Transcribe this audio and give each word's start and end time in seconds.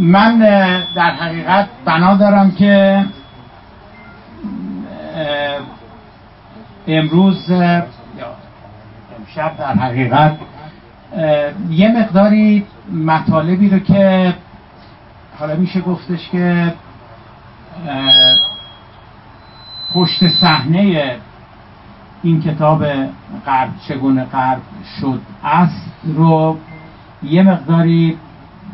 من 0.00 0.38
در 0.94 1.10
حقیقت 1.10 1.68
بنا 1.84 2.14
دارم 2.14 2.50
که 2.50 3.04
امروز 6.86 7.50
یا 7.50 7.76
امشب 9.18 9.56
در 9.58 9.74
حقیقت 9.74 10.36
یه 11.70 11.88
مقداری 11.88 12.66
مطالبی 12.92 13.68
رو 13.68 13.78
که 13.78 14.34
حالا 15.38 15.56
میشه 15.56 15.80
گفتش 15.80 16.28
که 16.28 16.74
پشت 19.94 20.28
صحنه 20.28 21.16
این 22.22 22.42
کتاب 22.42 22.84
قرب 23.46 23.68
چگونه 23.88 24.24
قرب 24.24 24.60
شد 25.00 25.20
است 25.44 25.92
رو 26.04 26.58
یه 27.22 27.42
مقداری 27.42 28.18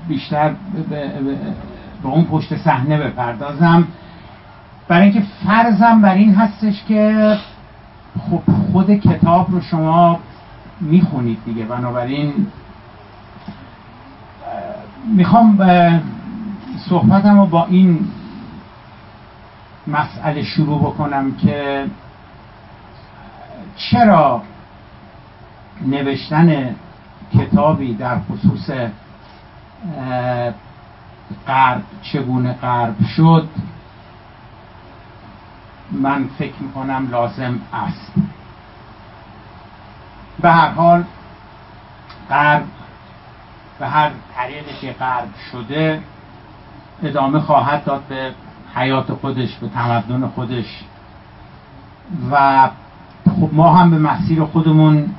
بیشتر 0.08 0.54
به 2.02 2.08
اون 2.08 2.24
پشت 2.24 2.56
صحنه 2.56 2.98
بپردازم. 2.98 3.88
برای 4.88 5.02
اینکه 5.02 5.22
فرضم 5.46 6.02
بر 6.02 6.14
این 6.14 6.34
هستش 6.34 6.84
که 6.84 7.36
خب 8.30 8.42
خود 8.72 8.94
کتاب 8.94 9.50
رو 9.50 9.60
شما 9.60 10.18
می‌خونید 10.80 11.38
دیگه. 11.44 11.64
بنابراین 11.64 12.46
می‌خوام 15.14 15.58
صحبتم 16.88 17.40
رو 17.40 17.46
با 17.46 17.66
این 17.66 18.08
مسئله 19.86 20.42
شروع 20.42 20.78
بکنم 20.80 21.34
که 21.34 21.86
چرا 23.76 24.42
نوشتن 25.86 26.74
کتابی 27.38 27.94
در 27.94 28.18
خصوص 28.18 28.70
غرب 31.46 31.82
چگونه 32.02 32.52
غرب 32.52 32.94
شد؟ 33.16 33.48
من 35.92 36.28
فکر 36.38 36.54
می‌کنم 36.60 37.08
لازم 37.10 37.60
است. 37.72 38.12
به 40.40 40.50
هر 40.50 40.68
حال 40.68 41.04
غرب 42.30 42.64
به 43.78 43.86
هر 43.88 44.10
طریقی 44.36 44.72
که 44.80 44.92
غرب 44.92 45.28
شده 45.52 46.02
ادامه 47.02 47.40
خواهد 47.40 47.84
داد 47.84 48.02
به 48.08 48.32
حیات 48.74 49.12
خودش 49.12 49.54
به 49.54 49.68
تمدن 49.68 50.26
خودش. 50.26 50.84
و 52.30 52.68
خب 53.24 53.48
ما 53.52 53.74
هم 53.76 53.90
به 53.90 53.98
مسیر 53.98 54.44
خودمون 54.44 55.14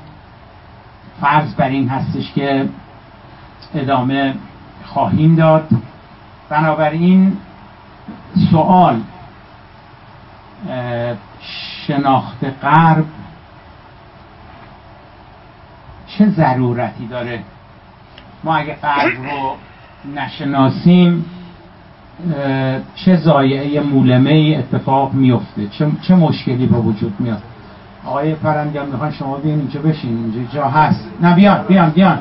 فرض 1.22 1.56
بر 1.56 1.68
این 1.68 1.90
هستش 1.90 2.34
که 2.34 2.70
ادامه 3.76 4.36
خواهیم 4.98 5.36
داد. 5.36 5.70
بنابراین 6.50 7.38
سوال 8.52 9.02
شناخت 11.88 12.46
غرب 12.62 13.06
چه 16.08 16.30
ضرورتی 16.30 17.08
داره؟ 17.08 17.40
ما 18.44 18.56
اگه 18.56 18.76
غرب 18.76 19.12
رو 19.24 19.56
نشناسیم 20.16 21.26
چه 22.96 23.16
زایعه 23.16 23.82
مولمه 23.82 24.56
اتفاق 24.60 25.14
میفته 25.14 25.68
چه, 26.08 26.16
مشکلی 26.16 26.66
به 26.66 26.78
وجود 26.78 27.14
میاد؟ 27.20 27.42
آقای 28.06 28.36
فرنگم 28.36 28.86
می‌خوان 28.86 29.12
شما 29.12 29.38
بیان 29.38 29.60
اینجا 29.60 29.82
بشین 29.82 30.18
اینجا 30.18 30.52
جا 30.54 30.68
هست. 30.68 31.08
نه 31.22 31.36
بیان 31.36 31.66
بیان 31.68 31.90
بیان. 31.90 32.20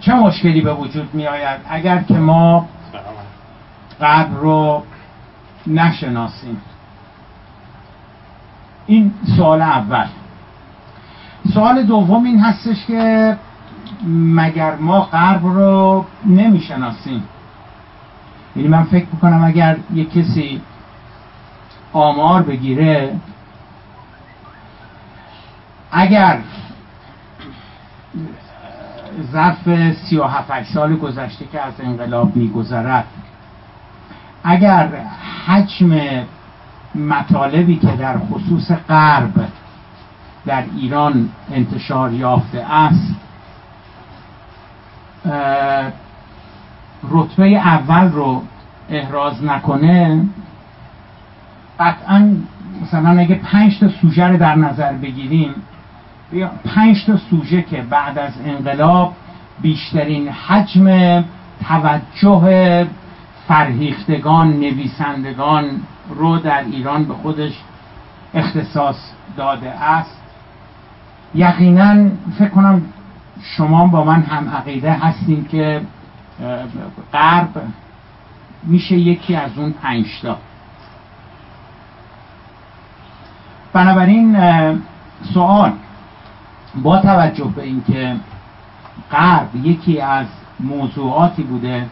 چه 0.00 0.14
مشکلی 0.14 0.60
به 0.60 0.74
وجود 0.74 1.14
می 1.14 1.26
آید 1.26 1.60
اگر 1.68 2.02
که 2.02 2.14
ما 2.14 2.68
قبر 4.00 4.34
رو 4.40 4.82
نشناسیم. 5.66 6.60
این 8.86 9.12
سوال 9.36 9.62
اول. 9.62 10.06
سوال 11.54 11.82
دوم 11.82 12.24
این 12.24 12.40
هستش 12.40 12.86
که 12.86 13.36
مگر 14.06 14.74
ما 14.74 15.00
غرب 15.00 15.46
رو 15.46 16.04
نمی‌شناسیم؟ 16.26 17.22
یعنی 18.56 18.68
من 18.68 18.84
فکر 18.84 19.06
می‌کنم 19.12 19.44
اگر 19.44 19.76
یک 19.94 20.12
کسی 20.12 20.60
آمار 21.92 22.42
بگیره 22.42 23.16
اگر 25.92 26.38
ظرف 29.22 29.92
سی 29.92 30.16
و 30.16 30.28
سال 30.74 30.96
گذشته 30.96 31.44
که 31.52 31.60
از 31.60 31.72
انقلاب 31.80 32.36
میگذرد. 32.36 33.04
اگر 34.44 34.88
حجم 35.46 36.00
مطالبی 36.94 37.76
که 37.76 37.96
در 37.96 38.18
خصوص 38.18 38.72
غرب 38.88 39.48
در 40.46 40.64
ایران 40.76 41.28
انتشار 41.52 42.12
یافته 42.12 42.74
است 42.74 43.14
رتبه 47.10 47.46
اول 47.56 48.12
رو 48.12 48.42
احراز 48.90 49.44
نکنه 49.44 50.24
قطعا 51.80 52.36
مثلا 52.82 53.18
اگه 53.18 53.34
پنج 53.34 53.80
تا 53.80 53.88
سوژه 53.88 54.24
رو 54.24 54.36
در 54.36 54.54
نظر 54.54 54.92
بگیریم 54.92 55.54
پنج 56.64 57.06
تا 57.06 57.16
سوژه 57.16 57.62
که 57.62 57.82
بعد 57.82 58.18
از 58.18 58.32
انقلاب 58.44 59.14
بیشترین 59.60 60.28
حجم 60.28 61.24
توجه 61.68 62.86
فرهیختگان 63.48 64.52
نویسندگان 64.52 65.64
رو 66.08 66.38
در 66.38 66.64
ایران 66.64 67.04
به 67.04 67.14
خودش 67.14 67.52
اختصاص 68.34 68.96
داده 69.36 69.70
است. 69.70 70.22
یقینا 71.34 72.10
فکر 72.38 72.48
کنم 72.48 72.82
شما 73.42 73.86
با 73.86 74.04
من 74.04 74.22
هم 74.22 74.48
عقیده 74.48 74.92
هستیم 74.92 75.44
که 75.44 75.80
غرب 77.12 77.62
میشه 78.62 78.94
یکی 78.94 79.36
از 79.36 79.50
اون 79.58 79.74
پنجتا 79.82 80.36
بنابراین 83.72 84.36
سوال 85.34 85.72
با 86.74 86.98
توجه 86.98 87.52
به 87.56 87.62
اینکه 87.62 88.16
غرب 89.10 89.56
یکی 89.56 90.00
از 90.00 90.26
موضوعاتی 90.60 91.42
بوده 91.42 91.86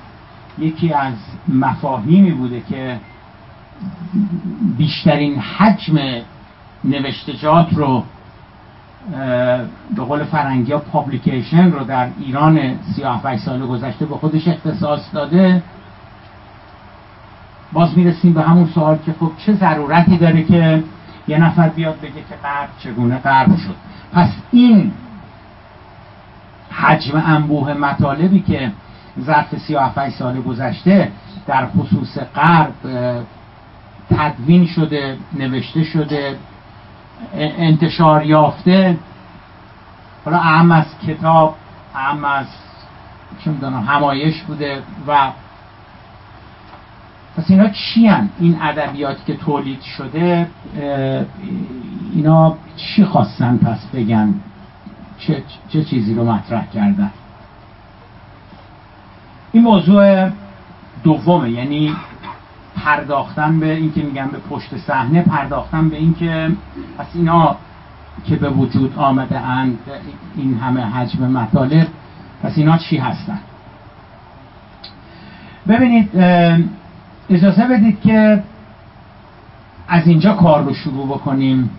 یکی 0.58 0.92
از 0.92 1.14
مفاهیمی 1.48 2.30
بوده 2.30 2.60
که 2.60 3.00
بیشترین 4.78 5.38
حجم 5.38 5.98
نوشتجات 6.84 7.68
رو 7.72 8.04
به 9.96 10.02
قول 10.08 10.24
فرنگی 10.24 10.72
ها 10.72 10.78
پابلیکیشن 10.78 11.72
رو 11.72 11.84
در 11.84 12.08
ایران 12.20 12.78
38 12.96 13.44
سال 13.44 13.66
گذشته 13.66 14.06
به 14.06 14.14
خودش 14.14 14.48
اختصاص 14.48 15.00
داده. 15.12 15.62
باز 17.72 17.98
می‌رسیم 17.98 18.32
به 18.32 18.42
همون 18.42 18.66
سوال 18.74 18.98
که 19.06 19.14
خب 19.20 19.30
چه 19.46 19.52
ضرورتی 19.52 20.16
داره 20.16 20.44
که 20.44 20.82
یه 21.28 21.38
نفر 21.38 21.68
بیاد 21.68 22.00
بگه 22.00 22.12
که 22.12 22.34
غرب 22.42 22.68
چگونه 22.78 23.18
غرب 23.18 23.56
شد. 23.56 23.76
پس 24.12 24.30
این 24.52 24.92
حجم 26.70 27.22
انبوه 27.26 27.74
مطالبی 27.74 28.40
که 28.40 28.72
ظرف 29.20 29.58
37 29.58 30.08
سال 30.08 30.40
گذشته 30.40 31.12
در 31.46 31.66
خصوص 31.66 32.18
غرب 32.18 32.72
تدوین 34.10 34.66
شده 34.66 35.18
نوشته 35.32 35.84
شده 35.84 36.38
انتشار 37.34 38.24
یافته 38.24 38.98
حالا 40.24 40.38
اهم 40.38 40.72
از 40.72 40.84
کتاب 41.06 41.56
اهم 41.94 42.24
از 42.24 42.46
چه 43.44 43.50
همایش 43.70 44.42
بوده 44.42 44.82
و 45.08 45.30
پس 47.36 47.50
اینا 47.50 47.68
چی 47.68 48.06
هن؟ 48.06 48.28
این 48.38 48.58
ادبیاتی 48.62 49.20
که 49.26 49.36
تولید 49.36 49.80
شده 49.80 50.46
اینا 52.14 52.56
چی 52.76 53.04
خواستن 53.04 53.56
پس 53.56 53.86
بگن؟ 53.94 54.34
چه, 55.18 55.42
چه 55.68 55.84
چیزی 55.84 56.14
رو 56.14 56.32
مطرح 56.32 56.66
کردن؟ 56.66 57.10
این 59.52 59.62
موضوع 59.62 60.30
دومه 61.04 61.50
یعنی 61.50 61.96
پرداختن 62.76 63.60
به 63.60 63.74
اینکه 63.74 64.02
میگن 64.02 64.26
به 64.26 64.38
پشت 64.38 64.76
صحنه 64.76 65.22
پرداختن 65.22 65.88
به 65.88 65.96
اینکه 65.96 66.50
پس 66.98 67.06
اینا 67.14 67.56
که 68.24 68.36
به 68.36 68.50
وجود 68.50 68.98
آمده 68.98 69.40
اند 69.40 69.78
این 70.36 70.58
همه 70.58 70.80
حجم 70.80 71.26
مطالب 71.30 71.88
پس 72.42 72.58
اینا 72.58 72.78
چی 72.78 72.96
هستن؟ 72.96 73.38
ببینید 75.68 76.10
اجازه 77.30 77.64
بدید 77.64 78.00
که 78.00 78.42
از 79.88 80.06
اینجا 80.06 80.32
کار 80.32 80.62
رو 80.62 80.74
شروع 80.74 81.06
بکنیم 81.06 81.70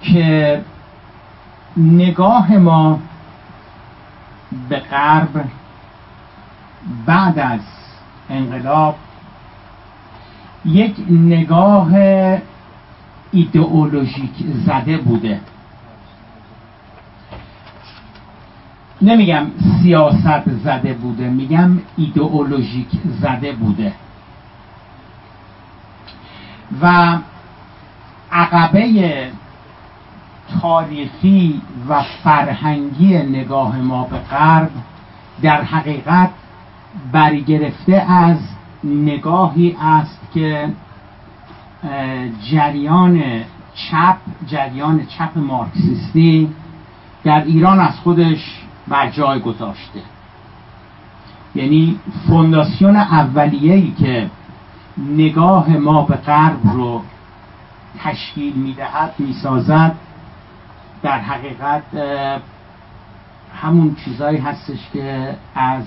که 0.00 0.60
نگاه 1.76 2.56
ما 2.56 3.00
به 4.68 4.78
غرب 4.78 5.44
بعد 7.06 7.38
از 7.38 7.60
انقلاب 8.30 8.96
یک 10.64 10.94
نگاه 11.10 11.88
ایدئولوژیک 13.32 14.32
زده 14.66 14.96
بوده. 14.96 15.40
نمیگم 19.02 19.46
سیاست 19.82 20.50
زده 20.64 20.94
بوده 20.94 21.28
میگم 21.30 21.78
ایدئولوژیک 21.96 22.88
زده 23.20 23.52
بوده. 23.52 23.92
و 26.82 27.18
عقبه 28.32 29.30
تاریخی 30.60 31.62
و 31.88 32.02
فرهنگی 32.02 33.18
نگاه 33.18 33.76
ما 33.76 34.04
به 34.04 34.18
غرب 34.18 34.70
در 35.42 35.62
حقیقت 35.62 36.30
برگرفته 37.12 37.94
از 37.94 38.38
نگاهی 38.84 39.76
است 39.80 40.20
که 40.34 40.68
جریان 42.50 43.22
چپ 43.74 44.16
جریان 44.46 45.06
چپ 45.06 45.38
مارکسیستی 45.38 46.48
در 47.24 47.44
ایران 47.44 47.80
از 47.80 48.00
خودش 48.00 48.67
بر 48.88 49.10
جای 49.10 49.40
گذاشته. 49.40 50.00
یعنی 51.54 51.98
فونداسیون 52.28 52.96
اولیه‌ای 52.96 53.92
که 53.98 54.30
نگاه 55.16 55.68
ما 55.76 56.02
به 56.02 56.14
غرب 56.14 56.60
رو 56.72 57.02
تشکیل 57.98 58.54
می‌دهد 58.54 59.14
می‌سازد 59.18 59.94
در 61.02 61.18
حقیقت 61.18 61.82
همون 63.62 63.96
چیزایی 64.04 64.38
هستش 64.38 64.78
که 64.92 65.34
از 65.54 65.84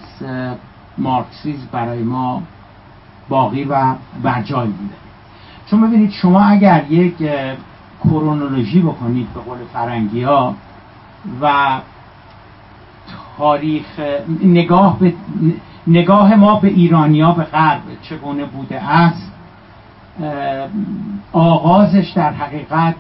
مارکسیزم 0.98 1.68
برای 1.72 2.04
ما 2.04 2.42
باقی 3.30 3.64
و 3.64 3.96
برجای 4.24 4.68
بوده 4.68 4.96
چون 5.66 5.88
ببینید 5.88 6.12
شما 6.12 6.42
اگر 6.42 6.86
یک 6.90 7.16
کرونولوژی 8.04 8.82
بکنید 8.82 9.34
به 9.34 9.40
قول 9.40 9.58
فرنگی 9.74 10.24
ها 10.24 10.56
و 11.42 11.80
تاریخ 13.38 13.86
نگاه 14.44 15.00
به 15.00 15.14
نگاه 15.88 16.36
ما 16.36 16.56
به 16.56 16.68
ایرانیا 16.68 17.32
به 17.32 17.44
غرب 17.44 17.82
چگونه 18.02 18.46
بوده 18.46 18.84
است 18.84 19.32
آغازش 21.32 22.10
در 22.16 22.34
حقیقت 22.34 22.96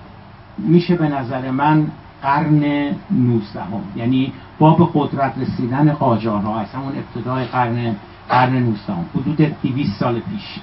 میشه 0.57 0.95
به 0.95 1.09
نظر 1.09 1.51
من 1.51 1.87
قرن 2.21 2.63
19 3.11 3.61
هم. 3.61 3.83
یعنی 3.95 4.33
با 4.59 4.73
به 4.73 4.87
قدرت 4.93 5.33
رسیدن 5.37 5.93
قاجارها 5.93 6.59
از 6.59 6.67
همون 6.71 6.93
ابتدای 6.97 7.45
قرن 7.45 7.95
قرن 8.29 8.53
19 8.53 8.93
هم. 8.93 9.05
حدود 9.15 9.55
200 9.61 9.99
سال 9.99 10.19
پیش 10.19 10.59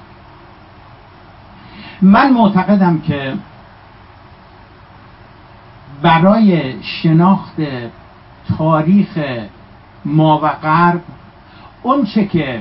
من 2.03 2.33
معتقدم 2.33 2.99
که 2.99 3.35
برای 6.03 6.83
شناخت 6.83 7.57
تاریخ 8.59 9.19
ما 10.05 10.41
و 10.43 10.49
غرب. 10.49 11.01
اونچه 11.83 12.27
که 12.27 12.61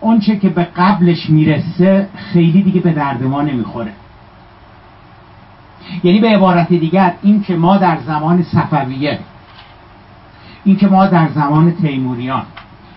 اونچه 0.00 0.36
که 0.36 0.48
به 0.48 0.64
قبلش 0.64 1.30
می‌رسه 1.30 2.08
خیلی 2.32 2.62
دیگه 2.62 2.80
به 2.80 2.92
درد 2.92 3.22
ما 3.22 3.42
نمی‌خوره. 3.42 3.92
یعنی 6.04 6.20
به 6.20 6.28
عبارت 6.28 6.68
دیگر 6.68 7.14
این 7.22 7.42
که 7.42 7.56
ما 7.56 7.76
در 7.76 7.98
زمان 8.06 8.42
صفویه 8.42 9.18
این 10.64 10.76
که 10.76 10.88
ما 10.88 11.06
در 11.06 11.28
زمان 11.28 11.74
تیموریان 11.74 12.42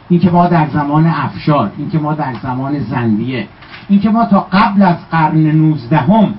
این 0.10 0.20
که 0.20 0.32
ما 0.32 0.48
در 0.48 0.68
زمان 0.68 1.06
افشار 1.08 1.72
این 1.78 1.90
که 1.90 2.00
ما 2.00 2.14
در 2.14 2.34
زمان 2.44 2.80
زندیه 2.80 3.48
این 3.90 4.00
که 4.00 4.10
ما 4.10 4.26
تا 4.26 4.48
قبل 4.52 4.82
از 4.82 5.10
قرن 5.12 5.38
نوزدهم 5.38 6.34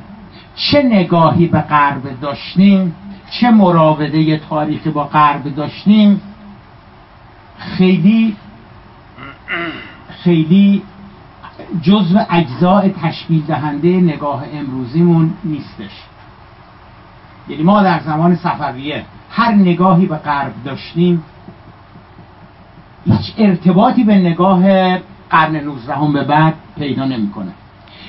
چه 0.57 0.83
نگاهی 0.83 1.47
به 1.47 1.61
غرب 1.61 2.21
داشتیم؟ 2.21 2.95
چه 3.31 3.51
مراوده 3.51 4.39
تاریخی 4.39 4.91
با 4.91 5.05
غرب 5.05 5.55
داشتیم 5.55 6.21
خیلی 7.59 8.37
خیلی 10.25 10.83
جزو 11.83 12.19
اجزاء 12.31 12.89
تشکیل 12.89 13.43
دهنده 13.43 13.89
نگاه 13.89 14.45
امروزیمون 14.55 15.35
نیستش. 15.45 15.91
یعنی 17.49 17.63
ما 17.63 17.83
در 17.83 18.01
زمان 18.01 18.37
صفویه 18.37 19.05
هر 19.31 19.53
نگاهی 19.53 20.07
به 20.07 20.17
غرب 20.17 20.53
داشتیم 20.65 21.25
هیچ 23.07 23.35
ارتباطی 23.39 24.05
به 24.05 24.15
نگاه 24.15 24.63
قرن 25.31 25.57
19 25.57 25.95
هم 25.95 26.13
به 26.13 26.25
بعد 26.25 26.55
پیدا 26.79 27.05
نمی‌کنه. 27.05 27.53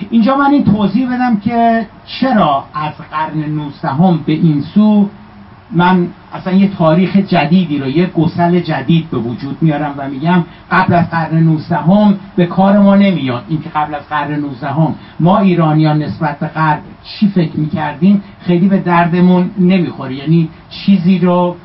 اینجا 0.10 0.36
من 0.36 0.52
این 0.52 0.64
توضیح 0.64 1.14
بدم 1.14 1.38
که 1.38 1.86
چرا 2.06 2.64
از 2.74 2.94
قرن 3.12 3.50
19 3.50 3.90
هم 3.90 4.20
به 4.26 4.34
این 4.34 4.62
سو 4.62 5.10
من 5.72 6.08
اصلا 6.34 6.54
یه 6.54 6.68
تاریخ 6.68 7.16
جدیدی 7.16 7.80
رو 7.80 7.88
یه 7.88 8.06
گسل 8.06 8.60
جدید 8.60 9.10
به 9.10 9.18
وجود 9.18 9.58
میارم 9.62 9.94
و 9.98 10.08
میگم 10.10 10.44
قبل 10.72 10.94
از 10.94 11.10
قرن 11.10 11.38
19 11.38 11.78
هم 11.78 12.20
به 12.36 12.46
کار 12.46 12.80
ما 12.80 12.96
نمیاد. 12.96 13.44
اینکه 13.50 13.70
قبل 13.70 13.96
از 13.96 14.08
قرن 14.10 14.40
19 14.40 14.68
هم 14.68 14.96
ما 15.20 15.38
ایرانیان 15.38 16.04
نسبت 16.04 16.40
به 16.40 16.48
غرب 16.48 16.82
چی 17.04 17.28
فکر 17.28 17.60
می‌کردیم؟ 17.60 18.24
خیلی 18.42 18.68
به 18.68 18.78
دردمون 18.78 19.52
نمی‌خوره. 19.60 20.16
یعنی 20.16 20.50
چیزی 20.70 21.20
رو 21.20 21.56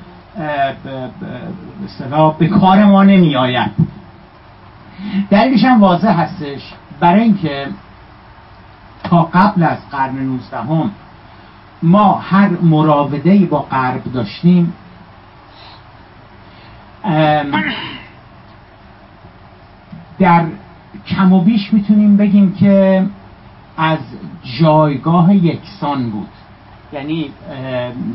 به 2.39 2.47
کار 2.47 2.85
ما 2.85 3.03
نمیآید. 3.05 3.71
دلیلش 5.31 5.65
هم 5.65 5.81
واضح 5.81 6.21
هستش. 6.21 6.73
برای 7.01 7.23
اینکه 7.23 7.67
تا 9.11 9.23
قبل 9.23 9.63
از 9.63 9.79
قرن 9.91 10.19
19 10.19 10.57
هم 10.57 10.91
ما 11.83 12.13
هر 12.13 12.49
مراوده 12.49 13.47
با 13.47 13.59
غرب 13.59 14.05
داشتیم. 14.05 14.73
در 20.19 20.45
کم 21.07 21.33
و 21.33 21.41
بیش 21.41 21.73
می‌تونیم 21.73 22.17
بگیم 22.17 22.55
که 22.55 23.07
از 23.77 23.99
جایگاه 24.61 25.35
یکسان 25.35 26.11
بود. 26.11 26.29
یعنی 26.93 27.31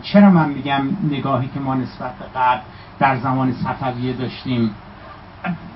چرا 0.01 0.29
من 0.29 0.49
میگم 0.49 0.81
نگاهی 1.11 1.49
که 1.53 1.59
ما 1.59 1.75
نسبت 1.75 2.11
به 2.19 2.25
غرب 2.33 2.61
در 2.99 3.17
زمان 3.17 3.53
صفویه 3.53 4.13
داشتیم؟ 4.13 4.71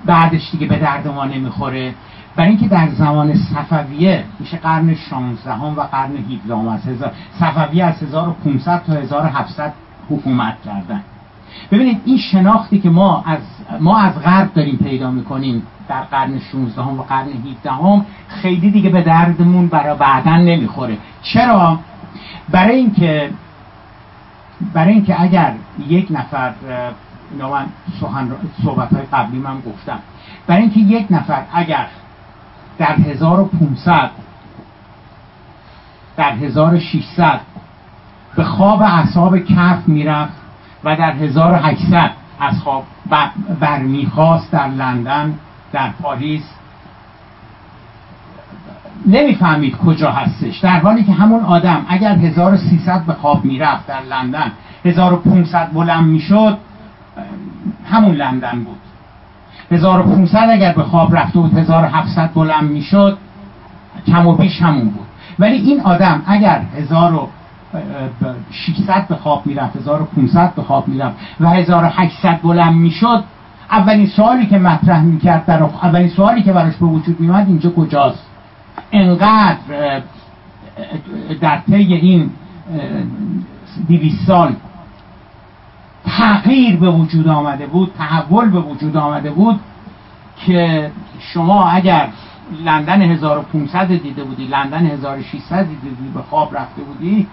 بعدش 0.04 0.50
دیگه 0.50 0.66
به 0.66 0.78
درد 0.78 1.08
ما 1.08 1.24
نمی‌خوره. 1.24 1.94
برای 2.36 2.50
اینکه 2.50 2.68
در 2.68 2.88
زمان 2.88 3.34
صفویه 3.34 4.24
میشه 4.38 4.56
قرن 4.56 4.94
16 4.94 5.54
و 5.54 5.82
قرن 5.82 6.16
17 6.16 6.72
از 6.72 6.86
هزار 6.86 7.12
صفویه 7.40 7.84
از 7.84 8.02
1500 8.02 8.82
تا 8.84 8.92
1700 8.92 9.72
حکومت 10.10 10.54
کردن. 10.64 11.00
ببینید 11.70 12.02
این 12.04 12.18
شناختی 12.18 12.80
که 12.80 12.90
ما 12.90 13.24
از 13.26 13.38
ما 13.80 13.98
از 13.98 14.22
غرب 14.22 14.54
داریم 14.54 14.76
پیدا 14.76 15.10
می‌کنیم 15.10 15.62
در 15.88 16.02
قرن 16.02 16.38
16 16.38 16.82
و 16.82 17.02
قرن 17.02 17.26
17 17.64 18.04
خیلی 18.28 18.70
دیگه 18.70 18.90
به 18.90 19.02
دردمون 19.02 19.66
برای 19.68 19.98
بعدا 19.98 20.36
نمی‌خوره. 20.36 20.98
چرا؟ 21.22 21.78
برای 22.50 22.76
اینکه 22.76 23.30
برای 24.74 24.92
اینکه 24.92 25.22
اگر 25.22 25.54
یک 25.88 26.06
نفر 26.10 26.52
اینا 27.32 27.50
من 27.50 27.66
صحبت 28.64 28.92
های 28.92 29.02
قبلی 29.12 29.38
من 29.38 29.60
گفتم. 29.60 29.98
برای 30.46 30.62
اینکه 30.62 30.80
یک 30.80 31.06
نفر 31.10 31.42
اگر 31.52 31.86
در 32.78 32.94
1500 32.94 34.10
در 36.16 36.32
1600 36.32 37.40
به 38.36 38.44
خواب 38.44 38.82
اصحاب 38.82 39.38
کف 39.38 39.88
می‌رفت 39.88 40.32
و 40.84 40.96
در 40.96 41.12
1800 41.12 42.10
از 42.40 42.60
خواب 42.60 42.84
برمیخواست 43.60 44.52
در 44.52 44.68
لندن 44.68 45.34
در 45.72 45.90
پاریس. 46.02 46.42
نمی‌فهمید 49.06 49.76
کجا 49.76 50.12
هستش. 50.12 50.58
در 50.58 50.80
حالی 50.80 51.04
که 51.04 51.12
همون 51.12 51.44
آدم 51.44 51.86
اگر 51.88 52.14
1300 52.14 53.00
به 53.00 53.12
خواب 53.12 53.44
می‌رفت 53.44 53.86
در 53.86 54.02
لندن 54.02 54.52
1500 54.84 55.72
بلند 55.72 56.04
می‌شد 56.04 56.58
همون 57.90 58.14
لندن 58.14 58.64
بود. 58.64 58.75
1500 59.70 60.50
اگر 60.50 60.72
به 60.72 60.82
خواب 60.82 61.16
رفته 61.16 61.38
بود 61.38 61.58
1700 61.58 62.34
بلند 62.34 62.70
می‌شد 62.70 63.18
کم 64.06 64.26
و 64.26 64.34
بیش 64.34 64.62
همون 64.62 64.88
بود. 64.88 65.06
ولی 65.38 65.56
این 65.56 65.80
آدم 65.80 66.22
اگر 66.26 66.62
1600 66.76 69.08
به 69.08 69.14
خواب 69.14 69.46
می‌رفت 69.46 69.76
1500 69.76 70.54
به 70.54 70.62
خواب 70.62 70.88
می‌رفت 70.88 71.16
و 71.40 71.48
1800 71.48 72.40
بلند 72.42 72.74
می‌شد 72.74 73.24
اولین 73.70 74.06
سوالی 74.06 74.46
که 74.46 74.58
مطرح 74.58 75.02
می‌کرد 75.02 75.46
در 75.46 75.62
اولین 75.62 76.08
سوالی 76.08 76.42
که 76.42 76.52
براش 76.52 76.76
به 76.76 76.86
وجود 76.86 77.20
میومد 77.20 77.48
اینجا 77.48 77.70
کجاست؟ 77.70 78.26
انقدر 78.92 79.56
در 81.40 81.60
طی 81.70 81.94
این 81.94 82.30
دیویس 83.88 84.26
سال 84.26 84.52
تغییر 86.06 86.76
به 86.76 86.90
وجود 86.90 87.28
آمده 87.28 87.66
بود 87.66 87.92
تحول 87.98 88.50
به 88.50 88.60
وجود 88.60 88.96
آمده 88.96 89.30
بود 89.30 89.60
که 90.46 90.90
شما 91.20 91.68
اگر 91.68 92.08
لندن 92.64 93.02
1500 93.02 93.86
دیده 93.86 94.24
بودی 94.24 94.46
لندن 94.46 94.86
1600 94.86 95.68
دیده 95.68 95.88
بودی 95.88 96.08
به 96.14 96.22
خواب 96.22 96.56
رفته 96.56 96.82
بودی 96.82 97.26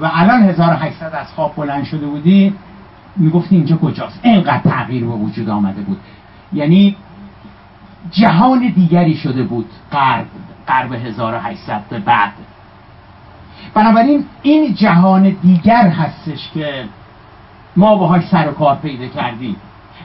و 0.00 0.10
الان 0.14 0.42
1800 0.42 1.14
از 1.14 1.32
خواب 1.32 1.56
بلند 1.56 1.84
شده 1.84 2.06
بودی 2.06 2.54
می‌گفتی 3.16 3.56
اینجا 3.56 3.76
کجاست؟ 3.76 4.20
اینقدر 4.22 4.58
تغییر 4.58 5.04
به 5.04 5.12
وجود 5.12 5.48
آمده 5.48 5.82
بود. 5.82 6.00
یعنی 6.52 6.96
جهان 8.10 8.72
دیگری 8.74 9.16
شده 9.16 9.42
بود 9.42 9.66
قرب 9.90 10.26
قرب 10.66 10.92
1800 10.92 11.82
به 11.90 11.98
بعد. 11.98 12.32
بنابراین 13.74 14.24
این 14.42 14.74
جهان 14.74 15.36
دیگر 15.42 15.88
هستش 15.88 16.50
که 16.54 16.84
ما 17.76 17.96
باهاش 17.96 18.26
سر 18.28 18.48
و 18.48 18.52
کار 18.52 18.76
پیدا 18.76 19.06
کردیم. 19.06 19.56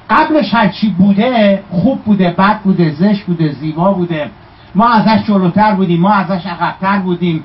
قبلش 0.10 0.54
هرچی 0.54 0.90
بوده 0.90 1.64
خوب 1.72 2.04
بوده 2.04 2.30
بد 2.30 2.60
بوده 2.60 2.92
زشت 2.92 3.24
بوده 3.24 3.52
زیبا 3.52 3.94
بوده. 3.94 4.30
ما 4.76 4.90
ازش 4.90 5.26
جلوتر 5.28 5.74
بودیم 5.76 6.02
ما 6.02 6.14
ازش 6.14 6.46
عقبتر 6.46 7.00
بودیم. 7.00 7.44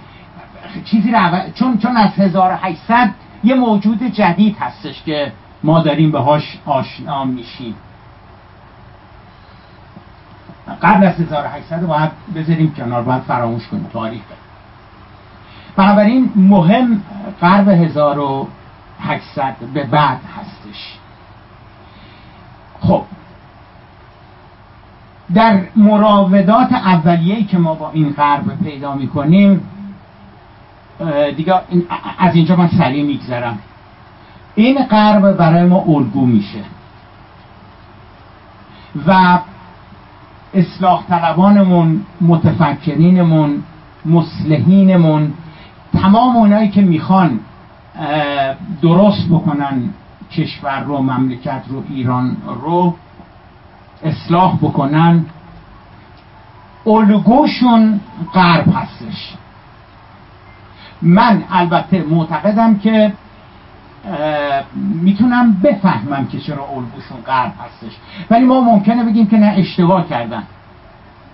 چیزی 0.85 1.11
رو 1.11 1.31
چون 1.55 1.79
چون 1.79 1.97
از 1.97 2.11
1800 2.19 3.11
یه 3.45 3.55
موجود 3.55 4.03
جدید 4.03 4.57
هستش 4.61 5.03
که 5.03 5.33
ما 5.63 5.81
داریم 5.81 6.11
باهاش 6.11 6.59
آشنا 6.67 7.25
میشیم. 7.25 7.75
قبل 10.83 11.07
از 11.07 11.21
1800 11.21 11.87
باید 11.87 12.11
بذاریم 12.37 12.75
کنار 12.77 13.03
باید 13.03 13.23
فراموش 13.23 13.69
کنیم 13.69 13.87
تاریخ. 13.93 14.23
بنابراین 15.77 16.33
مهم 16.37 17.03
قرب 17.41 17.69
1800 19.01 19.57
به 19.75 19.85
بعد 19.85 20.21
هستش. 20.39 20.99
خب. 22.81 23.03
در 25.35 25.61
مراودات 25.77 26.73
اولیه‌ای 26.73 27.45
که 27.45 27.59
ما 27.59 27.75
با 27.75 27.91
این 27.91 28.13
غرب 28.13 28.63
پیدا 28.65 28.95
می‌کنیم 28.95 29.69
دیگه 31.37 31.55
از 32.19 32.35
اینجا 32.35 32.57
من 32.57 32.69
سریع 32.69 33.05
میگذرم. 33.05 33.59
این 34.55 34.85
غرب 34.85 35.33
برای 35.33 35.65
ما 35.65 35.85
الگو 35.89 36.27
میشه. 36.27 36.63
و 39.07 39.39
اصلاح 40.55 41.03
طلبانمون 41.09 42.07
متفکرینمون 42.21 43.63
مسلحینمون 44.05 45.33
تمام 45.93 46.37
اونایی 46.37 46.69
که 46.69 46.83
می‌خوان 46.83 47.41
درست 48.83 49.29
بکنن 49.29 49.91
کشور 50.33 50.81
رو 50.81 50.99
مملکت 50.99 51.63
رو 51.69 51.83
ایران 51.89 52.37
رو 52.47 52.95
اصلاح 54.05 54.57
بکنن. 54.57 55.25
الگوشون 56.87 58.01
غرب 58.35 58.75
هستش. 58.77 59.35
من 61.03 61.43
البته 61.51 62.05
معتقدم 62.11 62.79
که 62.79 63.13
می‌تونم 64.75 65.53
بفهمم 65.53 66.27
که 66.27 66.39
چرا 66.41 66.65
الگوشون 66.69 67.21
غرب 67.27 67.53
هستش. 67.65 67.97
ولی 68.31 68.45
ما 68.45 68.61
ممکنه 68.61 69.05
بگیم 69.05 69.27
که 69.27 69.37
نه 69.37 69.47
اشتباه 69.47 70.09
کردن. 70.09 70.43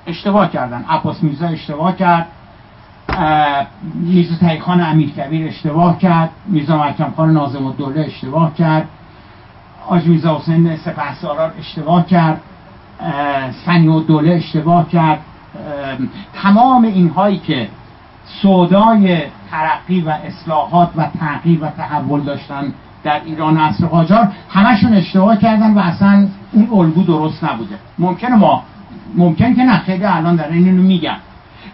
اشتباه 0.07 0.51
کردن. 0.51 0.85
عباس 0.89 1.23
میرزا 1.23 1.49
اشتباه 1.49 1.97
کرد. 1.97 2.27
میرزا 3.95 4.35
تایخان 4.41 4.81
امیر 4.81 5.11
کبیر 5.11 5.49
اشتباه 5.49 5.99
کرد. 5.99 6.31
میرزا 6.47 6.77
محکم 6.77 7.13
خان 7.17 7.33
نازم 7.33 7.67
الدوله 7.67 8.01
اشتباه 8.01 8.55
کرد. 8.55 8.89
آج 9.89 10.05
میرزا 10.05 10.39
حسین 10.39 10.77
سپه 10.77 11.15
سالار 11.15 11.53
اشتباه 11.59 12.07
کرد. 12.07 12.41
سنی 13.67 13.89
و 13.89 14.01
دوله 14.01 14.33
اشتباه 14.33 14.89
کرد. 14.89 15.19
تمام 16.43 16.85
اینهایی 16.85 17.39
که 17.39 17.69
سودای 18.43 19.23
ترقی 19.51 20.01
و 20.01 20.09
اصلاحات 20.09 20.89
و 20.97 21.07
تغییر 21.21 21.65
و 21.65 21.67
تحول 21.67 22.21
داشتن 22.21 22.73
در 23.05 23.21
ایران 23.25 23.59
عصر 23.59 23.87
قاجار 23.87 24.29
همشون 24.51 24.95
اشتباه 24.95 25.37
کردن 25.37 25.75
و 25.75 25.79
اصلا 25.79 26.29
اون 26.53 26.69
الگو 26.81 27.03
درست 27.03 27.45
نبوده. 27.45 27.75
ممکنه 27.99 28.37
ما 28.37 28.63
ممکن 29.17 29.55
که 29.55 29.63
نه 29.63 29.79
خیلی 29.79 30.05
الان 30.05 30.37
در 30.37 30.49
اینو 30.49 30.83
میگن. 30.83 31.17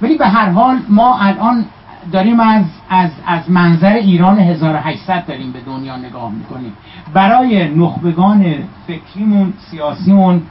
ولی 0.03 0.19
به 0.19 0.27
هر 0.27 0.51
حال 0.51 0.79
ما 0.89 1.19
الان 1.19 1.65
داریم 2.13 2.41
از, 2.41 2.65
از, 2.91 3.11
از 3.27 3.51
منظر 3.51 3.93
ایران 3.93 4.39
1800 4.39 5.27
داریم 5.27 5.53
به 5.53 5.61
دنیا 5.61 5.97
نگاه 5.97 6.33
می‌کنیم. 6.33 6.73
برای 7.15 7.75
نخبگان 7.75 8.55
فکریمون 8.87 9.53
سیاسیمون 9.71 10.43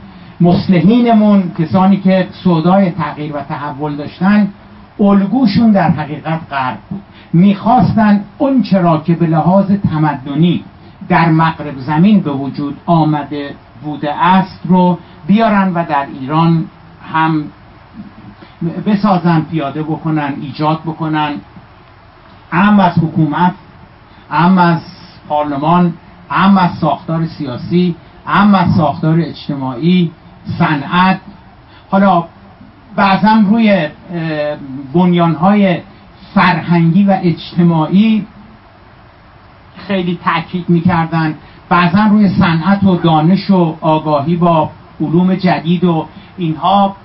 مسلمینمون 0.41 1.51
کسانی 1.59 1.97
که 1.97 2.27
سودای 2.43 2.91
تغییر 2.91 3.35
و 3.35 3.41
تحول 3.41 3.95
داشتن 3.95 4.47
الگوشون 4.99 5.71
در 5.71 5.89
حقیقت 5.89 6.39
غرب 6.51 6.77
بود. 6.89 7.01
می‌خواستن 7.33 8.23
اون 8.37 8.61
چرا 8.61 8.97
که 8.97 9.15
به 9.15 9.27
لحاظ 9.27 9.71
تمدنی 9.71 10.63
در 11.09 11.31
مغرب 11.31 11.77
زمین 11.77 12.19
به 12.19 12.31
وجود 12.31 12.77
آمده 12.85 13.55
بوده 13.83 14.25
است 14.25 14.59
رو 14.65 14.97
بیارن 15.27 15.73
و 15.73 15.85
در 15.89 16.05
ایران 16.19 16.65
هم 17.13 17.43
بسازن 18.85 19.41
پیاده 19.41 19.83
بکنن 19.83 20.33
ایجاد 20.41 20.81
بکنن. 20.81 21.33
هم 22.51 22.79
از 22.79 22.97
حکومت 22.97 23.53
هم 24.31 24.57
از 24.57 24.81
پارلمان 25.29 25.93
هم 26.29 26.57
از 26.57 26.71
ساختار 26.77 27.25
سیاسی 27.25 27.95
هم 28.25 28.55
از 28.55 28.75
ساختار 28.75 29.19
اجتماعی 29.19 30.11
صنعت. 30.57 31.19
حالا 31.89 32.23
بعضا 32.95 33.43
روی 33.49 33.87
بنیانهای 34.93 35.79
فرهنگی 36.33 37.03
و 37.03 37.17
اجتماعی 37.21 38.27
خیلی 39.87 40.19
تاکید 40.23 40.69
می‌کردن. 40.69 41.35
بعضا 41.69 42.05
روی 42.11 42.29
صنعت 42.29 42.83
و 42.83 42.95
دانش 42.95 43.51
و 43.51 43.75
آگاهی 43.81 44.35
با 44.35 44.69
علوم 45.01 45.35
جدید 45.35 45.83
و 45.83 46.07
اینها. 46.37 46.95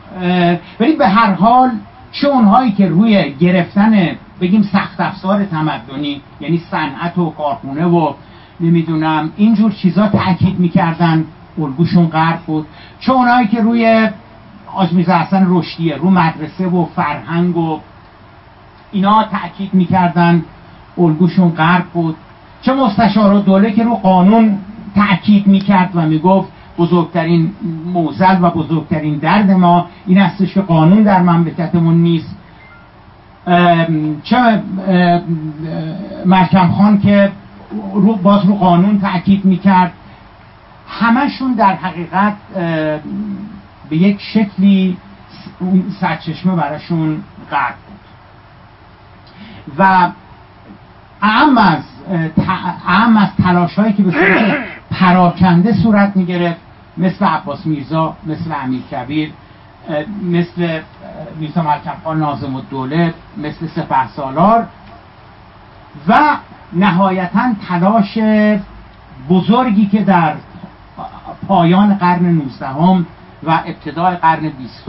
ولی 0.80 0.96
به 0.96 1.08
هر 1.08 1.32
حال 1.32 1.70
چه 2.12 2.28
اونهایی 2.28 2.72
که 2.72 2.88
روی 2.88 3.32
گرفتن 3.32 4.16
بگیم 4.40 4.62
سخت 4.62 5.00
افزار 5.00 5.44
تمدنی 5.44 6.20
یعنی 6.40 6.62
صنعت 6.70 7.18
و 7.18 7.30
کارخونه 7.30 7.84
و 7.84 8.12
نمی‌دونم 8.60 9.32
اینجور 9.36 9.72
چیزا 9.72 10.08
تاکید 10.08 10.58
می‌کردن 10.58 11.24
الگوشون 11.58 12.06
غرب 12.06 12.40
بود. 12.40 12.66
چه 13.00 13.12
اونهایی 13.12 13.48
که 13.48 13.60
روی 13.60 14.08
آجمیزه 14.74 15.12
حسن 15.12 15.46
رشدیه 15.48 15.96
رو 15.96 16.10
مدرسه 16.10 16.66
و 16.66 16.84
فرهنگ 16.84 17.56
و 17.56 17.80
اینا 18.92 19.24
تاکید 19.24 19.74
می‌کردن 19.74 20.44
الگوشون 20.98 21.48
غرب 21.48 21.84
بود. 21.84 22.16
چه 22.62 22.72
مستشار 22.72 23.32
و 23.32 23.40
دوله 23.40 23.72
که 23.72 23.84
رو 23.84 23.94
قانون 23.94 24.58
تاکید 24.94 25.46
می‌کرد 25.46 25.90
و 25.94 26.00
می‌گفت 26.00 26.48
بزرگترین 26.78 27.52
موزل 27.86 28.36
و 28.42 28.50
بزرگترین 28.50 29.18
درد 29.18 29.50
ما 29.50 29.86
این 30.06 30.18
هستش 30.18 30.54
که 30.54 30.60
قانون 30.60 31.02
در 31.02 31.22
مملکتمون 31.22 31.94
نیست. 31.94 32.36
چه 34.22 34.62
محکم 36.26 36.72
خان 36.72 37.00
که 37.00 37.32
رو 37.94 38.16
باز 38.16 38.44
رو 38.44 38.54
قانون 38.54 39.00
تاکید 39.00 39.44
می‌کرد. 39.44 39.92
همشون 40.88 41.52
در 41.52 41.74
حقیقت 41.74 42.34
به 43.90 43.96
یک 43.96 44.20
شکلی 44.20 44.96
سرچشمه 46.00 46.56
براشون 46.56 47.22
قرد 47.50 47.74
بود. 47.86 47.98
و 49.78 50.10
اهم 51.22 51.58
از 51.58 51.82
اهم 52.86 53.16
از 53.16 53.28
تلاش 53.42 53.74
هایی 53.74 53.92
که 53.92 54.02
به 54.02 54.10
صورت 54.10 54.56
پراکنده 54.92 55.72
صورت 55.82 56.16
می‌گرفت. 56.16 56.60
مثل 56.96 57.24
عباس 57.24 57.66
میرزا 57.66 58.16
مثل 58.26 58.52
امیر 58.64 58.82
کبیر 58.82 59.32
مثل 60.22 60.80
میرزا 61.38 61.62
ملکم 61.62 62.18
نازم 62.18 62.56
الدوله 62.56 63.14
مثل 63.36 63.66
سپه 63.66 64.08
سالار. 64.08 64.66
و 66.08 66.36
نهایتا 66.72 67.52
تلاش 67.68 68.18
بزرگی 69.28 69.86
که 69.86 70.02
در 70.02 70.34
پایان 71.48 71.94
قرن 71.94 72.26
19 72.26 72.68
و 73.42 73.60
ابتدای 73.66 74.16
قرن 74.16 74.48
20 74.48 74.88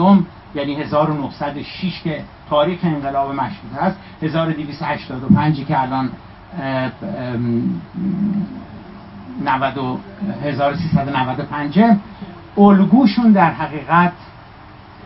یعنی 0.55 0.75
1906 0.75 2.01
که 2.03 2.21
تاریخ 2.49 2.79
انقلاب 2.83 3.31
مشروطه 3.31 3.83
است 3.83 3.97
1285 4.21 5.65
که 5.65 5.81
الان 5.81 6.09
1395 10.43 11.83
الگوشون 12.57 13.31
در 13.31 13.51
حقیقت 13.51 14.13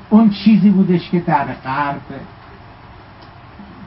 اون 0.10 0.30
چیزی 0.30 0.70
بودش 0.70 1.10
که 1.10 1.20
در 1.20 1.46
غرب 1.46 2.02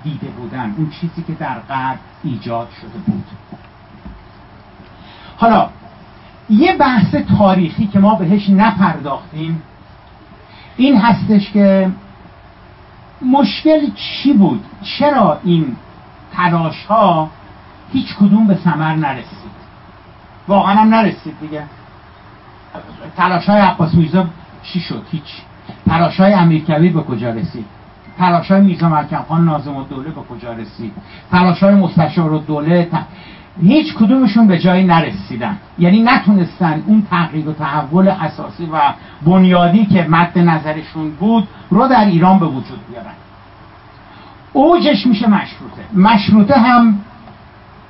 دیده 0.04 0.26
بودن 0.26 0.74
اون 0.76 0.90
چیزی 1.00 1.22
که 1.22 1.32
در 1.32 1.58
غرب 1.68 1.98
ایجاد 2.24 2.68
شده 2.80 2.98
بود. 3.06 3.24
حالا 5.36 5.68
یه 6.50 6.76
بحث 6.76 7.14
تاریخی 7.14 7.86
که 7.86 7.98
ما 7.98 8.14
بهش 8.14 8.50
نپرداختیم 8.50 9.62
این 10.76 10.96
هستش 10.96 11.52
که 11.52 11.90
مشکل 13.22 13.90
چی 13.94 14.32
بود؟ 14.32 14.64
چرا 14.82 15.40
این 15.44 15.76
تلاش 16.32 16.84
ها 16.84 17.30
هیچ 17.92 18.16
کدوم 18.16 18.46
به 18.46 18.54
ثمر 18.54 18.94
نرسید؟ 18.94 19.39
واقعا 20.50 20.74
هم 20.74 20.88
نرسید 20.88 21.34
دیگه. 21.40 21.62
تلاش 23.16 23.48
های 23.48 23.60
عباس 23.60 23.94
میرزا 23.94 24.26
چی 24.62 24.80
شد؟ 24.80 25.02
هیچ. 25.10 25.42
تلاش 25.86 26.20
های 26.20 26.58
به 26.90 27.02
کجا 27.02 27.30
رسید؟ 27.30 27.64
تلاش 28.18 28.50
های 28.50 28.60
میرزا 28.60 28.88
مرکب 28.88 29.24
خان 29.28 29.44
نازم 29.44 29.76
الدوله 29.76 30.10
به 30.10 30.20
کجا 30.20 30.52
رسید؟ 30.52 30.92
تلاش 31.30 31.62
های 31.62 31.74
مستشار 31.74 32.34
الدوله 32.34 32.88
ت... 32.92 32.98
هیچ 33.62 33.94
کدومشون 33.94 34.46
به 34.46 34.58
جایی 34.58 34.84
نرسیدن. 34.84 35.56
یعنی 35.78 36.02
نتونستن 36.02 36.82
اون 36.86 37.06
تغییر 37.10 37.48
و 37.48 37.52
تحول 37.52 38.08
اساسی 38.08 38.66
و 38.72 38.80
بنیادی 39.26 39.86
که 39.86 40.06
مد 40.08 40.38
نظرشون 40.38 41.10
بود 41.10 41.48
رو 41.70 41.88
در 41.88 42.04
ایران 42.04 42.38
به 42.38 42.46
وجود 42.46 42.80
بیارن. 42.90 43.14
اوجش 44.52 45.06
میشه 45.06 45.26
مشروطه. 45.26 45.82
مشروطه 45.94 46.58
هم 46.58 47.00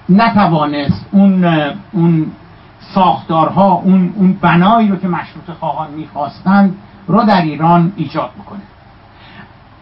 نتوانست 0.09 1.07
اون 1.11 1.45
اون 1.93 2.27
ساختارها 2.95 3.73
اون 3.73 4.13
اون 4.17 4.33
بنایی 4.33 4.89
رو 4.89 4.97
که 4.97 5.09
مشروطه 5.09 5.53
خواهان 5.61 5.91
می‌خواستند 5.91 6.77
رو 7.07 7.23
در 7.23 7.43
ایران 7.43 7.93
ایجاد 7.97 8.31
بکنه 8.31 8.61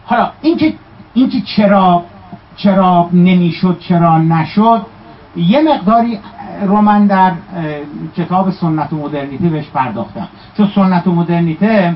حالا 0.05 0.31
اینکه 0.41 0.73
اینکه 1.13 1.41
چرا 1.41 2.03
چرا 2.55 3.09
نمی‌شد 3.13 3.79
چرا 3.79 4.17
نشد 4.17 4.85
یه 5.35 5.61
مقداری 5.61 6.19
رو 6.61 6.81
من 6.81 7.07
در 7.07 7.31
کتاب 8.17 8.49
سنت 8.51 8.93
و 8.93 8.95
مدرنیته 8.95 9.49
بهش 9.49 9.69
پرداختم. 9.69 10.27
چون 10.57 10.71
سنت 10.75 11.07
و 11.07 11.11
مدرنیته 11.11 11.95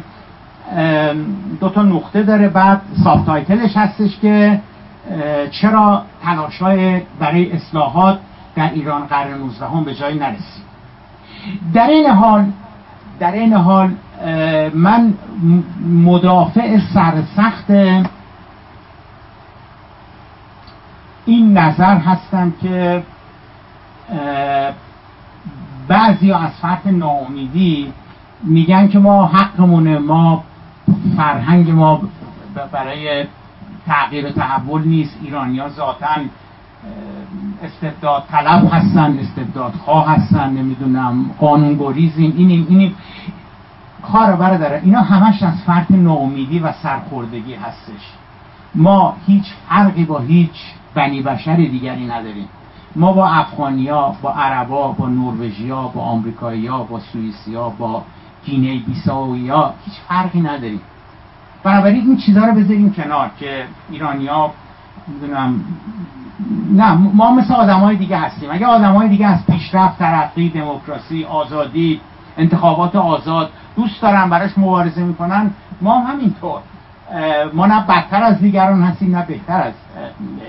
دو 1.60 1.70
تا 1.70 1.84
نقطه 1.84 2.24
داره 2.24 2.50
بعد 2.50 2.82
ساب 3.03 3.25
تایتلش 3.25 3.77
هستش 3.77 4.20
که 4.20 4.62
چرا 5.51 6.01
تلاش 6.24 6.62
های 6.62 7.01
برای 7.20 7.51
اصلاحات 7.51 8.20
در 8.55 8.72
ایران 8.74 9.05
قرن 9.05 9.38
19 9.38 9.65
هم 9.65 9.84
به 9.84 9.96
جای 9.96 10.20
نرسید. 10.20 10.73
در 11.73 11.88
این 11.88 12.09
حال 12.09 12.45
در 13.19 13.31
این 13.31 13.53
حال 13.53 13.91
من 14.73 15.13
مدافع 16.03 16.77
سرسخت 16.93 17.71
این 21.25 21.57
نظر 21.57 21.97
هستم 21.97 22.53
که 22.62 23.03
بعضی 25.88 26.31
از 26.31 26.51
فرق 26.62 26.88
ناامیدی 26.88 27.93
میگن 28.43 28.88
که 28.88 29.00
ما 29.00 29.25
حقمونه 29.25 29.97
ما 29.97 30.43
فرهنگ 31.17 31.71
ما 31.71 32.01
برای 32.71 33.25
تغییر 33.88 34.25
و 34.27 34.29
تحول 34.29 34.83
نیست. 34.83 35.17
ایرانیا 35.21 35.69
ذاتا 35.69 36.07
استبداد 37.63 38.24
طلب 38.32 38.70
هستن 38.74 39.18
استبداد 39.20 39.74
خواه 39.74 40.10
هستن 40.10 40.50
نمی‌دونم 40.50 41.25
قانون 41.40 41.78
گریزیم 41.78 42.34
اینیم 42.38 42.66
اینیم 42.70 42.96
کار 44.12 44.36
برادره 44.36 44.82
اینا 44.84 45.02
همش 45.02 45.44
از 45.44 45.62
فرق 45.66 45.92
ناامیدی 45.92 46.60
و 46.60 46.72
سرخوردگی 46.72 47.54
هستش. 47.54 48.02
ما 48.75 49.16
هیچ 49.25 49.46
فرقی 49.70 50.06
با 50.06 50.20
هیچ 50.20 50.56
بنی 50.94 51.22
بشر 51.22 51.56
دیگری 51.56 52.06
نداریم. 52.06 52.48
ما 52.96 53.13
با 53.13 53.28
افغانیا 53.28 54.16
با 54.22 54.34
عربا 54.34 54.92
با 54.92 55.08
نروژیا 55.10 55.82
با 55.82 56.02
آمریکایی‌ها 56.02 56.84
با 56.84 57.00
سوئیسیا 57.00 57.70
با 57.70 58.04
گینه 58.46 58.80
بیساویا 58.80 59.74
هیچ 59.86 59.93
فرقی 60.08 60.41
نداریم. 60.41 60.82
بنابراین 61.63 62.08
این 62.08 62.17
چیزها 62.17 62.46
رو 62.46 62.54
بذاریم 62.54 62.93
کنار 62.93 63.32
که 63.39 63.65
ایرانیا 63.89 64.52
می‌دونم 65.08 65.65
نه 66.72 66.93
ما 66.93 67.32
مثل 67.32 67.54
آدم 67.54 67.80
های 67.80 67.96
دیگه 67.96 68.17
هستیم. 68.17 68.50
اگه 68.52 68.65
آدم 68.65 68.93
های 68.93 69.10
دیگه 69.10 69.28
از 69.28 69.46
پیشرفت 69.46 70.00
ترقی 70.00 70.50
دموکراسی 70.50 71.24
آزادی 71.24 72.02
انتخابات 72.38 72.96
آزاد 72.96 73.50
دوست 73.76 74.02
دارن 74.02 74.30
براش 74.30 74.58
مبارزه 74.58 75.04
می‌کنن 75.04 75.52
ما 75.82 76.00
هم 76.00 76.13
همینطور. 76.13 76.60
ما 77.54 77.65
نه 77.65 77.86
بدتر 77.88 78.24
از 78.24 78.39
دیگران 78.39 78.84
هستیم 78.84 79.15
نه 79.15 79.26
بهتر 79.26 79.62
از 79.62 79.74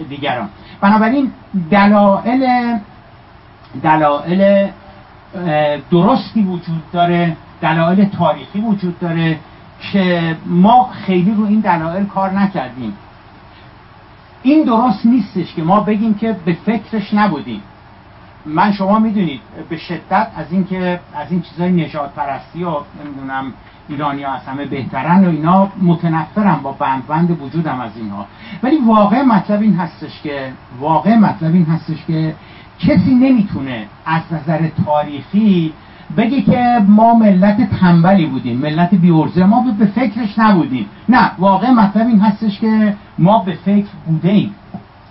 دیگران. 0.09 0.49
بنابراین 0.81 1.31
دلایل 1.71 2.79
دلایل 3.83 4.69
درستی 5.91 6.43
وجود 6.43 6.91
داره 6.93 7.37
دلایل 7.61 8.05
تاریخی 8.05 8.61
وجود 8.61 8.99
داره 8.99 9.39
که 9.93 10.37
ما 10.47 10.89
خیلی 10.93 11.35
رو 11.35 11.47
این 11.47 11.61
دلایل 11.61 12.07
کار 12.07 12.31
نکردیم. 12.31 12.93
این 14.45 14.65
درست 14.65 15.07
نیستش 15.07 15.55
که 15.55 15.63
ما 15.63 15.81
بگیم 15.81 16.15
که 16.15 16.37
به 16.45 16.53
فکرش 16.53 17.15
نبودیم. 17.15 17.63
من 18.47 18.73
شما 18.73 18.99
می‌دونید 18.99 19.41
به 19.69 19.77
شدت 19.77 20.29
از 20.37 20.47
اینکه 20.53 21.01
از 21.15 21.33
این 21.33 21.43
چیزای 21.43 21.73
نجات 21.73 22.15
پرستی 22.15 22.65
و 22.65 22.71
نمی‌دونم 23.05 23.53
ایرانی 23.89 24.23
ها 24.23 24.33
از 24.33 24.43
همه 24.43 24.65
بهترن 24.65 25.25
و 25.25 25.31
اینا 25.31 25.69
متنفرم 25.83 26.61
با 26.63 26.73
بند 26.73 27.07
بند 27.07 27.43
وجودم 27.43 27.81
از 27.81 27.97
اینها. 27.97 28.27
ولی 28.63 28.77
واقع 28.87 29.23
مطلب 29.23 29.61
این 29.61 29.75
هستش 29.75 30.23
که 30.23 30.53
واقع 30.81 31.17
مطلب 31.17 31.55
این 31.55 31.67
هستش 31.67 32.05
که 32.07 32.35
کسی 32.81 33.15
نمی‌تونه 33.15 33.87
از 34.07 34.23
نظر 34.33 34.69
تاریخی 34.85 35.73
بگه 36.17 36.43
که 36.43 36.81
ما 36.89 37.15
ملت 37.15 37.71
تنبلی 37.81 38.27
بودیم 38.27 38.59
ملت 38.59 38.95
بیورزه 38.95 39.45
ما 39.45 39.65
به 39.79 39.87
فکرش 39.87 40.39
نبودیم. 40.39 40.87
نه 41.09 41.31
واقع 41.39 41.71
مطلب 41.71 42.07
این 42.07 42.21
هستش 42.21 42.61
که 42.61 42.95
ما 43.19 43.39
به 43.39 43.53
فکر 43.53 43.89
بودیم 44.07 44.55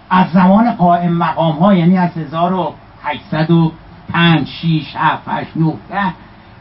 از 0.09 0.25
زمان 0.33 0.71
قائم 0.71 1.13
مقام 1.13 1.55
ها 1.55 1.73
یعنی 1.73 1.97
از 1.97 2.17
1805 2.17 4.47
6 4.47 4.95
7 4.95 5.21
8 5.27 5.57
9 5.57 5.73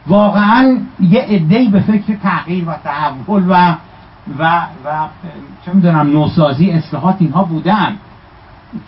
واقعا 0.07 0.77
یه 0.99 1.21
عده‌ای 1.21 1.67
به 1.67 1.79
فکر 1.79 2.15
تغییر 2.15 2.69
و 2.69 2.73
تحول 2.83 3.43
و 3.49 3.75
و 4.39 4.61
و 4.85 5.07
چه 5.65 5.73
می‌دونم 5.73 6.11
نوسازی 6.11 6.71
اصلاحات 6.71 7.15
اینها 7.19 7.43
بودن 7.43 7.95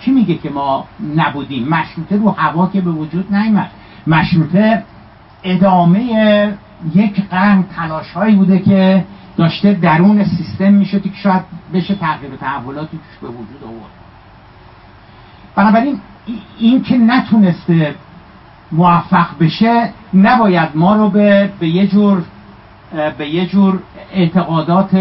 کی 0.01 0.11
میگه 0.11 0.35
که 0.35 0.49
ما 0.49 0.85
نبودیم؟ 1.15 1.67
مشروطه 1.67 2.17
رو 2.17 2.31
هوا 2.31 2.67
که 2.67 2.81
به 2.81 2.91
وجود 2.91 3.35
نیامد. 3.35 3.71
مشروطه 4.07 4.83
ادامه 5.45 6.53
یک 6.95 7.29
قرن 7.29 7.63
تلاش 7.75 8.11
هایی 8.11 8.35
بوده 8.35 8.59
که 8.59 9.05
داشته 9.37 9.73
درون 9.73 10.23
سیستم 10.23 10.73
می‌شد 10.73 11.03
که 11.03 11.09
شاید 11.15 11.41
بشه 11.73 11.95
تغییر 11.95 12.33
و 12.33 12.35
تحولاتی 12.35 12.97
توش 12.97 13.17
به 13.21 13.27
وجود 13.27 13.63
آورد. 13.63 13.91
بنابراین 15.55 15.99
این 16.59 16.83
که 16.83 16.97
نتونسته 16.97 17.95
موفق 18.71 19.27
بشه 19.39 19.89
نباید 20.13 20.69
ما 20.75 20.95
رو 20.95 21.09
به, 21.09 21.49
به 21.59 21.67
یه 21.67 21.87
جور 21.87 22.23
به 23.17 23.29
یه 23.29 23.45
جور 23.45 23.79
اعتقادات 24.13 24.91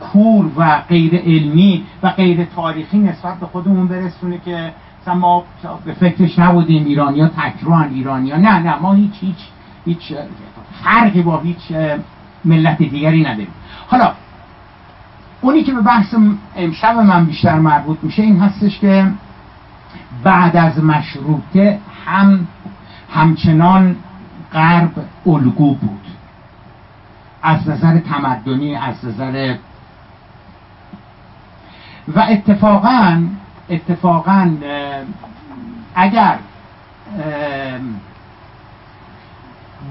کور 0.00 0.50
و 0.56 0.80
غیر 0.88 1.16
علمی 1.16 1.84
و 2.02 2.10
غیر 2.10 2.44
تاریخی 2.44 2.98
نسبت 2.98 3.40
به 3.40 3.46
خودمون 3.46 3.88
برسونه 3.88 4.38
که 4.44 4.72
ما 5.14 5.44
به 5.84 5.92
فکرش 5.92 6.38
نبودیم 6.38 6.84
ایرانیا 6.84 7.28
تکروان 7.28 7.88
ایرانیا. 7.88 8.36
نه 8.36 8.58
نه 8.58 8.78
ما 8.82 8.92
هیچ 8.92 9.12
هیچ 9.20 9.36
هیچ 9.84 10.12
فرقی 10.84 11.22
با 11.22 11.40
هیچ 11.40 11.72
ملت 12.44 12.78
دیگری 12.78 13.22
نداریم. 13.22 13.54
حالا 13.88 14.12
اونی 15.40 15.62
که 15.62 15.72
به 15.72 15.80
بحث 15.80 16.14
امشب 16.56 16.96
من 16.96 17.24
بیشتر 17.26 17.58
مربوط 17.58 17.98
میشه 18.02 18.22
این 18.22 18.40
هستش 18.40 18.78
که 18.78 19.10
بعد 20.22 20.56
از 20.56 20.84
مشروطه 20.84 21.78
هم 22.06 22.46
همچنان 23.14 23.96
غرب 24.52 24.92
الگو 25.26 25.74
بود. 25.74 26.06
از 27.42 27.68
نظر 27.68 27.98
تمدنی 27.98 28.76
از 28.76 29.04
نظر 29.04 29.56
و 32.08 32.20
اتفاقا 32.20 33.22
اتفاقا 33.70 34.50
اگر 35.94 36.38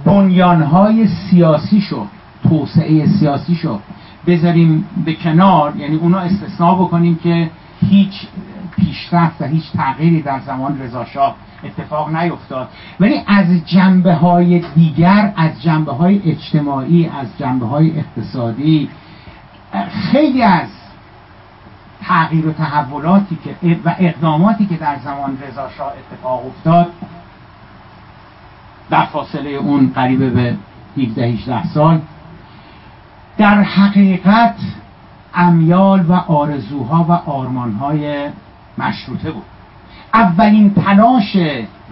بنیانهای 0.06 1.08
سیاسی 1.08 1.82
شو 1.82 2.06
توسعه 2.50 3.08
سیاسی 3.08 3.56
شو 3.56 3.80
بذاریم 4.28 4.86
به 5.06 5.14
کنار 5.14 5.76
یعنی 5.76 5.96
اونا 5.96 6.20
استثناء 6.20 6.76
بکنیم 6.76 7.16
که 7.16 7.50
هیچ 7.90 8.28
پیشرفت 8.76 9.42
و 9.42 9.46
هیچ 9.46 9.72
تغییری 9.72 10.22
در 10.22 10.40
زمان 10.40 10.82
رضاشاه 10.82 11.36
اتفاق 11.64 12.16
نیفتاد. 12.16 12.70
ولی 13.00 13.22
از 13.28 13.66
جنبه 13.66 14.14
های 14.14 14.64
دیگر 14.76 15.34
از 15.38 15.62
جنبه 15.62 15.92
های 15.92 16.22
اجتماعی 16.32 17.10
از 17.20 17.28
جنبه 17.40 17.66
های 17.66 18.00
اقتصادی 18.00 18.90
خیلی 20.12 20.44
از 20.44 20.68
تغییر 22.04 22.48
و 22.48 22.54
تحولاتی 22.54 23.38
که 23.44 23.80
و 23.86 23.96
اقداماتی 24.00 24.66
که 24.66 24.78
در 24.78 24.98
زمان 25.04 25.38
رضا 25.48 25.70
شاه 25.78 25.94
اتفاق 26.12 26.46
افتاد 26.46 26.88
در 28.90 29.06
فاصله 29.06 29.50
اون 29.50 29.92
قریب 29.96 30.34
به 30.34 30.56
17 30.98 31.26
18 31.26 31.68
سال. 31.68 32.00
در 33.38 33.62
حقیقت 33.62 34.56
امیال 35.36 36.06
و 36.06 36.14
آرزوها 36.14 37.06
و 37.10 37.12
آرمانهای 37.12 38.30
مشروطه 38.78 39.32
بود. 39.32 39.44
اولین 40.14 40.74
تلاش 40.74 41.38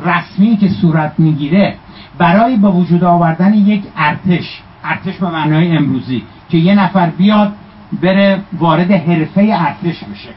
رسمی 0.06 0.58
که 0.58 0.69
صورت 0.69 1.13
می‌گیره 1.17 1.75
برای 2.17 2.58
به 2.58 2.67
وجود 2.67 3.04
آوردن 3.04 3.54
یک 3.54 3.84
ارتش 3.97 4.62
ارتش 4.84 5.17
به 5.17 5.30
معنای 5.30 5.77
امروزی 5.77 6.23
که 6.49 6.58
یه 6.58 6.75
نفر 6.75 7.10
بیاد 7.10 7.54
بره 8.01 8.41
وارد 8.54 8.91
حرفه 8.91 9.41
ارتش 9.41 10.04
بشه. 10.04 10.30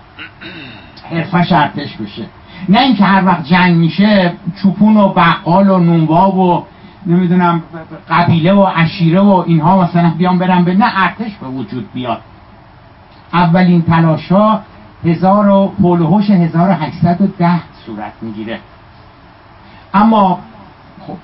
حرفش 1.11 1.53
ارتش 1.53 1.97
بشه. 1.97 2.27
نه 2.69 2.81
اینکه 2.81 3.05
هر 3.05 3.27
وقت 3.27 3.45
جنگ 3.45 3.77
میشه 3.77 4.33
چوپون 4.63 4.97
و 4.97 5.09
بقال 5.09 5.71
و 5.71 5.79
نونوا 5.79 6.31
و 6.31 6.65
نمی‌دونم 7.07 7.63
قبیله 8.11 8.53
و 8.53 8.63
عشیره 8.63 9.21
و 9.21 9.45
اینها 9.47 9.83
مثلا 9.83 10.13
بیان 10.19 10.39
برن 10.39 10.65
به 10.65 10.75
نه 10.75 11.03
ارتش 11.03 11.33
به 11.41 11.47
وجود 11.47 11.93
بیاد. 11.93 12.21
اولین 13.33 13.83
تلاش 13.83 14.33
ها 14.33 14.61
هزار 15.05 15.49
و 15.49 15.73
هولوهوش 15.81 16.31
1810 16.31 17.61
صورت 17.87 18.13
می‌گیره. 18.23 18.59
اما 19.95 20.39
خب 21.07 21.17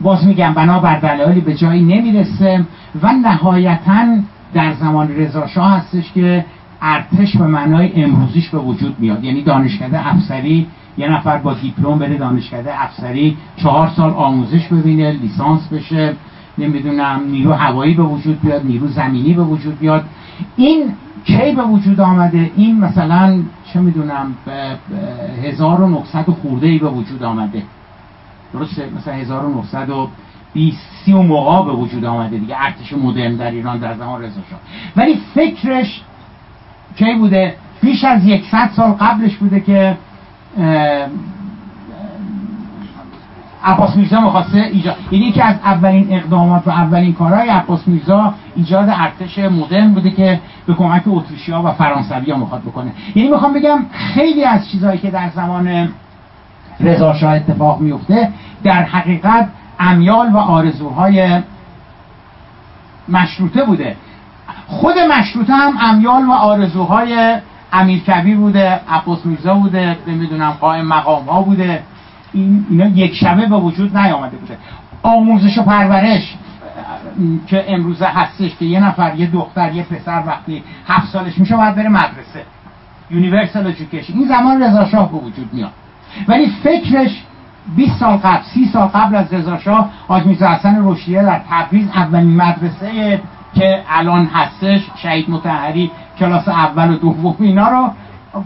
باز 0.00 0.26
میگم 0.26 0.54
بنابر 0.54 0.98
دلایلی 0.98 1.40
به 1.40 1.54
جایی 1.54 1.82
نمی‌رسه 1.82 2.66
و 3.02 3.12
نهایتا 3.12 4.06
در 4.54 4.72
زمان 4.72 5.16
رضا 5.16 5.46
هستش 5.62 6.12
که 6.12 6.44
ارتش 6.84 7.36
به 7.36 7.46
معنای 7.46 8.02
امروزیش 8.02 8.48
به 8.48 8.58
وجود 8.58 8.96
میاد. 8.98 9.24
یعنی 9.24 9.42
دانشکده 9.42 10.08
افسری 10.08 10.66
یه 10.98 11.08
نفر 11.08 11.38
با 11.38 11.54
دیپلم 11.54 11.98
بره 11.98 12.16
دانشکده 12.16 12.82
افسری 12.84 13.36
چهار 13.56 13.88
سال 13.96 14.10
آموزش 14.10 14.68
ببینه 14.68 15.12
لیسانس 15.12 15.68
بشه 15.68 16.16
نمی‌دونم 16.58 17.20
نیرو 17.30 17.52
هوایی 17.52 17.94
به 17.94 18.02
وجود 18.02 18.40
بیاد 18.40 18.66
نیرو 18.66 18.88
زمینی 18.88 19.34
به 19.34 19.42
وجود 19.42 19.78
بیاد. 19.78 20.04
این 20.56 20.92
کی 21.24 21.52
به 21.56 21.62
وجود 21.62 22.00
آمده؟ 22.00 22.50
این 22.56 22.78
مثلا 22.78 23.42
چه 23.72 23.80
می‌دونم 23.80 24.34
1900 25.42 26.30
خورده 26.30 26.66
ای 26.66 26.78
به 26.78 26.88
وجود 26.88 27.22
آمده. 27.22 27.62
درسته؟ 28.52 28.88
مثلا 28.98 29.14
1920 29.14 30.78
سی 31.04 31.12
و 31.12 31.22
موقع 31.22 31.64
به 31.64 31.72
وجود 31.72 32.04
آمده 32.04 32.38
دیگه. 32.38 32.56
ارتش 32.58 32.92
مدرن 32.92 33.36
در 33.36 33.50
ایران 33.50 33.78
در 33.78 33.94
زمان 33.94 34.22
رضا 34.22 34.40
ولی 34.96 35.18
فکرش 35.34 36.02
کی 36.96 37.14
بوده؟ 37.14 37.54
بیش 37.82 38.04
از 38.04 38.24
یکصد 38.24 38.70
سال 38.76 38.90
قبلش 38.90 39.36
بوده 39.36 39.60
که 39.60 39.96
عباس 43.64 43.96
میرزا 43.96 44.20
می‌خواسته 44.20 44.58
ایجاد 44.58 44.96
یعنی 45.10 45.32
که 45.32 45.44
از 45.44 45.56
اولین 45.64 46.06
اقدامات 46.10 46.68
و 46.68 46.70
اولین 46.70 47.14
کارهای 47.14 47.48
عباس 47.48 47.88
میرزا 47.88 48.34
ایجاد 48.56 48.88
ارتش 48.88 49.38
مدرن 49.38 49.94
بوده 49.94 50.10
که 50.10 50.40
به 50.66 50.74
کمک 50.74 51.02
اتریشیا 51.06 51.62
و 51.62 51.72
فرانسوی 51.72 52.30
ها 52.30 52.38
می‌خواد 52.38 52.62
بکنه. 52.62 52.92
یعنی 53.14 53.30
می‌خوام 53.30 53.52
بگم 53.52 53.86
خیلی 53.92 54.44
از 54.44 54.68
چیزهایی 54.68 54.98
که 54.98 55.10
در 55.10 55.30
زمان 55.30 55.88
رضا 56.80 57.14
شاه 57.14 57.32
اتفاق 57.32 57.80
میفته 57.80 58.28
در 58.62 58.82
حقیقت 58.82 59.48
امیال 59.80 60.32
و 60.32 60.36
آرزوهای 60.36 61.40
مشروطه 63.08 63.64
بوده. 63.64 63.96
خود 64.66 64.94
مشروطه 64.98 65.52
هم 65.52 65.72
امیال 65.80 66.24
و 66.24 66.32
آرزوهای 66.32 67.36
امیر 67.72 68.02
کبیر 68.02 68.36
بوده 68.36 68.80
عباس 68.88 69.26
میرزا 69.26 69.54
بوده 69.54 69.96
نمی‌دونم 70.06 70.50
قائم 70.50 70.86
مقام 70.86 71.24
ها 71.24 71.42
بوده. 71.42 71.82
این 72.32 72.66
اینا 72.70 72.86
یک 72.86 73.14
شبه 73.14 73.46
به 73.46 73.56
وجود 73.56 73.96
نیامده 73.96 74.36
بوده. 74.36 74.58
آموزش 75.02 75.58
و 75.58 75.62
پرورش 75.62 76.34
که 77.46 77.64
امروزه 77.68 78.06
هستش 78.06 78.56
که 78.56 78.64
یه 78.64 78.80
نفر 78.80 79.14
یه 79.14 79.26
دختر 79.26 79.74
یه 79.74 79.82
پسر 79.82 80.22
وقتی 80.26 80.62
هفت 80.88 81.12
سالش 81.12 81.38
میشه 81.38 81.56
باید 81.56 81.74
بره 81.74 81.88
مدرسه. 81.88 82.44
universal 83.10 83.66
education 83.66 84.12
این 84.12 84.28
زمان 84.28 84.62
رضا 84.62 84.84
شاه 84.84 85.12
به 85.12 85.18
وجود 85.18 85.54
میاد. 85.54 85.72
ولی 86.28 86.46
فکرش 86.46 87.22
20 87.76 88.00
سال 88.00 88.16
قبل 88.16 88.42
30 88.42 88.66
سال 88.72 88.88
قبل 88.88 89.14
از 89.16 89.32
رضا 89.32 89.58
شاه 89.58 89.90
حاج 90.08 90.26
میرزا 90.26 90.48
حسن 90.48 90.94
در 91.12 91.40
تبریز 91.50 91.88
اولین 91.94 92.36
مدرسه 92.36 93.20
که 93.54 93.82
الان 93.88 94.26
هستش 94.26 94.80
شهید 94.96 95.30
مطهری 95.30 95.90
کلاس 96.18 96.48
اول 96.48 96.90
و 96.90 96.96
دوم 96.96 97.36
اینا 97.40 97.68
رو 97.68 97.90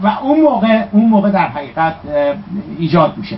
و 0.03 0.07
اون 0.07 0.41
موقع 0.41 0.83
اون 0.91 1.09
موقع 1.09 1.31
در 1.31 1.47
حقیقت 1.47 1.95
ایجاد 2.79 3.17
میشه. 3.17 3.37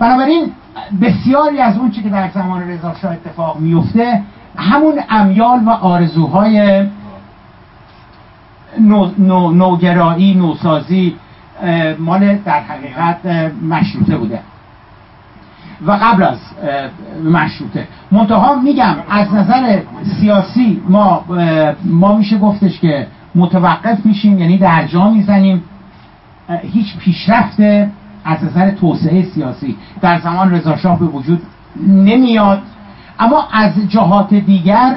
بنابراین 0.00 0.52
بسیاری 1.00 1.58
از 1.58 1.78
اون 1.78 1.90
چی 1.90 2.02
که 2.02 2.08
در 2.08 2.28
زمان 2.28 2.68
رضا 2.68 2.94
شاه 2.94 3.12
اتفاق 3.12 3.60
میفته 3.60 4.22
همون 4.56 4.94
امیال 5.10 5.64
و 5.64 5.70
آرزوهای 5.70 6.86
نو، 8.80 9.10
نو، 9.18 9.52
نوگرایی 9.52 10.34
نوسازی 10.34 11.16
مال 11.98 12.36
در 12.36 12.60
حقیقت 12.60 13.26
مشروطه 13.68 14.16
بوده. 14.16 14.40
و 15.86 15.92
قبل 15.92 16.22
از 16.22 16.38
مشروطه. 17.24 17.88
منتها 18.10 18.54
میگم 18.54 18.94
از 19.10 19.34
نظر 19.34 19.80
سیاسی 20.20 20.82
ما 20.88 21.24
ما 21.84 22.16
میشه 22.16 22.38
گفتش 22.38 22.80
که 22.80 23.06
متوقف 23.34 24.06
میشیم 24.06 24.38
یعنی 24.38 24.58
در 24.58 24.86
جا 24.86 25.10
می‌زنیم. 25.10 25.62
هیچ 26.62 26.96
پیشرفت 26.96 27.60
از 28.24 28.44
نظر 28.44 28.70
توسعه 28.70 29.22
سیاسی 29.22 29.76
در 30.00 30.20
زمان 30.20 30.54
رضاشاه 30.54 30.98
به 30.98 31.04
وجود 31.04 31.42
نمیاد. 31.88 32.62
اما 33.18 33.48
از 33.52 33.72
جهات 33.88 34.34
دیگر 34.34 34.96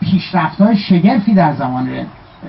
پیشرفت 0.00 0.60
های 0.60 0.76
شگرفی 0.76 1.34
در 1.34 1.54
زمان 1.54 1.88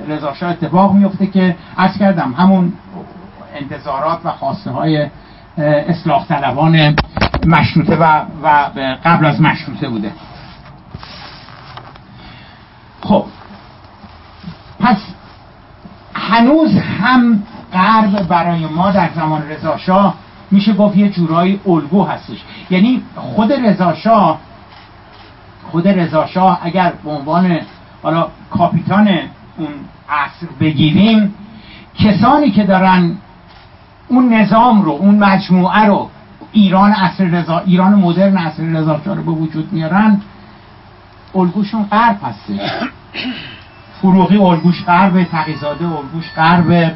رضاشاه 0.07 0.49
اتفاق 0.49 0.93
میفته 0.93 1.27
که 1.27 1.55
از 1.77 1.97
کردم 1.97 2.33
همون 2.37 2.73
انتظارات 3.55 4.19
و 4.25 4.31
خواسته 4.31 4.71
های 4.71 5.07
اصلاح 5.57 6.25
طلبان 6.27 6.95
مشروطه 7.45 7.95
و, 7.95 8.21
و 8.43 8.69
قبل 9.05 9.25
از 9.25 9.41
مشروطه 9.41 9.89
بوده. 9.89 10.11
خب. 13.01 13.25
پس 14.79 14.97
هنوز 16.15 16.77
هم 16.77 17.43
غرب 17.73 18.27
برای 18.27 18.65
ما 18.65 18.91
در 18.91 19.09
زمان 19.15 19.49
رضاشاه 19.49 20.15
میشه 20.51 20.73
گفت 20.73 20.97
یه 20.97 21.09
جورایی 21.09 21.59
الگو 21.67 22.03
هستش. 22.03 22.37
یعنی 22.69 23.01
خود 23.15 23.53
رضاشاه 23.53 24.39
خود 25.71 25.87
رضاشاه 25.87 26.59
اگر 26.63 26.93
به 27.03 27.09
عنوان 27.09 27.59
حالا 28.03 28.27
کاپیتان 28.51 29.07
اون 29.57 29.69
عصر 30.09 30.47
بگیریم 30.59 31.33
کسانی 31.99 32.51
که 32.51 32.63
دارن 32.63 33.17
اون 34.07 34.33
نظام 34.33 34.81
رو 34.81 34.91
اون 34.91 35.15
مجموعه 35.15 35.85
رو 35.85 36.09
ایران 36.51 36.91
عصر 36.91 37.23
رضا 37.23 37.59
ایران 37.59 37.93
مدرن 37.93 38.37
عصر 38.37 38.63
رضا 38.63 39.01
رو 39.05 39.23
به 39.23 39.31
وجود 39.31 39.73
میارن 39.73 40.21
الگوشون 41.35 41.83
غرب 41.83 42.17
هستش. 42.23 42.71
فروغی 44.01 44.37
الگوش 44.37 44.83
غرب 44.83 45.23
تقیزاده 45.23 45.85
الگوش 45.85 46.31
غرب 46.35 46.93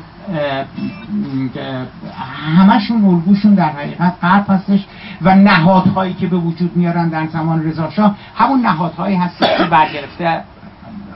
همشون 2.56 3.06
الگوشون 3.06 3.54
در 3.54 3.70
حقیقت 3.70 4.14
غرب 4.22 4.46
هستش 4.50 4.86
و 5.22 5.36
نهادهایی 5.36 6.14
که 6.14 6.28
به 6.28 6.38
وجود 6.38 6.78
میارن 6.78 7.10
در 7.10 7.28
زمان 7.28 7.64
رضا 7.64 7.90
همون 8.36 8.62
نهادهایی 8.62 9.16
هستش 9.16 9.58
که 9.58 9.64
برگرفته 9.64 10.44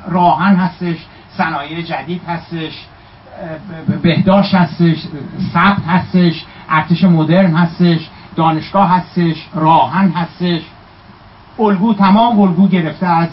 راهن 0.07 0.55
هستش 0.55 0.97
صنایع 1.37 1.81
جدید 1.81 2.21
هستش. 2.27 2.85
بهداشت 4.01 4.55
هستش 4.55 4.97
ثبت 5.53 5.87
هستش 5.87 6.45
ارتش 6.69 7.03
مدرن 7.03 7.55
هستش 7.55 8.09
دانشگاه 8.35 8.89
هستش 8.89 9.47
راهن 9.55 10.09
هستش. 10.09 10.61
الگو 11.59 11.93
تمام 11.93 12.39
الگو 12.39 12.67
گرفته 12.67 13.07
از 13.07 13.29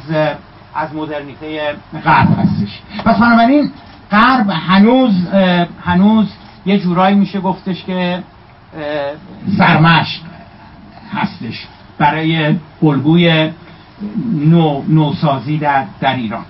از 0.74 0.94
مدرنیته 0.94 1.74
غرب 2.04 2.38
هستش. 2.38 2.80
پس 3.04 3.18
بنابراین 3.18 3.70
غرب 4.10 4.50
هنوز 4.50 5.28
هنوز 5.84 6.26
یه 6.66 6.78
جورایی 6.78 7.16
میشه 7.16 7.40
گفتش 7.40 7.84
که 7.84 8.22
سرمشق 9.58 10.20
هستش 11.14 11.66
برای 11.98 12.56
الگوی 12.82 13.50
نو 14.34 14.82
نوسازی 14.88 15.58
در, 15.58 15.84
در 16.00 16.14
ایران. 16.14 16.44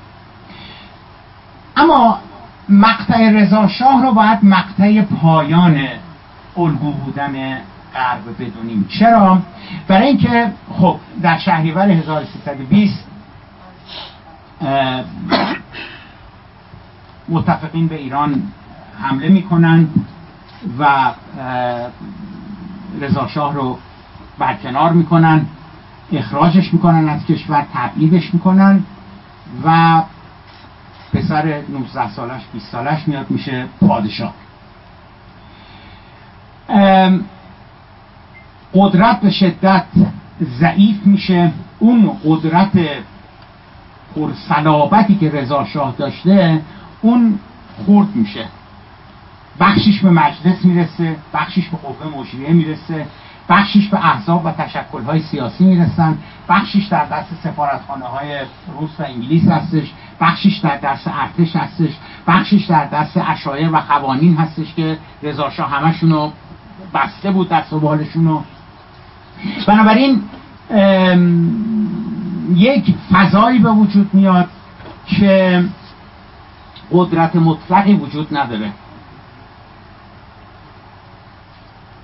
اما 1.76 2.18
مقطع 2.68 3.30
رضا 3.30 3.68
شاه 3.68 4.02
رو 4.02 4.12
باید 4.12 4.38
مقطع 4.42 5.02
پایان 5.02 5.86
الگو 6.56 6.92
بودن 6.92 7.58
غرب 7.94 8.36
بدونیم. 8.40 8.86
چرا؟ 8.88 9.38
برای 9.88 10.06
اینکه 10.06 10.52
خب 10.78 10.96
در 11.22 11.38
شهریور 11.38 11.90
1320 11.90 13.06
متفقین 17.28 17.86
به 17.86 17.96
ایران 17.96 18.42
حمله 19.02 19.28
می‌کنن 19.28 19.88
و 20.78 21.10
رضاشاه 23.00 23.54
رو 23.54 23.78
برکنار 24.38 24.92
می‌کنن 24.92 25.46
اخراجش 26.12 26.74
می‌کنن 26.74 27.08
از 27.08 27.26
کشور 27.26 27.66
تبعیدش 27.74 28.34
می‌کنن 28.34 28.84
و 29.64 30.02
پسر 31.12 31.60
19 31.68 32.10
سالش 32.10 32.42
20 32.52 32.72
سالش 32.72 33.08
میاد 33.08 33.30
میشه 33.30 33.66
پادشاه. 33.80 34.34
قدرت 38.74 39.20
به 39.20 39.30
شدت 39.30 39.84
ضعیف 40.42 41.06
میشه. 41.06 41.52
اون 41.78 42.10
قدرت 42.24 42.70
پرصلابتی 44.16 45.14
که 45.14 45.30
رضا 45.30 45.64
شاه 45.64 45.94
داشته 45.98 46.60
اون 47.02 47.38
خورد 47.86 48.16
میشه. 48.16 48.44
بخشیش 49.60 50.00
به 50.00 50.10
مجلس 50.10 50.64
می‌رسه 50.64 51.16
بخشیش 51.34 51.68
به 51.68 51.76
قوه 51.76 52.20
مجریه 52.20 52.52
می‌رسه 52.52 53.06
بخشیش 53.48 53.88
به 53.88 54.06
احزاب 54.06 54.44
و 54.44 54.52
های 55.06 55.20
سیاسی 55.20 55.64
می‌رسن 55.64 56.18
بخشیش 56.48 56.86
در 56.86 57.04
دست 57.04 57.28
سفارتخانه 57.44 58.04
های 58.04 58.38
روس 58.80 58.90
و 59.00 59.02
انگلیس 59.02 59.48
هستش. 59.48 59.92
بخشیش 60.20 60.58
در 60.58 60.76
دست 60.76 61.08
ارتش 61.08 61.56
هستش 61.56 61.90
بخشیش 62.26 62.64
در 62.64 62.86
دست 62.86 63.16
اشایر 63.16 63.70
و 63.72 63.76
قوانین 63.76 64.36
هستش 64.36 64.74
که 64.74 64.98
رضا 65.22 65.50
شاه 65.50 65.70
همشونو 65.70 66.30
بسته 66.94 67.30
بود 67.30 67.48
دست 67.48 67.72
و 67.72 67.80
بالشونو 67.80 68.42
بنابراین 69.66 70.22
یک 72.54 72.94
فضایی 73.12 73.58
به 73.58 73.70
وجود 73.70 74.14
میاد 74.14 74.48
که 75.06 75.64
قدرت 76.92 77.36
مطلقی 77.36 77.94
وجود 77.94 78.36
نداره. 78.36 78.72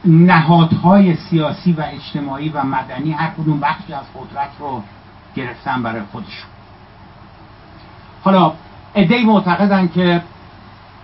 نهادهای 0.05 1.16
سیاسی 1.16 1.72
و 1.72 1.85
اجتماعی 1.87 2.48
و 2.48 2.62
مدنی 2.62 3.12
هر 3.12 3.31
کدوم 3.31 3.61
بخشی 3.61 3.92
از 3.92 4.05
قدرت 4.14 4.50
رو 4.59 4.83
گرفتن 5.37 5.83
برای 5.83 6.02
خودشون. 6.12 6.56
حالا 8.27 8.53
ادهی 8.95 9.25
معتقدن 9.25 9.89
که 9.95 10.23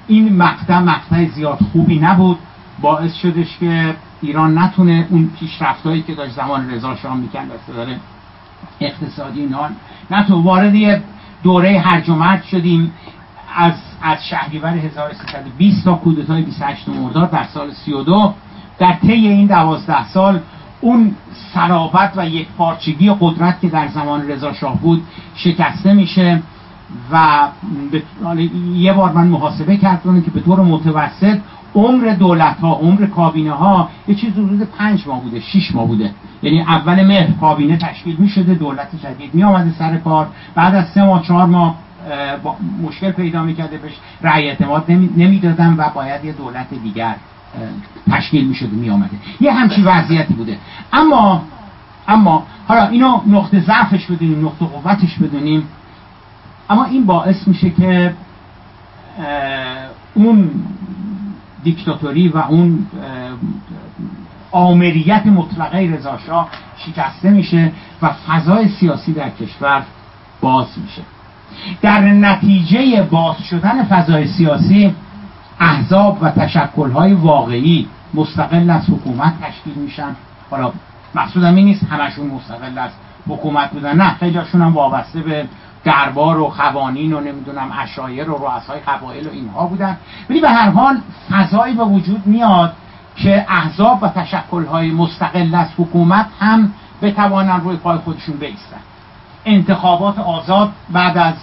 این 0.07 0.37
مقطع 0.37 0.79
مقطع 0.79 1.29
زیاد 1.29 1.59
خوبی 1.73 1.99
نبود. 1.99 2.39
باعث 2.81 3.15
شدش 3.15 3.59
که 3.59 3.97
ایران 4.23 4.59
نتونه 4.59 5.07
اون 5.11 5.31
پیشرفتهایی 5.41 6.03
که 6.03 6.15
داشت 6.15 6.33
زمان 6.33 6.71
رضا 6.71 6.97
شاه 6.97 7.17
می‌کرد 7.17 7.47
داره 7.69 7.97
اقتصادی 8.81 9.41
اینا 9.41 9.69
نتونه. 10.11 10.43
وارد 10.43 11.03
دوره 11.43 11.79
هرج 11.79 12.09
و 12.09 12.15
مرج 12.15 12.43
شدیم. 12.43 12.93
از 13.57 13.73
از 14.03 14.19
شهریور 14.25 14.69
1320 14.69 15.85
تا 15.85 15.95
کودتای 15.95 16.43
28 16.43 16.89
مرداد 16.89 17.31
در 17.31 17.45
سال 17.45 17.73
32 17.73 18.35
در 18.79 18.93
طی 18.93 19.13
این 19.13 19.47
دوازده 19.47 20.09
سال 20.09 20.41
اون 20.81 21.15
سرابت 21.55 22.13
و 22.17 22.29
یک 22.29 22.49
پارچگی 22.49 23.17
قدرت 23.21 23.61
که 23.61 23.69
در 23.69 23.89
زمان 23.89 24.29
رضا 24.29 24.53
شاه 24.53 24.79
بود 24.79 25.03
شکسته 25.35 25.93
میشه. 25.93 26.43
و 27.13 27.49
یه 28.75 28.93
بار 28.93 29.13
من 29.13 29.27
محاسبه 29.27 29.77
کردم 29.77 30.23
که 30.23 30.31
به 30.31 30.41
طور 30.41 30.61
متوسط 30.61 31.39
عمر 31.75 32.15
دولت 32.19 32.59
ها 32.59 32.73
عمر 32.73 33.07
کابینه 33.07 33.53
ها 33.53 33.89
یه 34.09 34.15
چیز 34.15 34.33
حدود 34.33 34.63
پنج 34.63 35.07
ماه 35.07 35.21
بوده 35.21 35.41
شیش 35.41 35.75
ماه 35.75 35.87
بوده. 35.87 36.11
یعنی 36.43 36.61
اول 36.61 37.07
مهر 37.07 37.31
کابینه 37.41 37.77
تشکیل 37.77 38.17
می 38.17 38.29
شده 38.29 38.55
دولت 38.55 38.89
جدید 39.03 39.35
می 39.35 39.45
آمده 39.45 39.73
سر 39.79 39.97
کار. 39.97 40.29
بعد 40.55 40.75
از 40.75 40.89
سه 40.89 41.05
ماه 41.05 41.23
چهار 41.23 41.47
ماه 41.47 41.77
مشکل 42.83 43.11
پیدا 43.11 43.43
می‌کرده 43.43 43.79
بهش 43.79 43.93
رأی 44.23 44.49
اعتماد 44.49 44.85
نمی‌دادن 45.17 45.75
و 45.79 45.89
باید 45.95 46.25
یه 46.25 46.33
دولت 46.33 46.67
دیگر 46.83 47.15
تشکیل 48.11 48.49
می 48.49 48.55
شده 48.55 48.77
می 48.77 48.91
آمده 48.91 49.17
یه 49.41 49.53
همچین 49.53 49.85
وضعیتی 49.85 50.35
بوده. 50.35 50.59
اما 50.93 51.43
اما 52.09 52.47
حالا 52.69 52.87
اینو 52.87 53.21
نقطه 53.27 53.61
ضعفش 53.61 54.07
بدونیم 54.07 54.47
نقطه 54.47 54.67
قوتش 54.67 55.19
بدونیم. 55.19 55.69
اما 56.73 56.85
این 56.85 57.07
باعث 57.07 57.49
میشه 57.49 57.71
که 57.71 58.15
اون 60.15 60.51
دیکتاتوری 61.65 62.29
و 62.29 62.39
اون 62.39 62.87
آمریت 64.51 65.27
مطلقه 65.27 65.79
رضاشاه 65.79 66.49
شکسته 66.77 67.31
میشه 67.31 67.73
و 68.03 68.09
فضای 68.09 68.69
سیاسی 68.69 69.13
در 69.13 69.31
کشور 69.31 69.83
باز 70.41 70.67
میشه. 70.83 71.03
در 71.83 72.01
نتیجه 72.01 73.03
باز 73.03 73.37
شدن 73.51 73.85
فضای 73.85 74.27
سیاسی 74.27 74.95
احزاب 75.61 76.19
و 76.21 76.31
تشکلهای 76.31 77.13
واقعی 77.13 77.89
مستقل 78.15 78.71
از 78.71 78.91
حکومت 78.91 79.33
تشکیل 79.41 79.75
میشن. 79.75 80.17
حالا 80.51 80.73
مقصودم 81.15 81.55
این 81.55 81.65
نیست 81.65 81.85
همشون 81.85 82.27
مستقل 82.27 82.79
از 82.79 82.91
حکومت 83.29 83.71
بودن. 83.71 83.97
نه 83.97 84.15
خیلیشون 84.15 84.63
هم 84.63 84.75
وابسته 84.75 85.21
به 85.21 85.47
دربار 85.85 86.39
و 86.39 86.49
قوانین 86.49 87.13
و 87.13 87.21
نمی‌دونم 87.21 87.71
اشایر 87.79 88.31
و 88.31 88.47
رؤسای 88.47 88.81
قبایل 88.81 89.27
و 89.27 89.31
اینها 89.31 89.67
بودن. 89.67 89.97
ولی 90.31 90.41
به 90.41 90.49
هر 90.49 90.71
حال 90.71 91.01
فضایی 91.31 91.75
به 91.75 91.85
وجود 91.85 92.27
میاد 92.27 92.73
که 93.17 93.47
احزاب 93.49 94.03
و 94.03 94.09
تشکلهای 94.09 94.91
مستقل 94.91 95.55
از 95.55 95.69
حکومت 95.79 96.27
هم 96.41 96.73
بتوانن 97.03 97.61
روی 97.61 97.77
پای 97.77 97.99
خودشون 97.99 98.37
بیستن. 98.37 98.81
انتخابات 99.45 100.19
آزاد 100.19 100.73
بعد 100.93 101.19
از 101.19 101.35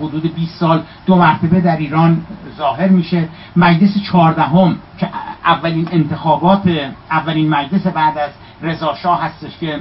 حدود 0.00 0.34
20 0.34 0.60
سال 0.60 0.82
دو 1.06 1.16
مرتبه 1.16 1.60
در 1.60 1.76
ایران 1.76 2.26
ظاهر 2.56 2.88
میشه. 2.88 3.28
مجلس 3.56 3.98
چهاردهم 4.06 4.76
که 4.98 5.08
اولین 5.44 5.88
انتخابات 5.92 6.62
اولین 7.10 7.48
مجلس 7.48 7.86
بعد 7.86 8.18
از 8.18 8.30
رضا 8.62 8.94
شاه 8.94 9.22
هستش 9.22 9.58
که 9.58 9.80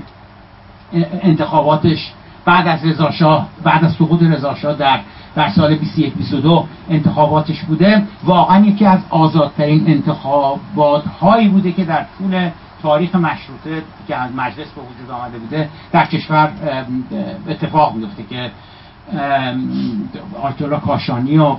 انتخاباتش 1.21 2.13
بعد 2.45 2.67
از 2.67 2.85
رضا 2.85 3.11
شاه 3.11 3.47
بعد 3.63 3.85
از 3.85 3.93
سقوط 3.93 4.23
رضا 4.23 4.55
شاه 4.55 4.75
در 4.75 4.99
در 5.35 5.49
سال 5.49 5.75
21 5.75 6.13
22 6.13 6.67
انتخاباتش 6.89 7.61
بوده. 7.61 8.03
واقعا 8.23 8.65
یکی 8.65 8.85
از 8.85 8.99
آزادترین 9.09 9.87
انتخابات 9.87 11.07
هایی 11.07 11.47
بوده 11.47 11.71
که 11.71 11.85
در 11.85 12.05
طول 12.17 12.49
تاریخ 12.81 13.15
مشروطه 13.15 13.83
که 14.07 14.15
از 14.15 14.31
مجلس 14.35 14.67
به 14.67 14.81
وجود 14.81 15.11
آمده 15.11 15.37
بوده 15.37 15.69
در 15.91 16.05
کشور 16.05 16.51
اتفاق 17.49 17.95
میفته 17.95 18.23
که 18.23 18.51
آیتولا 20.41 20.79
کاشانی 20.79 21.37
و 21.37 21.55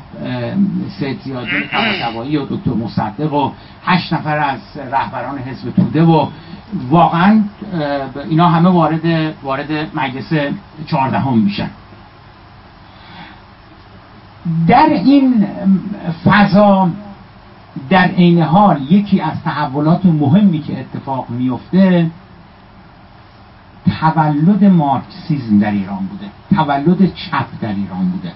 سید 0.99 1.21
زیادی 1.21 2.37
و 2.37 2.45
دکتر 2.45 2.71
مصدق 2.71 3.33
و 3.33 3.53
هشت 3.85 4.13
نفر 4.13 4.39
از 4.39 4.61
رهبران 4.93 5.39
حزب 5.39 5.71
توده 5.71 6.03
و 6.03 6.27
واقعا 6.91 7.43
اینا 8.29 8.49
همه 8.49 8.69
وارد 8.69 9.35
وارد 9.43 9.97
مجلس 9.97 10.33
چهاردهم 10.87 11.39
میشن. 11.39 11.71
در 14.67 14.89
این 14.89 15.47
فضا 16.25 16.91
در 17.91 18.09
عین 18.09 18.43
حال 18.43 18.83
یکی 18.83 19.21
از 19.21 19.43
تحولات 19.45 20.07
مهمی 20.07 20.59
که 20.59 20.81
اتفاق 20.81 21.31
میفته 21.31 22.11
تولد 24.01 24.65
مارکسیزم 24.65 25.59
در 25.59 25.71
ایران 25.71 26.07
بوده 26.07 26.27
تولد 26.55 27.15
چپ 27.15 27.47
در 27.61 27.75
ایران 27.75 28.11
بوده. 28.11 28.33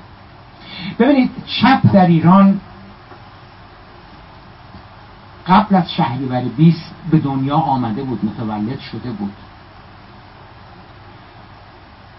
ببینید 0.98 1.30
چپ 1.46 1.92
در 1.92 2.06
ایران 2.06 2.60
قبل 5.50 5.74
از 5.74 5.92
شهریور 5.92 6.40
20 6.56 6.94
به 7.10 7.18
دنیا 7.18 7.56
آمده 7.56 8.02
بود 8.02 8.24
متولد 8.24 8.80
شده 8.80 9.10
بود. 9.10 9.32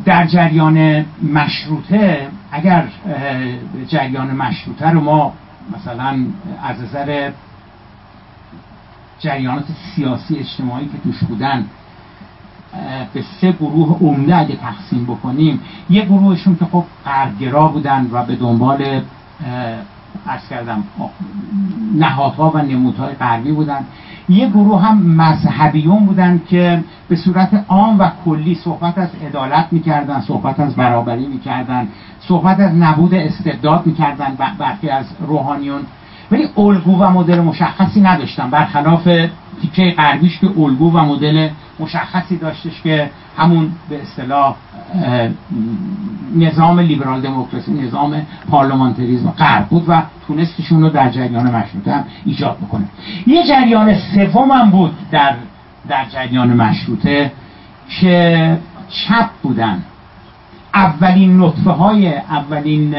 در 0.06 0.28
جریان 0.28 1.06
مشروطه 1.34 2.28
اگر 2.52 2.88
جریان 3.88 4.32
مشروطه 4.32 4.90
رو 4.90 5.02
ما 5.02 5.34
مثلا 5.78 6.26
از 6.64 6.82
نظر 6.82 7.32
جریانات 9.20 9.66
سیاسی 9.96 10.38
اجتماعی 10.38 10.86
که 10.86 10.98
توش 11.04 11.24
بودن 11.24 11.66
به 13.14 13.24
سه 13.42 13.52
گروه 13.52 13.98
عمده 14.00 14.38
اگه 14.38 14.56
تقسیم 14.56 15.06
بکنیم 15.06 15.60
یه 15.90 16.06
گروهشون 16.06 16.56
که 16.56 16.66
خب 16.66 16.86
قرگرا 17.06 17.68
بودن 17.68 18.10
و 18.12 18.26
به 18.26 18.36
دنبال 18.36 19.02
ارز 20.28 20.50
کردم 20.50 20.84
نهادها 21.96 22.50
و 22.50 22.58
نمودهای 22.58 23.14
غربی 23.14 23.52
بودن 23.52 23.86
یه 24.30 24.50
گروه 24.50 24.82
هم 24.82 24.98
مذهبیون 24.98 26.06
بودن 26.06 26.42
که 26.50 26.84
به 27.10 27.16
صورت 27.16 27.66
عام 27.68 28.00
و 28.00 28.10
کلی 28.26 28.56
صحبت 28.56 28.98
از 28.98 29.10
عدالت 29.28 29.68
می‌کردن 29.72 30.22
صحبت 30.22 30.60
از 30.60 30.76
برابری 30.76 31.28
می‌کردن 31.28 31.88
صحبت 32.20 32.60
از 32.60 32.76
نبود 32.76 33.14
استبداد 33.14 33.86
می‌کردن 33.86 34.38
برخی 34.58 34.90
از 34.90 35.06
روحانیون. 35.28 35.82
ولی 36.32 36.50
الگو 36.58 37.04
و 37.04 37.10
مدل 37.10 37.40
مشخصی 37.40 38.02
نداشتن. 38.02 38.50
برخلاف 38.50 39.04
تیکه 39.62 39.94
غربیش 39.98 40.40
که 40.40 40.48
الگو 40.48 40.92
و 40.92 41.06
مدل 41.06 41.50
مشخصی 41.80 42.38
داشتش 42.38 42.82
که 42.82 43.10
همون 43.38 43.72
به 43.90 44.02
اصطلاح 44.02 44.56
نظام 46.36 46.80
لیبرال 46.80 47.22
دموکراسی 47.22 47.74
نظام 47.74 48.22
پارلمانتریزم 48.50 49.30
غرب 49.30 49.68
بود 49.68 49.86
و 49.88 50.02
تونستشون 50.28 50.82
رو 50.82 50.90
در 50.90 51.10
جریان 51.10 51.56
مشروطه 51.56 51.92
هم 51.92 52.06
ایجاد 52.26 52.58
بکنه. 52.58 52.84
یه 53.28 53.48
جریان 53.48 53.96
سوم 53.96 54.52
هم 54.52 54.70
بود 54.70 54.92
در 55.12 55.36
در 55.88 56.06
جریان 56.06 56.54
مشروطه 56.54 57.32
که 58.02 58.58
چپ 58.90 59.30
بودن. 59.44 59.84
اولین 60.74 61.42
نطفه 61.42 61.72
های 61.72 62.14
اولین 62.14 62.96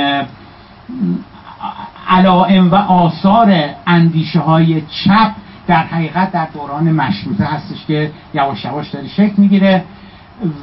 علائم 2.09 2.71
و 2.71 2.75
آثار 2.75 3.55
اندیشه 3.87 4.41
های 4.41 4.81
چپ 4.81 5.31
در 5.67 5.83
حقیقت 5.83 6.33
در 6.33 6.47
دوران 6.55 6.93
مشروطه 6.93 7.45
هستش 7.45 7.87
که 7.87 8.11
یواش 8.35 8.65
یواش 8.65 8.91
داره 8.91 9.09
شکل 9.09 9.35
می‌گیره 9.37 9.85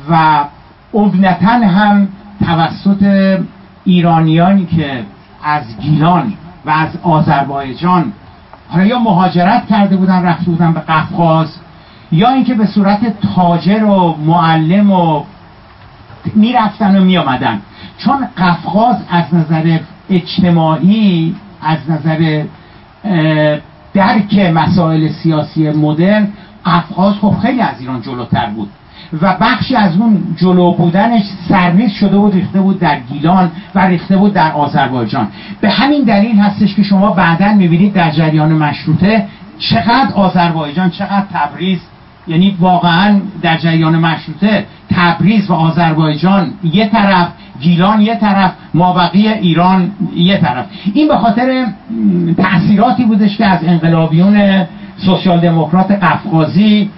و 0.09 0.43
اونتا 0.91 1.47
هم 1.47 2.07
توسط 2.45 3.37
ایرانیانی 3.83 4.65
که 4.65 5.03
از 5.43 5.63
گیلان 5.79 6.33
و 6.65 6.69
از 6.69 6.89
آذربایجان 7.03 8.13
حالا 8.69 8.85
یا 8.85 8.99
مهاجرت 8.99 9.67
کرده 9.67 9.97
بودن 9.97 10.23
رفته 10.23 10.45
بودن 10.45 10.73
به 10.73 10.79
قفقاز 10.79 11.55
یا 12.11 12.29
اینکه 12.29 12.53
به 12.53 12.65
صورت 12.65 13.19
تاجر 13.35 13.83
و 13.83 14.15
معلم 14.25 14.91
و 14.91 15.23
می‌رفتن 16.35 16.97
و 16.97 17.03
میامدن 17.03 17.61
چون 17.97 18.27
قفقاز 18.37 18.95
از 19.09 19.33
نظر 19.33 19.79
اجتماعی 20.09 21.35
از 21.61 21.77
نظر 21.89 22.43
درک 23.93 24.39
مسائل 24.53 25.07
سیاسی 25.07 25.69
مدرن 25.69 26.27
قفقاز 26.65 27.15
خب 27.15 27.35
خیلی 27.41 27.61
از 27.61 27.79
ایران 27.79 28.01
جلوتر 28.01 28.45
بود. 28.45 28.69
و 29.21 29.35
بخشی 29.41 29.75
از 29.75 29.97
اون 29.97 30.23
جلو 30.37 30.71
بودنش 30.71 31.23
سرریز 31.49 31.91
شده 31.91 32.17
بود 32.17 32.33
ریخته 32.33 32.61
بود 32.61 32.79
در 32.79 32.99
گیلان 32.99 33.51
و 33.75 33.87
ریخته 33.87 34.17
بود 34.17 34.33
در 34.33 34.51
آذربایجان. 34.51 35.27
به 35.61 35.69
همین 35.69 36.03
دلیل 36.03 36.39
هستش 36.39 36.75
که 36.75 36.83
شما 36.83 37.11
بعدا 37.11 37.53
می‌بینید 37.53 37.93
در 37.93 38.11
جریان 38.11 38.51
مشروطه 38.51 39.25
چقدر 39.59 40.13
آذربایجان 40.15 40.89
چقدر 40.89 41.25
تبریز 41.33 41.79
یعنی 42.27 42.55
واقعا 42.59 43.19
در 43.41 43.57
جریان 43.57 43.95
مشروطه 43.95 44.65
تبریز 44.89 45.49
و 45.49 45.53
آذربایجان 45.53 46.53
یه 46.63 46.89
طرف 46.89 47.27
گیلان 47.61 48.01
یه 48.01 48.15
طرف 48.15 48.51
مابقی 48.73 49.27
ایران 49.27 49.91
یه 50.15 50.37
طرف. 50.37 50.65
این 50.93 51.07
به 51.07 51.17
خاطر 51.17 51.65
تأثیراتی 52.37 53.03
بودش 53.03 53.37
که 53.37 53.45
از 53.45 53.59
انقلابیون 53.63 54.65
سوسیال 54.97 55.39
دموکرات 55.39 55.91
قفقازی 55.91 56.89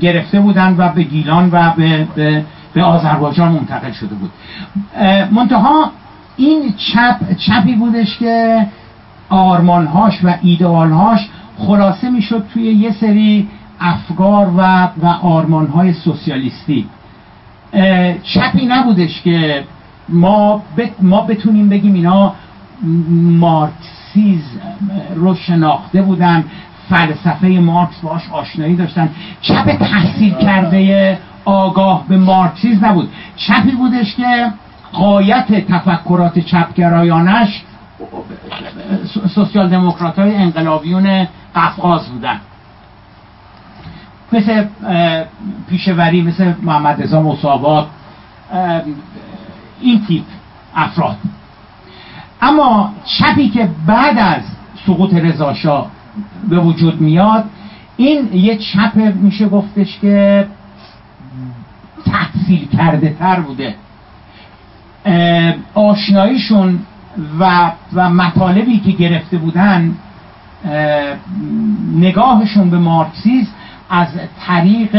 گرفته 0.00 0.40
بودن 0.40 0.74
و 0.78 0.88
به 0.88 1.02
گیلان 1.02 1.48
و 1.52 1.72
به, 1.76 2.06
به, 2.14 2.44
به 2.74 2.82
آذربایجان 2.82 3.52
منتقل 3.52 3.92
شده 3.92 4.14
بود. 4.14 4.30
منتها 5.30 5.90
این 6.36 6.74
چپ 6.76 7.16
چپی 7.36 7.74
بودش 7.74 8.18
که 8.18 8.66
آرمانهاش 9.28 10.24
و 10.24 10.34
ایدئالهاش 10.42 11.28
خلاصه 11.58 12.10
می‌شد 12.10 12.46
توی 12.54 12.62
یه 12.62 12.90
سری 12.90 13.48
افکار 13.80 14.50
و, 14.56 14.84
و 15.02 15.06
آرمانهای 15.22 15.92
سوسیالیستی. 15.92 16.86
چپی 18.22 18.66
نبودش 18.66 19.22
که 19.22 19.64
ما, 20.08 20.62
ما 21.00 21.20
بتونیم 21.20 21.68
بگیم 21.68 21.94
اینا 21.94 22.34
مارکسیزم 23.38 24.60
رو 25.14 25.34
شناخته 25.34 26.02
بودن 26.02 26.44
فلسفه 26.90 27.48
مارکس 27.48 28.00
باش 28.00 28.22
آشنایی 28.30 28.76
داشتن. 28.76 29.08
چپ 29.40 29.76
تحصیل 29.76 30.34
کرده 30.34 31.18
آگاه 31.44 32.04
به 32.08 32.16
مارکسیز 32.16 32.84
نبود. 32.84 33.12
چپی 33.36 33.70
بودش 33.70 34.14
که 34.14 34.52
قایت 34.92 35.66
تفکرات 35.66 36.38
چپگرایانش 36.38 37.62
سوسیال 39.34 39.68
دموکرات 39.68 40.18
های 40.18 40.36
انقلابیون 40.36 41.28
قفقاز 41.56 42.08
بودن. 42.08 42.40
مثل 44.32 44.64
پیشوری 45.68 46.22
مثل 46.22 46.52
محمد 46.62 47.02
رضا 47.02 47.22
مصابات 47.22 47.86
این 49.80 50.06
تیپ 50.06 50.24
افراد. 50.76 51.16
اما 52.42 52.92
چپی 53.04 53.48
که 53.48 53.68
بعد 53.86 54.18
از 54.18 54.42
سقوط 54.86 55.14
رضاشاه 55.14 55.90
به 56.48 56.58
وجود 56.58 57.00
میاد. 57.00 57.44
این 57.96 58.28
یه 58.32 58.56
چپ 58.56 58.96
میشه 58.96 59.48
گفتش 59.48 59.98
که 59.98 60.46
تحصیل 62.04 62.68
کرده 62.68 63.16
تر 63.18 63.40
بوده. 63.40 63.74
آشناییشون 65.74 66.78
و, 67.38 67.72
و 67.94 68.10
مطالبی 68.10 68.78
که 68.78 68.90
گرفته 68.90 69.38
بودن 69.38 69.96
نگاهشون 71.96 72.70
به 72.70 72.78
مارکسیز 72.78 73.48
از 73.90 74.08
طریق 74.46 74.96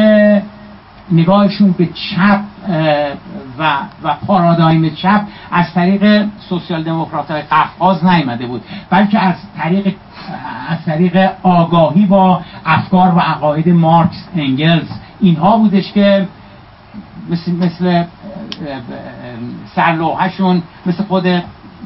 نگاهشون 1.12 1.72
به 1.72 1.86
چپ 1.86 2.40
و, 3.60 3.78
و 4.04 4.16
پارادایم 4.28 4.90
چپ 4.90 5.22
از 5.52 5.74
طریق 5.74 6.28
سوسیال 6.50 6.84
دموکرات 6.84 7.32
های 7.32 7.42
قفقاز 7.42 8.06
نیامده 8.06 8.46
بود 8.46 8.64
بلکه 8.90 9.20
از 9.20 9.36
طریق 9.58 9.96
از 10.70 10.86
طریق 10.86 11.32
آگاهی 11.44 12.06
با 12.06 12.42
افکار 12.66 13.16
و 13.16 13.20
عقاید 13.20 13.70
مارکس 13.70 14.28
انگلز. 14.36 14.90
اینها 15.20 15.58
بودش 15.58 15.92
که 15.92 16.28
مثل 17.30 17.52
مثل 17.52 18.04
سرلوحشون 19.76 20.64
مثل 20.86 21.04
خود 21.04 21.24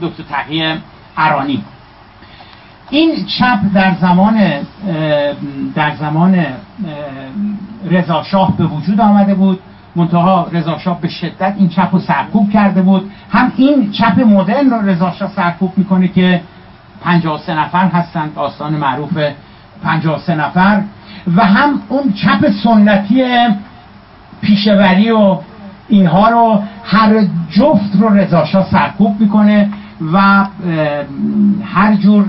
دکتر 0.02 0.24
تقیه 0.30 0.78
ارانی. 1.18 1.64
این 2.90 3.26
چپ 3.26 3.60
در 3.74 3.96
زمان 4.02 4.50
در 5.76 5.96
زمان 5.96 6.46
رضا 7.86 8.24
شاه 8.24 8.58
به 8.58 8.66
وجود 8.66 9.02
آمده 9.02 9.36
بود. 9.36 9.60
منتها 9.98 10.48
رضا 10.52 10.78
شاه 10.78 11.02
به 11.02 11.08
شدت 11.08 11.54
این 11.58 11.70
چپ 11.70 11.90
رو 11.92 12.00
سرکوب 12.00 12.52
کرده 12.52 12.82
بود. 12.82 13.12
هم 13.32 13.52
این 13.56 13.92
چپ 13.92 14.20
مدرن 14.20 14.70
رو 14.70 14.90
رضا 14.90 15.12
شاه 15.12 15.30
سرکوب 15.36 15.74
می‌کنه 15.78 16.08
که 16.08 16.42
53 17.02 17.60
نفر 17.60 17.88
هستند 17.88 18.36
داستان 18.36 18.74
معروف 18.74 19.10
53 19.84 20.36
نفر. 20.36 20.82
و 21.36 21.46
هم 21.46 21.82
اون 21.90 22.14
چپ 22.14 22.52
سنتی 22.64 23.24
پیشوری 24.42 25.12
و 25.12 25.38
اینها 25.88 26.30
رو 26.30 26.64
هر 26.84 27.26
جفت 27.52 27.96
رو 28.00 28.10
رضا 28.10 28.46
شاه 28.46 28.66
سرکوب 28.72 29.22
می‌کنه 29.22 29.70
و 30.14 30.46
هر 31.64 31.96
جور 31.96 32.26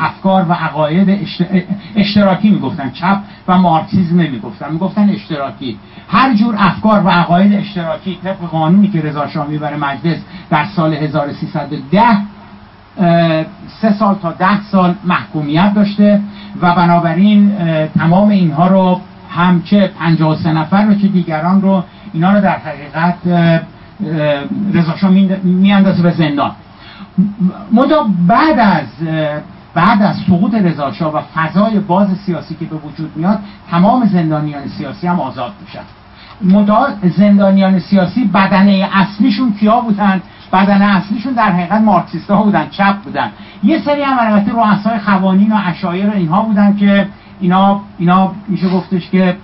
افکار 0.00 0.46
و 0.48 0.52
عقاید 0.52 1.28
اشتراکی 1.96 2.50
می‌گفتن. 2.50 2.90
چپ 2.90 3.18
و 3.48 3.58
مارکسیزم 3.58 4.20
نمی‌گفتن. 4.20 4.72
می‌گفتن 4.72 5.10
اشتراکی. 5.10 5.78
هر 6.08 6.34
جور 6.34 6.54
افکار 6.58 7.02
و 7.06 7.08
عقاید 7.08 7.52
اشتراکی 7.52 8.18
طبق 8.24 8.38
قانونی 8.38 8.88
که 8.88 9.00
رضا 9.00 9.28
شاه 9.28 9.46
می‌بره 9.46 9.76
مجلس 9.76 10.18
در 10.50 10.64
سال 10.64 10.94
1310 10.94 12.02
سه 13.80 13.92
سال 13.98 14.14
تا 14.14 14.32
ده 14.32 14.62
سال 14.62 14.94
محکومیت 15.04 15.74
داشته 15.74 16.20
و 16.60 16.74
بنابراین 16.74 17.52
تمام 17.98 18.28
اینها 18.28 18.66
رو 18.66 19.00
هم 19.30 19.62
چه 19.62 19.90
53 19.98 20.52
نفر 20.52 20.84
رو 20.84 20.94
چه 20.94 21.08
دیگران 21.08 21.62
رو 21.62 21.84
اینا 22.12 22.32
رو 22.32 22.40
در 22.40 22.58
حقیقت 22.58 23.14
رضا 24.72 24.96
شاه 24.96 25.10
میاندازه 25.44 26.02
به 26.02 26.10
زندان. 26.10 26.50
منتها 27.72 28.06
بعد 28.28 28.58
از 28.58 29.08
بعد 29.76 30.02
از 30.02 30.16
سقوط 30.26 30.54
رضاشاه 30.54 31.14
و 31.14 31.20
فضای 31.34 31.80
باز 31.80 32.08
سیاسی 32.26 32.54
که 32.54 32.64
به 32.64 32.76
وجود 32.76 33.16
میاد 33.16 33.38
تمام 33.70 34.06
زندانیان 34.06 34.68
سیاسی 34.68 35.06
هم 35.06 35.20
آزاد 35.20 35.52
میشن. 35.60 35.84
منتها 36.42 36.88
زندانیان 37.16 37.78
سیاسی 37.78 38.24
بدنه 38.24 38.88
اصلیشون 38.92 39.52
کیا 39.60 39.80
بودن؟ 39.80 40.22
بدن 40.52 40.82
اصلیشون 40.82 41.32
در 41.32 41.52
حقیقت 41.52 41.80
مارکسیست 41.80 42.30
ها 42.30 42.42
بودن 42.42 42.68
چپ 42.70 42.96
بودن. 42.96 43.30
یه 43.64 43.78
سری 43.78 44.02
هم 44.02 44.16
البته 44.20 44.52
رؤسای 44.52 44.98
قوانین 44.98 45.52
و 45.52 45.58
اشایر 45.64 46.10
اینها 46.10 46.42
بودن 46.42 46.76
که 46.76 47.08
اینا 47.40 47.80
اینا 47.98 48.32
میشه 48.48 48.68
گفتش 48.68 49.10
که 49.10 49.36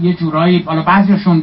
یه 0.00 0.14
جورایی 0.14 0.62
حالا 0.66 0.82
بعضیشون 0.82 1.42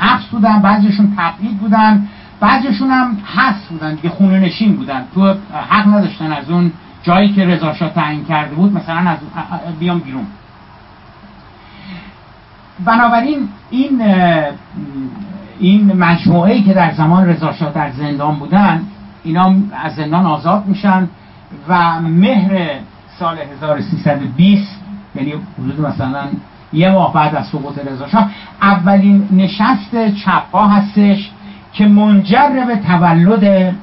حبس 0.00 0.24
بودن 0.24 0.62
بعضیشون 0.62 1.16
تبعید 1.16 1.58
بودن 1.58 2.08
بعضیشون 2.40 2.90
هم 2.90 3.16
هست 3.36 3.68
بودن 3.68 3.94
دیگه 3.94 4.08
خونه 4.08 4.38
نشین 4.40 4.76
بودن. 4.76 5.04
تو 5.14 5.34
حق 5.70 5.88
نداشتن 5.88 6.32
از 6.32 6.50
اون 6.50 6.72
جایی 7.08 7.32
که 7.32 7.46
رضا 7.46 7.74
شاه 7.74 7.90
تعیین 7.90 8.24
کرده 8.24 8.54
بود 8.54 8.72
مثلا 8.72 9.10
از 9.10 9.18
بیام 9.78 9.98
بیرون. 9.98 10.26
بنابراین 12.84 13.48
این 13.70 14.02
این 15.58 15.92
مجموعه 15.96 16.62
که 16.62 16.74
در 16.74 16.92
زمان 16.92 17.26
رضا 17.26 17.52
شاه 17.52 17.72
در 17.72 17.90
زندان 17.90 18.34
بودن 18.34 18.82
اینا 19.24 19.54
از 19.84 19.94
زندان 19.94 20.26
آزاد 20.26 20.66
میشن 20.66 21.08
و 21.68 22.00
مهر 22.00 22.70
سال 23.18 23.38
1320 23.38 24.80
یعنی 25.14 25.34
حدود 25.58 25.80
مثلا 25.80 26.24
یه 26.72 26.90
ماه 26.90 27.12
بعد 27.12 27.34
از 27.34 27.46
سقوط 27.46 27.78
رضا 27.78 28.06
اولین 28.62 29.28
نشست 29.32 30.14
چپ 30.24 30.56
هستش 30.56 31.30
که 31.72 31.86
منجر 31.86 32.64
به 32.66 32.76
تولد 32.76 33.74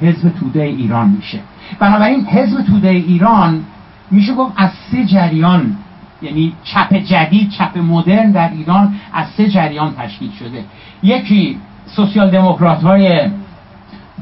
حزب 0.00 0.28
توده 0.28 0.62
ایران 0.62 1.08
میشه. 1.08 1.38
بنابراین 1.78 2.26
حزب 2.26 2.62
توده 2.62 2.88
ایران 2.88 3.64
میشه 4.10 4.34
گفت 4.34 4.52
از 4.56 4.70
سه 4.90 5.04
جریان 5.04 5.76
یعنی 6.22 6.52
چپ 6.64 6.94
جدید 6.94 7.50
چپ 7.50 7.78
مدرن 7.78 8.30
در 8.30 8.50
ایران 8.50 8.94
از 9.12 9.26
سه 9.36 9.48
جریان 9.48 9.94
تشکیل 9.98 10.30
شده. 10.38 10.64
یکی 11.02 11.58
سوسیال 11.86 12.30
دموکرات 12.30 12.82
های 12.82 13.30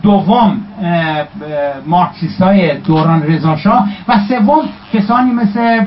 دوم 0.03 0.61
مارکسیست 1.87 2.43
های 2.43 2.79
دوران 2.79 3.23
رضاشاه 3.23 3.89
و 4.09 4.19
سوم 4.29 4.65
کسانی 4.93 5.33
مثل 5.33 5.85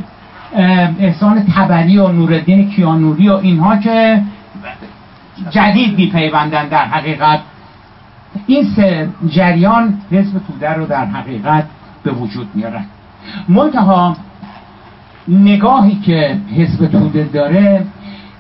احسان 1.00 1.46
تبری 1.56 1.98
و 1.98 2.08
نوردین 2.08 2.70
کیانوری 2.70 3.30
و 3.30 3.34
اینها 3.34 3.78
که 3.78 4.22
جدید 5.50 5.98
میپیوندن 5.98 6.68
در 6.68 6.86
حقیقت. 6.86 7.40
این 8.48 8.64
سه 8.76 9.10
جریان 9.28 10.02
حزب 10.12 10.42
توده 10.48 10.74
رو 10.74 10.86
در 10.86 11.06
حقیقت 11.06 11.66
به 12.04 12.12
وجود 12.12 12.48
میارن. 12.54 12.86
منتها 13.50 14.18
نگاهی 15.28 15.96
که 15.96 16.38
حزب 16.56 16.88
توده 16.88 17.24
داره 17.24 17.86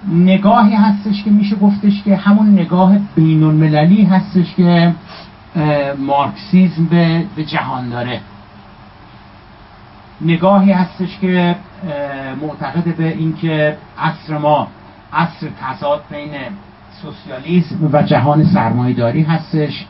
نگاهی 0.09 0.75
هستش 0.75 1.23
که 1.23 1.31
میشه 1.31 1.55
گفتش 1.55 2.03
که 2.03 2.15
همون 2.15 2.53
نگاه 2.53 2.97
بین 3.15 3.43
المللی 3.43 4.03
هستش 4.03 4.55
که 4.55 4.93
مارکسیزم 5.97 6.85
به, 6.85 7.23
به 7.35 7.43
جهان 7.43 7.89
داره. 7.89 8.21
نگاهی 10.21 10.71
هستش 10.71 11.17
که 11.21 11.55
معتقد 12.41 12.95
به 12.95 13.07
اینکه 13.07 13.77
عصر 13.99 14.37
ما 14.37 14.67
عصر 15.13 15.47
تضاد 15.61 16.03
بین 16.11 16.31
سوسیالیسم 17.01 17.89
و 17.93 18.01
جهان 18.01 18.43
سرمایهداری 18.43 19.23
هستش. 19.23 19.85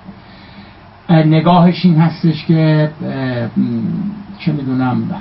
نگاهش 1.09 1.85
این 1.85 1.97
هستش 1.97 2.45
که 2.45 2.91
چه 4.39 4.51
می‌دونم 4.51 5.15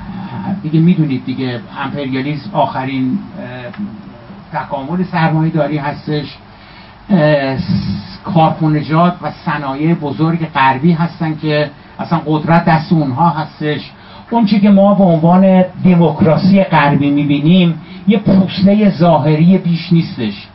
دیگه 0.63 0.81
می‌دونید 0.81 1.25
دیگه 1.25 1.61
امپریالیسم 1.85 2.51
آخرین 2.53 3.19
تکامل 4.53 5.05
سرمایه 5.05 5.53
داری 5.53 5.79
هستش 5.79 6.37
کارخونجات 8.25 9.15
و 9.23 9.31
صنایع 9.31 9.95
بزرگ 9.95 10.47
غربی 10.55 10.93
هستن 10.93 11.37
که 11.37 11.71
اصلا 11.99 12.21
قدرت 12.27 12.65
دست 12.65 12.93
اونها 12.93 13.29
هستش. 13.29 13.91
اون 14.31 14.47
که 14.47 14.71
ما 14.71 14.95
به 14.95 15.05
عنوان 15.05 15.65
دموکراسی 15.85 16.65
غربی 16.65 17.11
می‌بینیم 17.11 17.81
یه 18.07 18.19
پوسله 18.19 18.91
ظاهری 18.91 19.59
بیش 19.59 19.93
نیستش. 19.93 20.49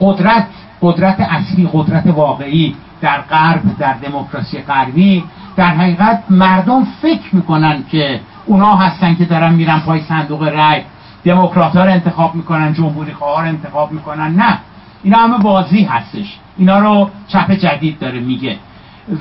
قدرت 0.00 0.46
قدرت 0.84 1.20
اصلی 1.20 1.68
قدرت 1.72 2.06
واقعی 2.06 2.76
در 3.00 3.20
غرب 3.20 3.78
در 3.78 3.92
دموکراسی 3.92 4.58
غربی. 4.58 5.24
در 5.56 5.68
حقیقت 5.68 6.22
مردم 6.30 6.84
فکر 7.02 7.36
می‌کنن 7.36 7.84
که 7.90 8.20
اونا 8.46 8.76
هستن 8.76 9.14
که 9.14 9.24
دارن 9.24 9.54
میرن 9.54 9.80
پای 9.80 10.00
صندوق 10.00 10.42
رای 10.42 10.82
دموکرات 11.24 11.76
رو 11.76 11.90
انتخاب 11.90 12.34
می‌کنن 12.34 12.74
جمهوری 12.74 13.12
خواه 13.12 13.42
رو 13.42 13.48
انتخاب 13.48 13.92
می‌کنن. 13.92 14.34
نه 14.34 14.58
اینا 15.02 15.18
همه 15.18 15.38
بازی 15.38 15.84
هستش. 15.84 16.38
اینا 16.56 16.78
رو 16.78 17.10
چپ 17.28 17.50
جدید 17.50 17.98
داره 17.98 18.20
میگه. 18.20 18.58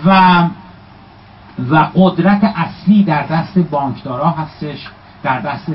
و 0.06 0.44
و 1.70 1.88
قدرت 1.96 2.54
اصلی 2.56 3.04
در 3.04 3.24
دست 3.24 3.60
بانکدارا 3.60 4.30
هستش 4.30 4.88
در 5.24 5.40
دست 5.40 5.72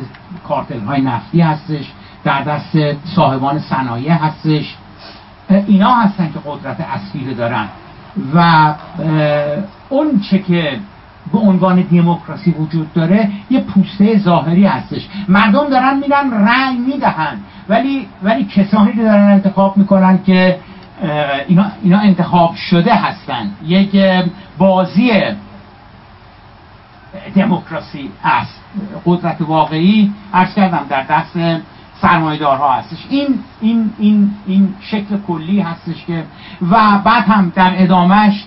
کارتل 0.48 0.80
های 0.80 1.00
نفتی 1.00 1.40
هستش 1.40 1.92
در 2.24 2.42
دست 2.42 2.76
صاحبان 3.16 3.58
صنایع 3.58 4.12
هستش. 4.12 4.76
اینا 5.50 5.94
هستن 5.94 6.30
که 6.32 6.38
قدرت 6.46 6.80
اصلی 6.80 7.34
دارن. 7.34 7.68
و 8.34 8.74
اون 9.88 10.20
چه 10.30 10.38
که 10.38 10.78
به 11.32 11.38
عنوان 11.38 11.80
دموکراسی 11.82 12.50
وجود 12.50 12.92
داره 12.92 13.30
یه 13.50 13.60
پوسته 13.60 14.18
ظاهری 14.18 14.66
هستش. 14.66 15.08
مردم 15.28 15.68
دارن 15.70 15.98
میرن 15.98 16.48
رأی 16.48 16.76
می‌دهن. 16.76 17.38
ولی 17.68 18.06
ولی 18.22 18.44
کسانی 18.44 18.92
رو 18.92 19.02
دارن 19.02 19.30
انتخاب 19.30 19.76
می‌کنن 19.76 20.22
که 20.22 20.58
اینا, 21.48 21.66
اینا 21.82 21.98
انتخاب 21.98 22.54
شده 22.54 22.94
هستن. 22.94 23.50
یک 23.64 23.96
بازی 24.58 25.10
دموکراسی 27.34 28.10
است 28.24 28.60
قدرت 29.06 29.36
واقعی 29.40 30.12
عرض 30.34 30.54
کردم 30.54 30.86
در 30.88 31.02
دست 31.02 31.36
سرمایدارها 32.00 32.72
هستش. 32.72 32.98
این 33.10 33.38
این 33.60 33.90
این 33.98 34.30
این 34.46 34.74
شکل 34.80 35.18
کلی 35.26 35.60
هستش 35.60 36.04
که 36.06 36.24
و 36.70 36.98
بعد 37.04 37.24
هم 37.24 37.52
در 37.54 37.72
ادامهش 37.76 38.44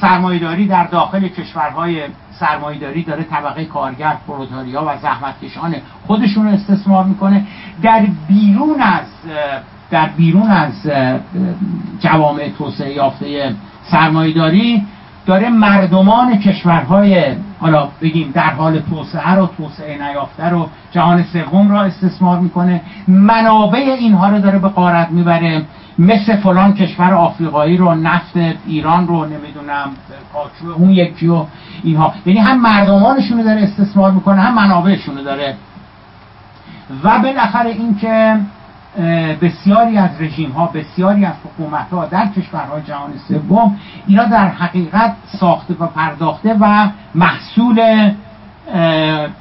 سرمایداری 0.00 0.66
در 0.66 0.86
داخل 0.86 1.28
کشورهای 1.28 2.02
سرمایداری 2.30 3.02
داره 3.02 3.22
طبقه 3.22 3.64
کارگر 3.64 4.16
پرولتاریا 4.26 4.84
و 4.86 4.98
زحمتکشان 5.02 5.74
خودشون 6.06 6.46
رو 6.46 6.52
استثمار 6.52 7.04
می‌کنه. 7.04 7.46
در 7.82 8.06
بیرون 8.28 8.80
از 8.80 9.06
در 9.90 10.08
بیرون 10.08 10.50
از 10.50 10.90
جوامع 12.00 12.48
توسعه 12.58 12.94
یافته 12.94 13.54
سرمایداری 13.90 14.86
داره 15.28 15.48
مردمان 15.48 16.38
کشورهای 16.38 17.36
حالا 17.60 17.88
بگیم 18.02 18.30
در 18.34 18.50
حال 18.50 18.78
توسعه 18.78 19.34
رو 19.34 19.46
توسعه 19.56 19.98
نیافته 20.08 20.48
رو 20.48 20.68
جهان 20.92 21.22
سوم 21.22 21.70
را 21.70 21.82
استثمار 21.82 22.40
می‌کنه. 22.40 22.80
منابع 23.08 23.78
اینها 23.78 24.28
رو 24.28 24.40
داره 24.40 24.58
به 24.58 24.68
قارت 24.68 25.10
می‌بره. 25.10 25.62
مثل 25.98 26.36
فلان 26.36 26.74
کشور 26.74 27.14
آفریقایی 27.14 27.76
رو 27.76 27.94
نفت 27.94 28.36
ایران 28.66 29.06
رو 29.08 29.24
نمی‌دونم 29.24 29.90
کاچو 30.32 30.72
اون 30.76 30.90
یکی 30.90 31.28
و 31.28 31.44
اینها. 31.82 32.12
یعنی 32.26 32.38
هم 32.40 32.60
مردمانشون 32.60 33.38
رو 33.38 33.44
داره 33.44 33.62
استثمار 33.62 34.12
می‌کنه 34.12 34.40
هم 34.40 34.54
منابعشون 34.54 35.16
رو 35.16 35.24
داره. 35.24 35.54
و 37.04 37.18
بالاخره 37.18 37.70
اینکه 37.70 38.36
بسیاری 39.40 39.98
از 39.98 40.10
رژیم 40.20 40.50
ها 40.50 40.66
بسیاری 40.66 41.24
از 41.24 41.34
حکومت 41.44 41.90
ها 41.90 42.06
در 42.06 42.26
کشورهای 42.26 42.82
جهان 42.82 43.12
سوم 43.28 43.76
اینا 44.06 44.24
در 44.24 44.48
حقیقت 44.48 45.16
ساخته 45.40 45.74
و 45.74 45.86
پرداخته 45.86 46.56
و 46.60 46.88
محصول 47.14 48.10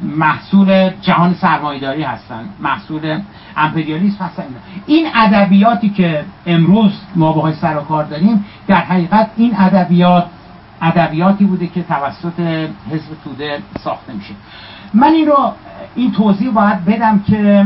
محصول 0.01 0.89
جهان 1.01 1.33
سرمایداری 1.33 2.03
هستن 2.03 2.45
محصول 2.59 3.19
امپریالیسم 3.57 4.25
هستن 4.25 4.43
این 4.85 5.07
ادبیاتی 5.15 5.89
که 5.89 6.25
امروز 6.45 6.91
ما 7.15 7.33
باهاش 7.33 7.55
سر 7.55 7.77
و 7.77 7.81
کار 7.81 8.03
داریم 8.03 8.45
در 8.67 8.81
حقیقت 8.81 9.29
این 9.37 9.55
ادبیات 9.57 10.25
ادبیاتی 10.81 11.45
بوده 11.45 11.67
که 11.67 11.83
توسط 11.83 12.39
حزب 12.91 13.23
توده 13.23 13.59
ساخته 13.83 14.13
میشه. 14.13 14.33
من 14.93 15.07
این 15.07 15.27
رو 15.27 15.53
این 15.95 16.11
توضیح 16.11 16.51
باید 16.51 16.85
بدم 16.85 17.19
که 17.19 17.65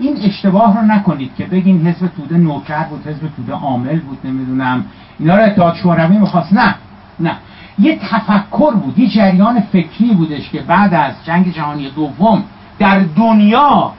این 0.00 0.16
اشتباه 0.22 0.80
رو 0.80 0.86
نکنید 0.86 1.30
که 1.38 1.44
بگین 1.44 1.86
حزب 1.86 2.06
توده 2.06 2.36
نوکر 2.36 2.84
بود 2.84 3.06
حزب 3.06 3.28
توده 3.36 3.52
عامل 3.52 3.98
بود 4.00 4.18
نمی‌دونم. 4.24 4.84
اینا 5.18 5.36
رو 5.36 5.42
اتحاد 5.42 5.74
شوروی 5.74 6.18
می‌خواست. 6.18 6.52
نه 6.52 6.74
نه. 7.20 7.36
یه 7.78 7.98
تفکر 7.98 8.74
بود 8.74 8.98
یه 8.98 9.08
جریان 9.08 9.60
فکری 9.60 10.14
بودش 10.14 10.50
که 10.50 10.60
بعد 10.60 10.94
از 10.94 11.12
جنگ 11.24 11.52
جهانی 11.52 11.90
دوم 11.90 12.44
در 12.78 13.00
دنیا 13.16 13.92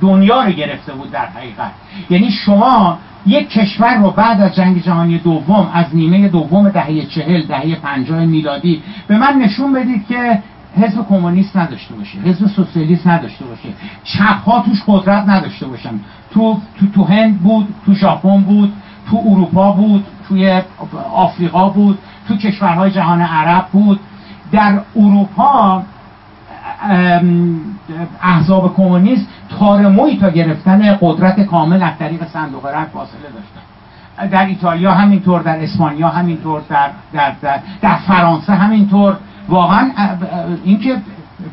دنیا 0.00 0.42
رو 0.42 0.52
گرفته 0.52 0.92
بود 0.92 1.10
در 1.10 1.26
حقیقت. 1.26 1.70
یعنی 2.10 2.30
شما 2.30 2.98
یک 3.26 3.50
کشور 3.50 3.96
رو 3.96 4.10
بعد 4.10 4.40
از 4.40 4.54
جنگ 4.54 4.82
جهانی 4.82 5.18
دوم 5.18 5.70
از 5.74 5.86
نیمه 5.92 6.28
دوم 6.28 6.68
دهه 6.68 7.06
چهل 7.06 7.42
دهه 7.42 7.74
پنجاه 7.74 8.24
میلادی 8.24 8.82
به 9.06 9.18
من 9.18 9.32
نشون 9.38 9.72
بدید 9.72 10.06
که 10.06 10.42
حزب 10.76 11.06
کمونیست 11.08 11.56
نداشته 11.56 11.94
باشه 11.94 12.18
حزب 12.18 12.46
سوسیالیست 12.46 13.06
نداشته 13.06 13.44
باشه 13.44 13.68
چپ 14.04 14.44
ها 14.44 14.60
توش 14.60 14.82
قدرت 14.86 15.28
نداشته 15.28 15.66
باشن. 15.66 16.00
تو 16.30 16.58
تو 16.80 16.86
تو 16.94 17.04
هند 17.04 17.38
بود 17.38 17.74
تو 17.86 17.94
ژاپن 17.94 18.40
بود 18.40 18.72
تو 19.10 19.22
اروپا 19.26 19.72
بود 19.72 20.04
توی 20.28 20.62
آفریقا 21.12 21.68
بود 21.68 21.98
تو 22.28 22.36
کشورهای 22.36 22.90
جهان 22.90 23.20
عرب 23.20 23.66
بود. 23.72 24.00
در 24.52 24.80
اروپا 24.96 25.82
احزاب 28.22 28.74
کمونیست 28.76 29.26
تارموی 29.58 30.16
تا 30.16 30.30
گرفتن 30.30 30.98
قدرت 31.00 31.40
کامل 31.40 31.82
از 31.82 31.98
طریق 31.98 32.28
صندوق 32.28 32.66
رنگ 32.66 32.86
فاصله 32.86 33.20
داشتن. 33.22 33.72
در 34.30 34.46
ایتالیا 34.46 34.94
همینطور 34.94 35.42
در 35.42 35.62
اسپانیا 35.62 36.08
همینطور 36.08 36.62
در, 36.68 36.90
در, 37.12 37.32
در, 37.42 37.60
در 37.82 37.96
فرانسه 37.96 38.54
همینطور. 38.54 39.16
واقعا 39.52 39.90
اینکه 40.64 40.96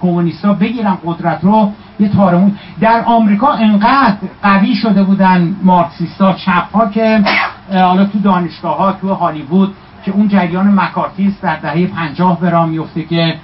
کمونیستا 0.02 0.54
بگیرن 0.54 0.98
قدرت 1.06 1.40
رو 1.44 1.72
یه 2.00 2.10
تارمون 2.10 2.56
در 2.82 3.04
آمریکا 3.06 3.48
انقدر 3.48 4.16
قوی 4.44 4.76
شده 4.76 5.04
بودن 5.04 5.56
مارکسیستا 5.64 6.34
چپ 6.34 6.72
ها 6.74 6.88
که 6.88 7.24
حالا 7.72 8.06
تو 8.06 8.20
دانشگاه 8.20 8.78
ها 8.78 8.92
تو 8.92 9.14
هالیوود 9.14 9.74
که 10.06 10.12
اون 10.12 10.28
جریان 10.28 10.80
مکارتیست 10.80 11.42
در 11.42 11.56
دهه 11.56 11.88
پنجاه 11.88 12.40
به 12.40 12.50
راه 12.50 12.66
میفته 12.66 13.04
که 13.04 13.36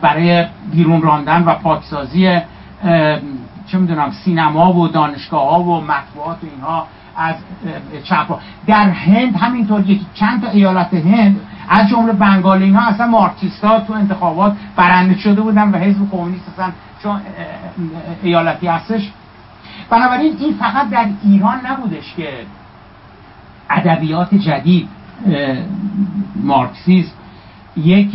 برای 0.00 0.46
بیرون 0.72 1.02
راندن 1.02 1.42
و 1.42 1.54
پاکسازی 1.54 2.40
چه 3.66 3.78
می‌دونم 3.78 4.10
سینما 4.24 4.72
و 4.72 4.88
دانشگاه 4.88 5.50
ها 5.50 5.62
و 5.62 5.80
مطبوعات 5.80 6.38
و 6.44 6.46
اینها. 6.54 6.86
از 7.16 7.34
چپ 8.04 8.38
در 8.66 8.90
هند 8.90 9.36
همینطور 9.36 9.80
یکی 9.80 10.06
چند 10.14 10.42
تا 10.42 10.50
ایالت 10.50 10.94
هند 10.94 11.40
از 11.68 11.88
جمله 11.88 12.12
بنگال 12.12 12.62
اینها 12.62 12.86
اصلا 12.86 13.06
مارکسیستا 13.06 13.80
تو 13.80 13.92
انتخابات 13.92 14.56
برنده 14.76 15.18
شده 15.18 15.40
بودن 15.40 15.70
و 15.70 15.78
حزب 15.78 16.10
کمونیست 16.10 16.48
اصلا 16.48 16.72
چون 17.02 17.20
ایالتی 18.22 18.66
هستش. 18.66 19.10
بنابراین 19.90 20.36
این 20.40 20.54
فقط 20.54 20.90
در 20.90 21.06
ایران 21.24 21.66
نبودش 21.66 22.14
که 22.16 22.28
ادبیات 23.70 24.34
جدید 24.34 24.88
مارکسیسم 26.36 27.12
یک 27.76 28.14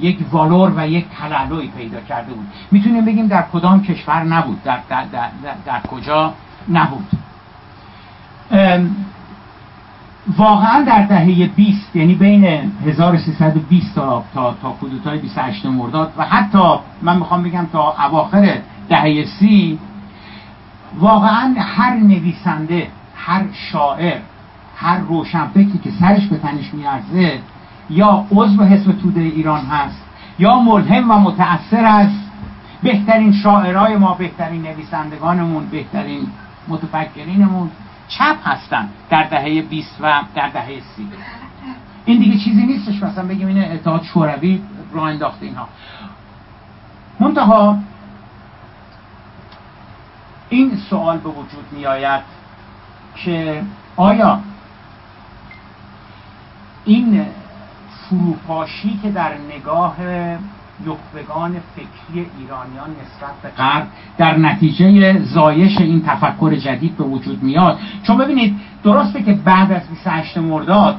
یک 0.00 0.18
والور 0.32 0.72
و 0.76 0.88
یک 0.88 1.06
تلالوی 1.20 1.68
پیدا 1.68 2.00
کرده 2.00 2.32
بود. 2.32 2.46
می‌تونیم 2.70 3.04
بگیم 3.04 3.26
در 3.26 3.44
کدام 3.52 3.82
کشور 3.82 4.24
نبود 4.24 4.62
در, 4.62 4.78
در, 4.88 5.04
در, 5.12 5.28
در 5.66 5.80
کجا 5.80 6.34
نبود. 6.68 7.06
واقعا 10.36 10.82
در 10.82 11.06
دهه 11.06 11.46
20 11.46 11.96
یعنی 11.96 12.14
بین 12.14 12.44
1320 12.86 13.94
تا 13.94 14.24
تا 14.34 14.54
تا 14.62 14.70
کودتای 14.70 15.18
28 15.18 15.66
مرداد 15.66 16.12
و 16.16 16.24
حتی 16.24 16.74
من 17.02 17.16
می‌خوام 17.16 17.42
بگم 17.42 17.66
تا 17.72 17.94
اواخر 18.06 18.58
دهه 18.88 19.24
30 19.24 19.78
واقعا 20.98 21.54
هر 21.58 21.94
نویسنده 21.94 22.86
هر 23.16 23.44
شاعر 23.52 24.18
هر 24.76 24.98
روشنفکری 24.98 25.80
که 25.84 25.90
سرش 25.90 26.26
به 26.26 26.36
تنش 26.36 26.74
میارزه 26.74 27.38
یا 27.90 28.24
عضو 28.32 28.64
حزب 28.64 28.92
توده 28.92 29.20
ایران 29.20 29.60
هست 29.60 30.04
یا 30.38 30.60
ملهم 30.60 31.10
و 31.10 31.18
متأثر 31.18 31.84
است 31.84 32.30
بهترین 32.82 33.32
شاعرای 33.32 33.96
ما 33.96 34.14
بهترین 34.14 34.62
نویسندگانمون 34.62 35.66
بهترین 35.66 36.26
متفکرینمون 36.68 37.70
چپ 38.08 38.36
هستن 38.44 38.88
در 39.10 39.22
دهه 39.22 39.62
20 39.62 39.96
و 40.00 40.22
در 40.34 40.48
دهه 40.48 40.80
30 40.96 41.08
این 42.04 42.18
دیگه 42.18 42.38
چیزی 42.38 42.66
نیستش 42.66 43.02
مثلا 43.02 43.24
بگیم 43.24 43.46
این 43.46 43.72
اتحاد 43.72 44.02
شوروی 44.02 44.62
راه 44.92 45.04
انداخته 45.04 45.46
اینها. 45.46 45.68
منتها 47.20 47.78
این 50.48 50.76
سوال 50.90 51.18
به 51.18 51.28
وجود 51.28 51.72
می 51.72 51.86
آید 51.86 52.22
که 53.14 53.62
آیا 53.96 54.40
این 56.84 57.26
فروپاشی 57.90 58.98
که 59.02 59.10
در 59.10 59.32
نگاه 59.38 59.96
نخبگان 60.86 61.52
فکری 61.76 62.26
ایرانیان 62.38 62.90
نسبت 62.90 63.42
به 63.42 63.48
غرب 63.48 63.86
در 64.18 64.38
نتیجه 64.38 65.18
زایش 65.18 65.78
این 65.78 66.02
تفکر 66.06 66.54
جدید 66.54 66.96
به 66.96 67.04
وجود 67.04 67.42
میاد. 67.42 67.78
چون 68.02 68.18
ببینید 68.18 68.56
درسته 68.84 69.22
که 69.22 69.32
بعد 69.32 69.72
از 69.72 69.88
28 69.90 70.38
مرداد 70.38 70.96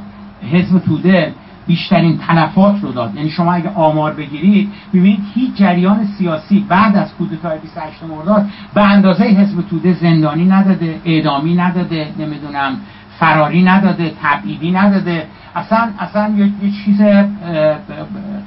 حزب 0.51 0.79
توده 0.79 1.33
بیشترین 1.67 2.17
تلفات 2.17 2.75
رو 2.81 2.91
داد. 2.91 3.15
یعنی 3.15 3.29
شما 3.29 3.53
اگه 3.53 3.69
آمار 3.69 4.13
بگیرید 4.13 4.71
ببینید 4.93 5.19
هیچ 5.33 5.55
جریان 5.55 6.05
سیاسی 6.17 6.65
بعد 6.69 6.97
از 6.97 7.13
کودتای 7.13 7.59
28 7.59 8.03
مرداد 8.03 8.45
به 8.73 8.81
اندازه 8.81 9.23
حزب 9.23 9.61
توده 9.61 9.93
زندانی 9.93 10.45
نداده 10.45 11.01
اعدامی 11.05 11.55
نداده 11.55 12.07
نمی‌دونم 12.19 12.77
فراری 13.19 13.63
نداده 13.63 14.13
تبعیدی 14.23 14.71
نداده. 14.71 15.27
اصلا 15.55 15.89
اصلا 15.99 16.33
یه, 16.37 16.71
چیز 16.85 17.01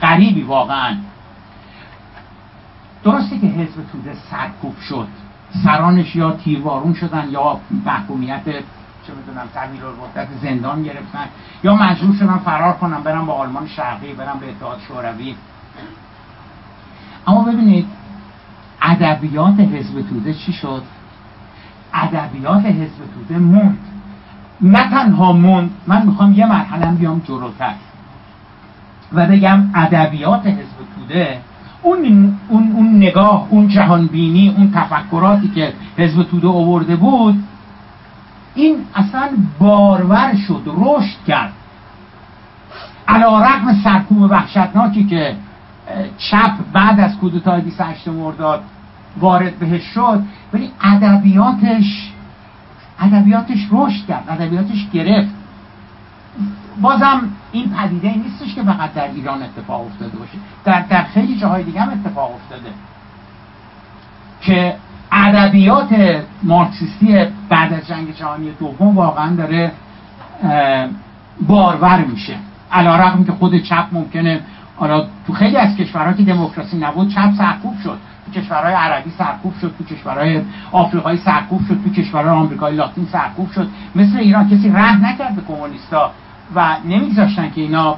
غریبی 0.03 0.43
واقعا. 0.43 0.95
درسته 3.05 3.39
که 3.39 3.47
حزب 3.47 3.87
توده 3.93 4.15
سرکوب 4.31 4.77
شد. 4.89 5.09
سرانش 5.65 6.17
یا 6.17 6.33
تیروارون 6.33 6.95
شدن 6.95 7.29
یا 7.31 7.61
محکومیت 7.87 8.45
چه 9.07 9.13
می‌دونم 9.15 9.49
طویل 9.55 9.81
مدت 10.03 10.29
زندان 10.43 10.83
گرفتن 10.83 11.25
یا 11.65 11.75
مجبور 11.75 12.17
شدن 12.17 12.39
فرار 12.39 12.73
کنم 12.73 13.03
برم 13.03 13.27
با 13.27 13.33
آلمان 13.33 13.67
شرقی 13.67 14.13
برم 14.13 14.39
به 14.41 14.49
اتحاد 14.49 14.79
شوروی. 14.89 15.35
اما 17.27 17.45
ببینید 17.45 17.87
ادبیات 18.83 19.61
حزب 19.61 20.03
توده 20.09 20.35
چی 20.35 20.53
شد؟ 20.53 20.83
ادبیات 21.95 22.67
حزب 22.67 22.99
توده 23.15 23.39
موند. 23.39 23.79
نه 24.61 24.91
تنها 24.91 25.33
موند 25.33 25.71
من 25.87 26.07
می‌خوام 26.07 26.33
یه 26.33 26.47
مرحله 26.47 26.87
بیام 26.87 27.23
جلوتر 27.25 27.75
و 29.13 29.27
بگم 29.27 29.71
ادبیات 29.75 30.47
حزب 30.47 30.77
توده 30.97 31.41
اون, 31.83 32.39
اون, 32.49 32.73
اون 32.73 32.97
نگاه 32.97 33.47
اون 33.51 33.69
جهانبینی 33.69 34.55
اون 34.57 34.71
تفکراتی 34.75 35.49
که 35.49 35.73
حزب 35.97 36.23
توده 36.23 36.49
آورده 36.49 36.97
بود 36.97 37.45
این 38.55 38.77
اصلا 38.95 39.29
بارور 39.59 40.35
شد 40.49 40.63
رشد 40.67 41.25
کرد. 41.27 41.53
علا 43.09 43.41
رقم 43.41 43.75
سرکوب 43.85 44.23
وحشتناکی 44.31 45.05
که 45.05 45.37
چپ 46.19 46.53
بعد 46.73 47.01
از 47.01 47.19
کودتای 47.19 47.61
28 47.61 48.09
مرداد 48.09 48.63
وارد 49.21 49.59
بهش 49.59 49.83
شد 49.83 50.23
ولی 50.53 50.71
ادبیاتش 50.83 52.13
ادبیاتش 53.01 53.69
رشد 53.71 54.07
کرد 54.07 54.25
ادبیاتش 54.29 54.89
گرفت. 54.93 55.42
بازم 56.81 57.21
این 57.53 57.71
پدیده 57.71 58.15
نیستش 58.17 58.55
که 58.55 58.63
فقط 58.63 58.95
در 58.95 59.09
ایران 59.09 59.43
اتفاق 59.43 59.87
افتاده 59.87 60.19
باشه. 60.19 60.33
در, 60.65 60.81
در 60.81 61.03
خیلی 61.03 61.37
جاهای 61.37 61.63
دیگه 61.63 61.81
هم 61.81 62.01
اتفاق 62.05 62.35
افتاده. 62.35 62.71
که 64.41 64.77
ادبیات 65.13 66.23
مارکسیستی 66.43 67.27
بعد 67.49 67.73
از 67.73 67.87
جنگ 67.87 68.15
جهانی 68.15 68.51
دوم 68.51 68.97
واقعا 68.97 69.37
داره 69.37 69.73
بارور 71.41 72.05
میشه. 72.05 72.37
علا 72.73 72.97
رقم 72.97 73.25
که 73.25 73.33
خود 73.33 73.63
چپ 73.63 73.87
ممکنه 73.93 74.41
حالا 74.77 75.07
تو 75.27 75.33
خیلی 75.33 75.57
از 75.57 75.77
کشورها 75.77 76.13
که 76.13 76.23
دموکراسی 76.23 76.79
نبود 76.79 77.09
چپ 77.09 77.35
سرکوب 77.39 77.75
شد. 77.85 77.99
کشورهای 78.33 78.75
عربی 78.75 79.11
سرکوب 79.19 79.55
شد 79.61 79.75
تو 79.79 79.95
کشورهای 79.95 80.43
آفریقایی 80.73 81.19
سرکوب 81.19 81.61
شد 81.69 81.81
تو 81.85 81.91
کشورهای 82.03 82.37
آمریکای 82.37 82.77
لاتین 82.77 83.07
سرکوب 83.13 83.51
شد. 83.51 83.69
مثل 83.95 84.19
ایران 84.19 84.49
کسی 84.49 84.69
رحم 84.69 85.07
نکرد 85.07 85.37
به 85.37 85.43
کمونیستا 85.43 86.11
و 86.55 86.77
نمیگذاشتن 86.85 87.51
که 87.51 87.61
اینا 87.61 87.97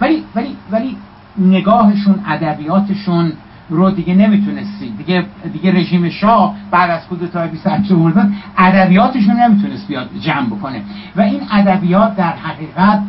ولی 0.00 0.24
ولی 0.34 0.56
ولی 0.70 0.96
نگاهشون 1.38 2.14
ادبیاتشون 2.26 3.32
رو 3.68 3.90
دیگه 3.90 4.14
نمی‌تونستی 4.14 4.90
دیگه 4.90 5.24
دیگه 5.52 5.72
رژیم 5.72 6.08
شاه 6.08 6.54
بعد 6.70 6.90
از 6.90 7.06
کودتای 7.06 7.48
28 7.48 7.92
مرداد 7.92 8.26
ادبیاتشون 8.58 9.36
نمی‌تونست 9.36 9.88
بیاد 9.88 10.08
جمع 10.20 10.46
بکنه. 10.46 10.82
و 11.16 11.20
این 11.20 11.40
ادبیات 11.50 12.16
در 12.16 12.32
حقیقت 12.32 13.02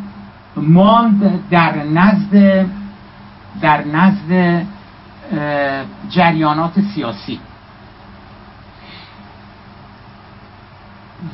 ماند 0.58 1.40
در 1.50 1.84
نزد 1.84 2.66
در 3.62 3.84
نزد 3.88 4.62
جریانات 6.10 6.82
سیاسی. 6.82 7.40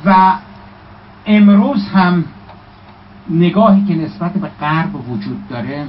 و 0.04 0.32
امروز 1.26 1.88
هم 1.88 2.24
نگاهی 3.30 3.84
که 3.84 3.94
نسبت 3.94 4.32
به 4.32 4.50
غرب 4.60 5.10
وجود 5.10 5.48
داره 5.48 5.86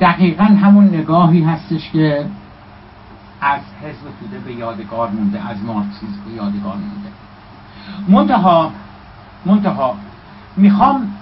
دقیقا 0.00 0.44
همون 0.44 0.84
نگاهی 0.84 1.42
هستش 1.42 1.90
که 1.90 2.26
از 3.40 3.60
حزب 3.82 4.18
توده 4.20 4.38
به 4.38 4.52
یادگار 4.52 5.10
مونده 5.10 5.48
از 5.48 5.62
مارکسیسم 5.62 6.24
به 6.26 6.32
یادگار 6.32 6.76
مونده. 6.76 7.10
منتها 8.08 8.72
منتها 9.44 9.96
می‌خوام 10.56 11.12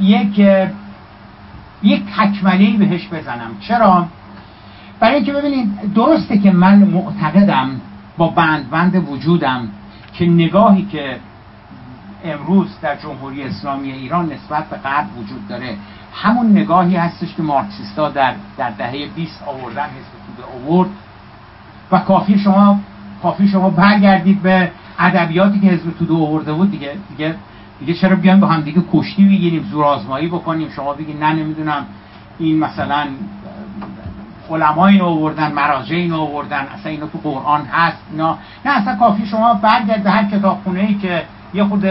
یک 0.00 0.40
یک 1.82 2.02
تکمله 2.16 2.76
بهش 2.76 3.08
بزنم. 3.08 3.50
چرا؟ 3.60 4.06
برای 5.00 5.14
اینکه 5.14 5.32
ببینید 5.32 5.94
درسته 5.94 6.38
که 6.38 6.50
من 6.50 6.78
معتقدم 6.78 7.80
با 8.16 8.28
بند 8.28 8.70
بند 8.70 9.08
وجودم 9.08 9.68
که 10.12 10.26
نگاهی 10.26 10.84
که 10.84 11.16
امروز 12.24 12.68
در 12.82 12.96
جمهوری 12.96 13.42
اسلامی 13.42 13.92
ایران 13.92 14.32
نسبت 14.32 14.70
به 14.70 14.76
غرب 14.76 15.18
وجود 15.18 15.48
داره 15.48 15.76
همون 16.14 16.50
نگاهی 16.50 16.96
هستش 16.96 17.34
که 17.34 17.42
مارکسیستا 17.42 18.08
در 18.08 18.34
در 18.58 18.70
دهه 18.70 19.06
20 19.16 19.42
آوردن 19.46 19.82
حزب 19.84 20.12
توده 20.26 20.64
آورد. 20.64 20.90
و 21.92 21.98
کافی 21.98 22.38
شما 22.38 22.80
کافی 23.22 23.48
شما 23.48 23.70
برگردید 23.70 24.42
به 24.42 24.70
ادبیاتی 24.98 25.60
که 25.60 25.66
حزب 25.66 25.98
توده 25.98 26.14
آورده 26.14 26.52
بود. 26.52 26.70
دیگه 26.70 26.92
دیگه 27.08 27.34
دیگه 27.80 27.94
چرا 27.94 28.16
بیایم 28.16 28.40
با 28.40 28.46
هم 28.46 28.60
دیگه 28.60 28.82
کشتی 28.92 29.24
بگیریم 29.24 29.62
زور 29.62 29.84
آزمایی 29.84 30.28
بکنیم؟ 30.28 30.68
شما 30.76 30.92
بگید 30.92 31.24
نه 31.24 31.32
نمی‌دونم. 31.32 31.86
این 32.38 32.58
مثلا 32.58 33.06
علما 34.50 34.86
اینو 34.86 35.04
آوردن 35.04 35.52
مراجع 35.52 35.96
اینو 35.96 36.20
آوردن 36.20 36.66
اصلا 36.74 36.92
اینو 36.92 37.06
تو 37.06 37.18
قرآن 37.18 37.60
هست 37.64 37.98
اینا. 38.10 38.38
نه 38.64 38.70
اصلا 38.80 38.96
کافی. 38.96 39.26
شما 39.26 39.54
برگرد 39.54 40.02
به 40.02 40.10
هر 40.10 40.24
کتابخونه 40.24 40.80
ای 40.80 40.94
که 40.94 41.22
یه 41.54 41.64
خود 41.64 41.84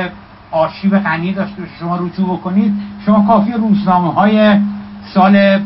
آرشیو 0.51 0.99
غنی 0.99 1.33
داشته 1.33 1.63
شما 1.79 1.95
رجوع 1.97 2.37
بکنید. 2.37 2.73
شما 3.05 3.27
کافی 3.27 3.51
روزنامه 3.51 4.13
های 4.13 4.59
سال 5.13 5.59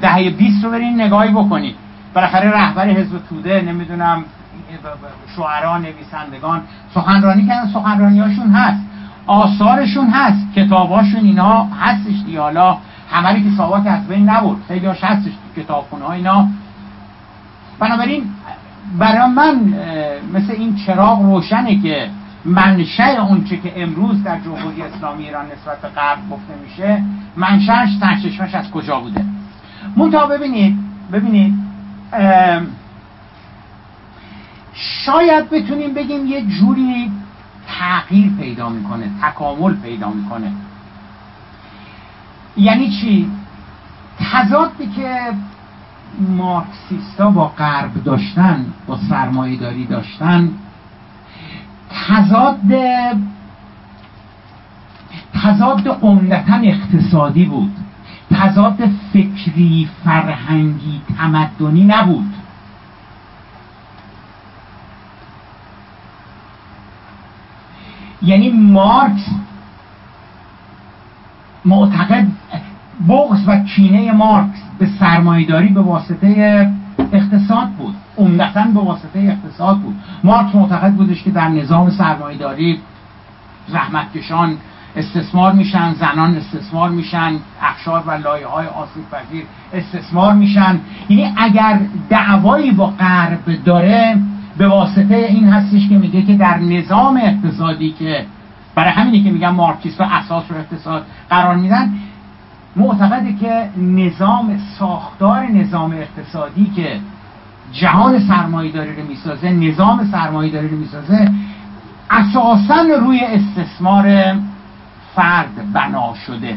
دهه 0.00 0.30
20 0.30 0.64
رو 0.64 0.70
برین 0.70 1.00
نگاهی 1.00 1.30
بکنید. 1.30 1.74
بالاخره 2.14 2.50
رهبر 2.50 2.88
حزب 2.88 3.18
توده 3.28 3.62
نمی‌دونم 3.62 4.24
شعرا 5.36 5.78
نویسندگان. 5.78 6.62
سخنرانی 6.94 7.46
کردن 7.46 7.72
سخنرانی 7.72 8.20
هاشون 8.20 8.50
هست. 8.50 8.80
آثارشون 9.26 10.10
هست. 10.10 10.54
کتاباشون 10.56 11.20
اینا 11.20 11.64
هستش 11.64 12.22
دیگه. 12.26 12.40
حالا 12.40 12.78
همه 13.10 13.42
که 13.42 13.56
ساواک 13.56 13.86
از 13.86 14.08
بین 14.08 14.28
نبود 14.28 14.62
خیلی 14.68 14.86
هاش 14.86 15.04
هستش 15.04 15.32
کتابخونه 15.56 16.04
ها 16.04 16.12
اینا. 16.12 16.48
بنابراین 17.78 18.24
برای 18.98 19.30
من 19.30 19.74
مثل 20.34 20.52
این 20.52 20.76
چراغ 20.86 21.22
روشنه 21.22 21.82
که 21.82 22.10
منشأ 22.44 23.22
اونچه 23.28 23.56
که 23.56 23.82
امروز 23.82 24.22
در 24.22 24.38
جمهوری 24.40 24.82
اسلامی 24.82 25.24
ایران 25.24 25.44
نسبت 25.44 25.80
به 25.82 25.88
غرب 25.88 26.18
گفته 26.30 26.54
میشه 26.64 27.02
منشأش 27.36 27.88
سرچشمش 28.00 28.54
از 28.54 28.70
کجا 28.70 29.00
بوده؟ 29.00 29.24
منتها 29.96 30.26
ببینید. 30.26 30.78
ببینید. 31.12 31.54
شاید 34.74 35.50
بتونیم 35.50 35.94
بگیم 35.94 36.26
یه 36.26 36.46
جوری 36.46 37.12
تغییر 37.68 38.32
پیدا 38.40 38.68
می‌کنه 38.68 39.10
تکامل 39.22 39.74
پیدا 39.74 40.10
می‌کنه. 40.10 40.52
یعنی 42.56 42.90
چی؟ 42.90 43.30
تضادی 44.18 44.86
که 44.86 45.18
مارکسیستا 46.28 47.30
با 47.30 47.48
غرب 47.48 48.04
داشتن 48.04 48.66
با 48.86 48.98
سرمایه 49.08 49.56
داری 49.56 49.86
داشتن 49.86 50.50
تضاد 52.08 52.60
تضاد 55.34 55.88
عمدتا 55.88 56.54
اقتصادی 56.54 57.44
بود. 57.44 57.76
تضاد 58.30 58.78
فکری 59.12 59.88
فرهنگی 60.04 61.00
تمدنی 61.18 61.84
نبود. 61.84 62.31
یعنی 68.22 68.50
مارکس 68.50 69.26
معتقد 71.64 72.26
بغض 73.08 73.48
و 73.48 73.64
کینه 73.64 74.12
مارکس 74.12 74.62
به 74.78 74.88
سرمایداری 75.00 75.68
به 75.68 75.80
واسطه 75.80 76.70
اقتصاد 77.12 77.68
بود. 77.68 77.94
عمدتا 78.18 78.64
به 78.74 78.80
واسطه 78.80 79.18
اقتصاد 79.18 79.78
بود. 79.78 79.94
مارکس 80.24 80.54
معتقد 80.54 80.92
بودش 80.92 81.22
که 81.22 81.30
در 81.30 81.48
نظام 81.48 81.90
سرمایداری 81.90 82.78
زحمتکشان 83.68 84.56
استثمار 84.96 85.52
میشن 85.52 85.94
زنان 85.94 86.36
استثمار 86.36 86.90
میشن 86.90 87.32
اخشار 87.62 88.02
و 88.06 88.10
لایه 88.10 88.46
های 88.46 88.66
آسیب 88.66 89.04
پذیر 89.10 89.44
استثمار 89.72 90.34
میشن. 90.34 90.80
یعنی 91.08 91.32
اگر 91.36 91.80
دعوایی 92.08 92.70
با 92.70 92.86
غرب 92.86 93.64
داره 93.64 94.16
به 94.58 94.68
واسطه 94.68 95.14
این 95.14 95.48
هستش 95.48 95.88
که 95.88 95.98
میگه 95.98 96.22
که 96.22 96.36
در 96.36 96.58
نظام 96.58 97.16
اقتصادی 97.16 97.92
که 97.92 98.26
برای 98.74 98.90
همینی 98.90 99.24
که 99.24 99.30
میگن 99.30 99.48
مارکسیست 99.48 100.00
و 100.00 100.04
اساس 100.04 100.44
رو 100.50 100.56
اقتصاد 100.56 101.06
قرار 101.30 101.56
میدن 101.56 101.92
معتقده 102.76 103.32
که 103.32 103.68
نظام 103.76 104.58
ساختار 104.78 105.46
نظام 105.46 105.92
اقتصادی 105.92 106.72
که 106.76 107.00
جهان 107.72 108.18
سرمایه‌داری 108.18 108.96
رو 108.96 109.08
می‌سازه 109.08 109.50
نظام 109.50 110.04
سرمایه‌داری 110.04 110.68
رو 110.68 110.76
می‌سازه 110.76 111.30
اساسا 112.10 112.82
روی 113.00 113.20
استثمار 113.20 114.34
فرد 115.14 115.72
بنا 115.72 116.14
شده 116.26 116.56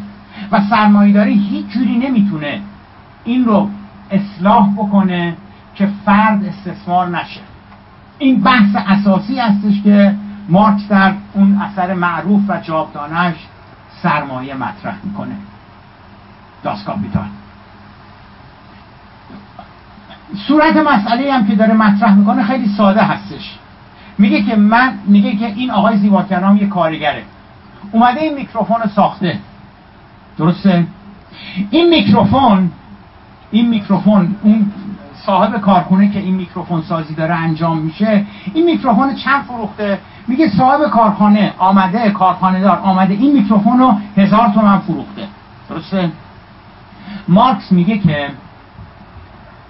و 0.52 0.62
سرمایه‌داری 0.70 1.34
هیچ 1.34 1.66
جوری 1.68 1.98
نمی‌تونه 1.98 2.62
این 3.24 3.46
رو 3.46 3.70
اصلاح 4.12 4.74
بکنه 4.74 5.36
که 5.76 5.90
فرد 6.06 6.46
استثمار 6.46 7.08
نشه. 7.08 7.42
این 8.20 8.42
بحث 8.42 8.76
اساسی 8.76 9.40
هستش 9.40 9.82
که 9.84 10.16
مارکس 10.50 10.88
در 10.88 11.14
اون 11.34 11.62
اثر 11.62 11.94
معروف 11.94 12.42
و 12.48 12.58
جاودانش 12.58 13.36
سرمایه 14.04 14.54
مطرح 14.54 14.96
می‌کنه. 15.04 15.36
Das 16.64 16.84
Kapital 16.84 17.26
صورت 20.48 20.78
مسئله 20.78 21.34
هم 21.34 21.48
که 21.48 21.56
داره 21.56 21.74
مطرح 21.74 22.16
می‌کنه 22.16 22.44
خیلی 22.44 22.68
ساده 22.68 23.04
هستش. 23.04 23.56
میگه 24.18 24.44
که 24.44 24.56
من 24.56 24.94
میگه 25.08 25.36
که 25.36 25.46
این 25.46 25.72
آقای 25.72 25.98
زیباکلام 25.98 26.58
یه 26.58 26.68
کارگره. 26.68 27.24
اومده 27.92 28.22
این 28.22 28.34
میکروفون 28.34 28.82
رو 28.82 28.90
ساخته. 28.90 29.40
درسته؟ 30.38 30.88
این 31.70 31.90
میکروفون 31.90 32.72
این 33.52 33.70
میکروفون 33.70 34.36
اون 34.44 34.72
صاحب 35.26 35.62
کارخونه 35.62 36.12
که 36.12 36.20
این 36.20 36.36
میکروفون 36.36 36.82
سازی 36.82 37.16
داره 37.16 37.36
انجام 37.36 37.78
میشه 37.78 38.26
این 38.54 38.66
میکروفون 38.66 39.16
چند 39.16 39.44
فروخته؟ 39.44 40.00
میگه 40.28 40.50
صاحب 40.50 40.90
کارخانه 40.90 41.54
آمده 41.58 42.12
کارخانه 42.12 42.62
دار 42.62 42.78
آمده 42.78 43.14
این 43.14 43.34
میکروفون 43.34 43.80
رو 43.80 43.94
هزار 44.18 44.52
تومن 44.54 44.78
فروخته. 44.78 45.28
درسته؟ 45.70 46.12
مارکس 47.28 47.72
میگه 47.72 47.98
که 47.98 48.30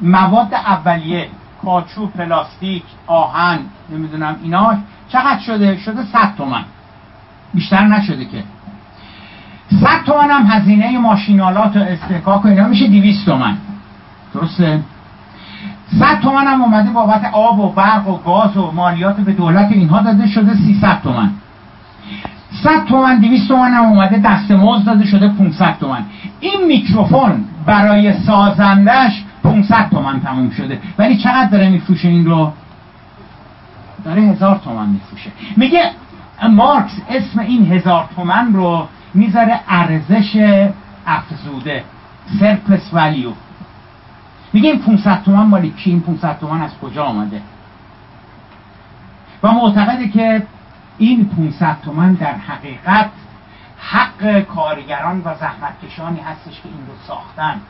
مواد 0.02 0.54
اولیه 0.54 1.28
کائوچو 1.62 2.08
پلاستیک 2.08 2.84
آهن 3.08 3.60
نمی‌دونم 3.90 4.36
اینا 4.44 4.78
چقدر 5.10 5.40
شده؟ 5.40 5.78
شده 5.78 6.04
100 6.04 6.36
تومن. 6.38 6.64
بیشتر 7.54 7.88
نشده 7.88 8.26
که. 8.26 8.44
100 9.82 10.04
تومن 10.06 10.32
هم 10.32 10.46
هزینه 10.46 10.98
ماشینالات 10.98 11.78
و 11.78 11.80
استحقاق 11.80 12.46
و 12.46 12.48
اینا 12.48 12.68
میشه 12.68 12.88
200 12.88 13.26
تومن. 13.26 13.58
درسته؟ 14.34 14.80
100 16.00 16.20
تومن 16.22 16.48
هم 16.48 16.62
اومده 16.62 16.90
بابت 16.90 17.26
آب 17.34 17.60
و 17.60 17.70
برق 17.70 18.08
و 18.08 18.18
گاز 18.18 18.58
و 18.58 18.72
مالیات 18.72 19.16
به 19.16 19.34
دولت 19.34 19.72
اینها 19.72 20.02
داده 20.02 20.28
شده 20.28 20.54
300 20.56 21.02
تومن. 21.04 21.32
100 22.64 22.86
تومن 22.86 23.20
200 23.20 23.48
تومن 23.48 23.72
هم 23.72 23.86
اومده 23.86 24.18
دست 24.18 24.52
موز 24.52 24.86
داده 24.86 25.06
شده 25.06 25.28
500 25.28 25.78
تومن. 25.80 26.06
این 26.40 26.68
میکروفون 26.68 27.44
برای 27.66 28.14
سازندش 28.14 29.24
500 29.44 29.90
تومن 29.90 30.20
تموم 30.20 30.50
شده. 30.50 30.80
ولی 30.98 31.18
چقدر 31.18 31.50
داره 31.50 31.70
میفروشه 31.70 32.08
این 32.08 32.26
رو؟ 32.26 32.52
داره 34.06 34.22
هزار 34.22 34.62
تومن 34.64 34.90
میفروشه. 34.90 35.30
میگه 35.58 35.92
مارکس 36.50 37.02
اسم 37.10 37.40
این 37.40 37.72
هزار 37.72 38.10
تومن 38.16 38.54
رو 38.54 38.88
می‌ذاره 39.14 39.60
ارزش 39.70 40.38
افزوده 41.08 41.84
سرپلس 42.40 42.94
ولیو 42.94 43.32
میگه 44.56 44.70
این 44.70 44.80
500 44.80 45.24
تومن 45.24 45.44
مالی 45.44 45.70
کی؟ 45.72 45.90
این 45.90 46.02
500 46.02 46.40
تومن 46.40 46.62
از 46.62 46.72
کجا 46.82 47.04
آمده؟ 47.04 47.42
و 49.44 49.52
معتقده 49.52 50.08
که 50.08 50.44
این 50.98 51.26
500 51.26 51.78
تومن 51.86 52.14
در 52.14 52.34
حقیقت 52.34 53.10
حق 53.78 54.40
کارگران 54.40 55.22
و 55.26 55.36
زحمتکشانی 55.40 56.20
هستش 56.20 56.62
که 56.62 56.70
این 56.70 56.88
رو 56.88 56.94
ساختن. 57.08 57.62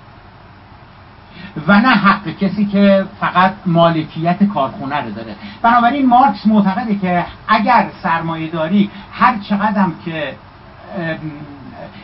و 1.68 1.80
نه 1.80 1.90
حق 1.90 2.38
کسی 2.38 2.66
که 2.66 3.06
فقط 3.20 3.54
مالکیت 3.66 4.44
کارخونه 4.44 5.02
رو 5.02 5.12
داره. 5.12 5.36
بنابراین 5.62 6.06
مارکس 6.06 6.46
معتقده 6.46 6.96
که 6.96 7.26
اگر 7.48 7.90
سرمایه 8.04 8.52
داری 8.52 8.90
هر 9.14 9.38
چقدر 9.38 9.86
که 10.06 10.36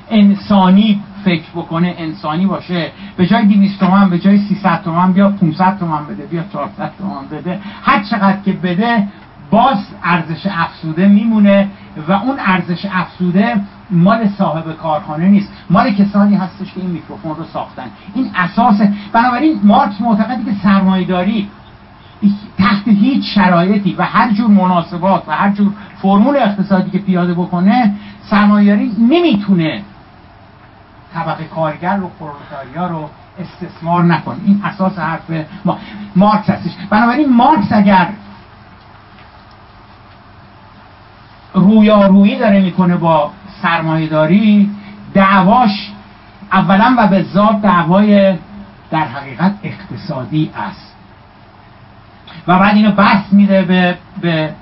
انسانی 0.09 1.03
فکر 1.25 1.51
بکنه 1.55 1.95
انسانی 1.97 2.45
باشه. 2.45 2.91
به 3.17 3.25
جای 3.25 3.45
200 3.45 3.79
تومن 3.79 4.09
به 4.09 4.19
جای 4.19 4.37
300 4.37 4.83
تومن 4.83 5.13
بیا 5.13 5.29
500 5.29 5.77
تومن 5.79 6.05
بده 6.05 6.25
بیا 6.25 6.43
400 6.53 6.91
تومن 6.97 7.27
بده. 7.31 7.59
هر 7.83 8.03
چقدر 8.03 8.37
که 8.45 8.51
بده 8.53 9.07
باز 9.51 9.77
ارزش 10.03 10.47
افزوده 10.51 11.07
میمونه 11.07 11.67
و 12.07 12.11
اون 12.11 12.35
ارزش 12.39 12.85
افزوده 12.91 13.61
مال 13.89 14.27
صاحب 14.27 14.77
کارخانه 14.77 15.25
نیست. 15.27 15.53
مال 15.69 15.91
کسانی 15.91 16.35
هستش 16.35 16.73
که 16.73 16.81
این 16.81 16.89
میکروفون 16.89 17.35
رو 17.35 17.43
ساختن. 17.43 17.85
این 18.15 18.29
اساس 18.35 18.81
بنابراین 19.13 19.59
مارکس 19.63 20.01
معتقدی 20.01 20.43
که 20.43 20.51
سرمایه‌داری 20.63 21.47
تحت 22.57 22.87
هیچ 22.87 23.35
شرایطی 23.35 23.95
و 23.97 24.03
هر 24.03 24.31
جور 24.31 24.47
مناسبات 24.47 25.23
و 25.27 25.31
هر 25.31 25.49
جور 25.51 25.71
فرمول 26.01 26.35
اقتصادی 26.35 26.91
که 26.91 26.97
پیاده 26.97 27.33
بکنه 27.33 27.95
سرمایه‌داری 28.29 28.91
نمی‌تونه 28.99 29.81
طبقه 31.13 31.43
کارگر 31.43 31.97
رو 31.97 32.09
پرولتاریا 32.19 32.87
رو 32.87 33.09
استثمار 33.39 34.03
نکنه 34.03 34.37
این 34.45 34.61
اساس 34.63 34.99
حرف 34.99 35.31
ما 35.65 35.77
مارکس 36.15 36.49
هستش. 36.49 36.71
بنابراین 36.89 37.33
مارکس 37.33 37.71
اگر 37.71 38.09
رویارویی 41.53 42.39
داره 42.39 42.61
می‌کنه 42.61 42.95
با 42.95 43.31
سرمایهداری 43.61 44.69
دعواش 45.13 45.91
اولا 46.51 46.95
و 46.97 47.07
به 47.07 47.23
ذات 47.23 47.61
دعوای 47.61 48.37
در 48.91 49.05
حقیقت 49.05 49.53
اقتصادی 49.63 50.51
است. 50.55 50.95
و 52.47 52.59
بعد 52.59 52.75
اینو 52.75 52.91
بحث 52.91 53.33
میده 53.33 53.61
به, 53.61 53.97
به 54.21 54.53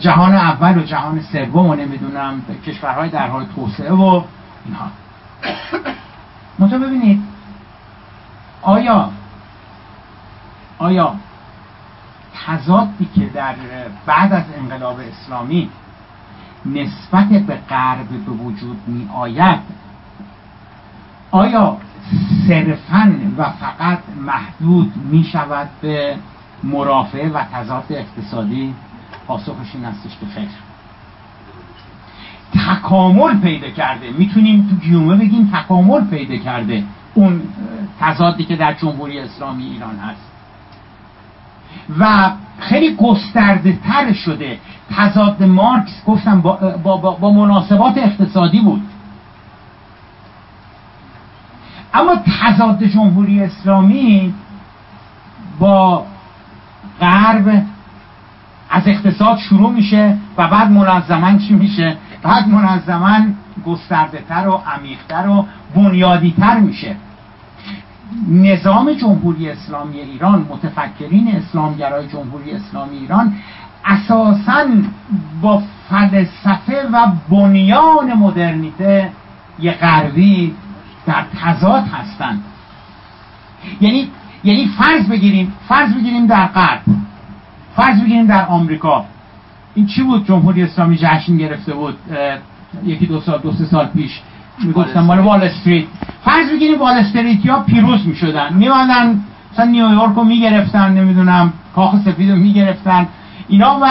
جهان 0.00 0.34
اول 0.34 0.78
و 0.78 0.82
جهان 0.82 1.20
سوم 1.20 1.66
و 1.66 1.74
نمی‌دونم 1.74 2.42
به 2.48 2.54
کشورهای 2.54 3.08
در 3.08 3.28
حال 3.28 3.44
توسعه 3.56 3.92
و 3.92 4.22
اینها. 4.66 4.86
منطقه 6.58 6.78
ببینید 6.78 7.22
آیا 8.62 9.10
آیا 10.78 11.14
تضادی 12.46 13.08
که 13.14 13.26
در 13.26 13.54
بعد 14.06 14.32
از 14.32 14.44
انقلاب 14.58 15.00
اسلامی 15.00 15.70
نسبت 16.66 17.28
به 17.28 17.54
غرب 17.54 18.08
به 18.08 18.32
وجود 18.32 18.88
می 18.88 19.08
آید 19.14 19.60
آیا 21.30 21.76
صرفا 22.48 23.14
و 23.38 23.50
فقط 23.50 23.98
محدود 24.20 24.92
می 25.10 25.24
شود 25.24 25.68
به 25.80 26.16
مرافعه 26.62 27.28
و 27.28 27.42
تضاد 27.52 27.84
اقتصادی؟ 27.90 28.74
پاسخش 29.26 29.74
این 29.74 29.84
هستش 29.84 30.18
که 30.20 30.26
خیر. 30.26 30.48
تکامل 32.56 33.40
پیدا 33.40 33.70
کرده. 33.70 34.10
می‌تونیم 34.18 34.68
تو 34.70 34.86
گیومه 34.86 35.16
بگیم 35.16 35.52
تکامل 35.54 36.00
پیدا 36.00 36.36
کرده. 36.36 36.84
اون 37.14 37.42
تضادی 38.00 38.44
که 38.44 38.56
در 38.56 38.72
جمهوری 38.72 39.20
اسلامی 39.20 39.64
ایران 39.64 39.98
هست. 39.98 40.26
و 41.98 42.30
خیلی 42.58 42.96
گسترده 42.96 43.78
تر 43.84 44.12
شده. 44.12 44.58
تضاد 44.96 45.42
مارکس 45.42 46.04
گفتم 46.06 46.40
با, 46.40 46.58
با, 46.82 46.96
با, 46.96 47.10
با 47.10 47.32
مناسبات 47.32 47.98
اقتصادی 47.98 48.60
بود. 48.60 48.82
اما 51.94 52.16
تضاد 52.16 52.84
جمهوری 52.84 53.42
اسلامی 53.42 54.34
با 55.58 56.04
غرب 57.00 57.62
از 58.70 58.88
اقتصاد 58.88 59.38
شروع 59.38 59.72
میشه 59.72 60.16
و 60.36 60.48
بعد 60.48 60.70
منظما 60.70 61.38
چی 61.38 61.54
میشه؟ 61.54 61.96
بعد 62.26 62.48
منظما 62.48 63.18
گسترده 63.66 64.24
تر 64.28 64.48
و 64.48 64.52
عمیقتر 64.52 65.28
و 65.28 65.46
بنیادی 65.74 66.34
تر 66.38 66.60
میشه. 66.60 66.96
نظام 68.28 68.92
جمهوری 68.92 69.50
اسلامی 69.50 70.00
ایران 70.00 70.46
متفکرین 70.50 71.36
اسلامگرای 71.36 72.08
جمهوری 72.08 72.52
اسلامی 72.52 72.96
ایران 72.96 73.34
اساسا 73.84 74.64
با 75.42 75.62
فلسفه 75.90 76.88
و 76.92 77.06
بنیان 77.30 78.12
مدرنیته 78.12 79.10
یه 79.58 79.72
غربی 79.72 80.54
در 81.06 81.24
تضاد 81.42 81.84
هستند. 81.84 82.44
یعنی 83.80 84.08
یعنی 84.44 84.66
فرض 84.78 85.08
بگیریم 85.08 85.52
فرض 85.68 85.94
بگیریم 85.94 86.26
در 86.26 86.46
غرب 86.46 86.80
فرض 87.76 88.00
بگیریم 88.00 88.26
در 88.26 88.46
آمریکا. 88.46 89.04
این 89.76 89.86
چی 89.86 90.02
بود 90.02 90.26
جمهوری 90.26 90.62
اسلامی 90.62 90.96
جشن 90.96 91.36
گرفته 91.36 91.74
بود؟ 91.74 91.98
یکی 92.84 93.06
دو 93.06 93.20
سال 93.20 93.38
دو 93.38 93.52
سه 93.52 93.64
سال 93.64 93.86
پیش 93.86 94.20
می‌گفتن 94.64 95.00
مال 95.00 95.18
وال 95.18 95.42
استریت. 95.42 95.84
فرض 96.24 96.50
بگیریم 96.50 96.78
وال 96.78 96.94
استریت 96.96 97.44
یا 97.44 97.58
پیروز 97.58 98.06
می‌شدن. 98.06 98.54
میمدن 98.54 99.20
مثلا 99.52 99.64
نیویورک 99.64 100.14
رو 100.14 100.24
می‌گرفتن 100.24 100.92
نمی‌دونم 100.92 101.52
کاخ 101.74 101.96
سفید 102.04 102.30
رو 102.30 102.36
می‌گرفتن. 102.36 103.06
اینا 103.48 103.78
و 103.82 103.86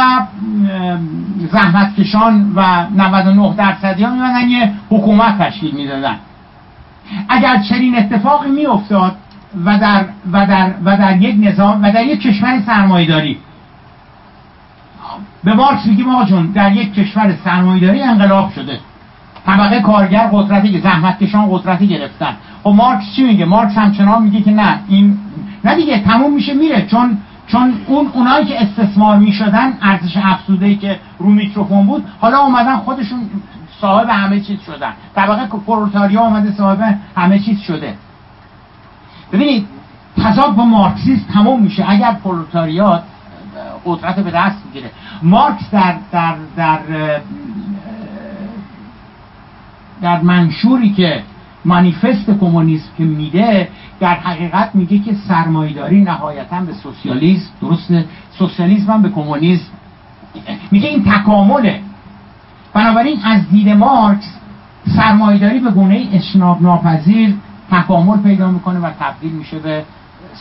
زحمتکشان 1.52 2.52
و 2.56 2.86
99 2.96 3.56
درصدی 3.58 4.04
ها 4.04 4.14
میمدن 4.14 4.50
یه 4.50 4.72
حکومت 4.90 5.38
تشکیل 5.40 5.76
می‌دادن. 5.76 6.16
اگر 7.30 7.62
چنین 7.70 7.98
اتفاقی 7.98 8.50
میافتاد 8.50 9.16
و 9.66 9.80
در, 9.80 10.06
و, 10.34 10.46
در, 10.46 10.74
و 10.86 10.98
در 10.98 11.22
یک 11.22 11.36
نظام 11.40 11.84
و 11.84 11.92
در 11.92 12.06
یک 12.06 12.22
کشور 12.22 12.62
سرمایداری 12.66 13.38
به 15.44 15.54
مارکس 15.54 15.86
میگیم 15.86 16.10
آقا 16.10 16.26
جون 16.26 16.46
در 16.46 16.72
یک 16.72 16.94
کشور 16.94 17.36
سرمایداری 17.44 18.02
انقلاب 18.02 18.52
شده. 18.52 18.80
طبقه 19.46 19.82
کارگر 19.82 20.30
قدرتی 20.32 20.80
زحمتکشان 20.80 21.48
قدرتی 21.50 21.88
گرفتن. 21.88 22.34
خب 22.64 22.70
مارکس 22.70 23.04
چی 23.16 23.24
میگه؟ 23.24 23.46
مارکس 23.46 23.78
همچنان 23.78 24.24
میگه 24.24 24.42
که 24.42 24.52
نه 24.52 24.80
این 24.88 25.18
نه 25.64 25.76
دیگه 25.76 26.00
تموم 26.00 26.34
میشه 26.34 26.54
میره. 26.54 26.86
چون 26.86 27.18
چون 27.48 27.74
اون 27.88 28.08
اونایی 28.14 28.46
که 28.46 28.62
استثمار 28.62 29.18
می‌شدن 29.18 29.74
ارزش 29.82 30.18
افزوده 30.24 30.76
که 30.76 31.00
رو 31.20 31.30
میکروفون 31.30 31.86
بود 31.86 32.06
حالا 32.22 32.40
اومدن 32.40 32.76
خودشون 32.76 33.20
صاحب 33.82 34.10
همه 34.10 34.40
چیز 34.40 34.60
شدن. 34.62 34.94
طبقه 35.16 35.46
پرولتاریا 35.68 36.22
اومده 36.22 36.52
صاحب 36.52 36.96
همه 37.18 37.40
چیز 37.40 37.60
شده. 37.60 37.94
ببینید 39.32 39.68
تضاد 40.24 40.56
با 40.56 40.66
مارکسیسم 40.66 41.34
تموم 41.34 41.62
میشه. 41.62 41.86
اگر 41.88 42.12
پرولتاریات 42.12 43.04
قدرت 43.86 44.20
به 44.20 44.32
دست 44.32 44.66
می‌گیره. 44.66 44.92
مارکس 45.24 45.72
در 45.72 45.96
در 46.12 46.36
در 46.56 46.80
در 50.02 50.22
منشوری 50.22 50.90
که 50.90 51.24
مانیفست 51.66 52.30
کمونیسم 52.40 52.90
که 52.98 53.04
میده 53.04 53.68
در 54.00 54.16
حقیقت 54.16 54.70
میگه 54.74 55.00
که 55.00 55.14
سرمایداری 55.28 56.02
نهایتا 56.02 56.62
به 56.62 56.74
سوسیالیسم 56.74 57.50
درست؟ 57.62 57.94
سوسیالیسم 58.38 58.92
هم 58.92 59.02
به 59.02 59.10
کمونیسم. 59.10 59.72
میگه 60.72 60.88
این 60.88 61.04
تکامله. 61.04 61.80
بنابراین 62.74 63.18
از 63.24 63.50
دید 63.50 63.70
مارکس 63.70 64.38
سرمایداری 64.96 65.60
به 65.60 65.72
گونه 65.72 66.08
اشناب 66.14 66.62
ناپذیر 66.62 67.36
تکامل 67.72 68.18
پیدا 68.18 68.52
می‌کنه 68.52 68.80
و 68.80 68.92
تبدیل 69.00 69.32
میشه 69.32 69.60
به 69.60 69.84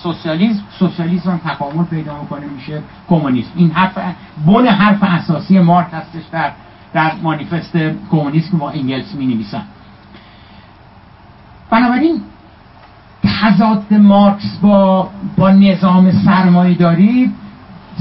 سوسیالیسم 0.02 0.62
سوسیالیسم 0.78 1.30
هم 1.30 1.38
تکامل 1.38 1.84
پیدا 1.84 2.20
می‌کنه 2.20 2.46
میشه 2.46 2.82
کمونیسم. 3.08 3.50
این 3.56 3.70
حرف 3.70 3.98
بن 4.46 4.66
حرف 4.66 5.02
اساسی 5.02 5.58
مارکس 5.58 5.94
هستش 5.94 6.22
در 6.32 6.52
در 6.92 7.12
مانیفست 7.22 7.76
کمونیسم 8.10 8.50
که 8.50 8.56
با 8.56 8.70
انگلس 8.70 9.14
می 9.14 9.26
نویسن 9.26 9.62
بنابراین 11.70 12.20
تضاد 13.22 13.94
مارکس 13.94 14.58
با, 14.62 15.10
با 15.36 15.50
نظام 15.50 16.12
سرمایداری 16.12 17.32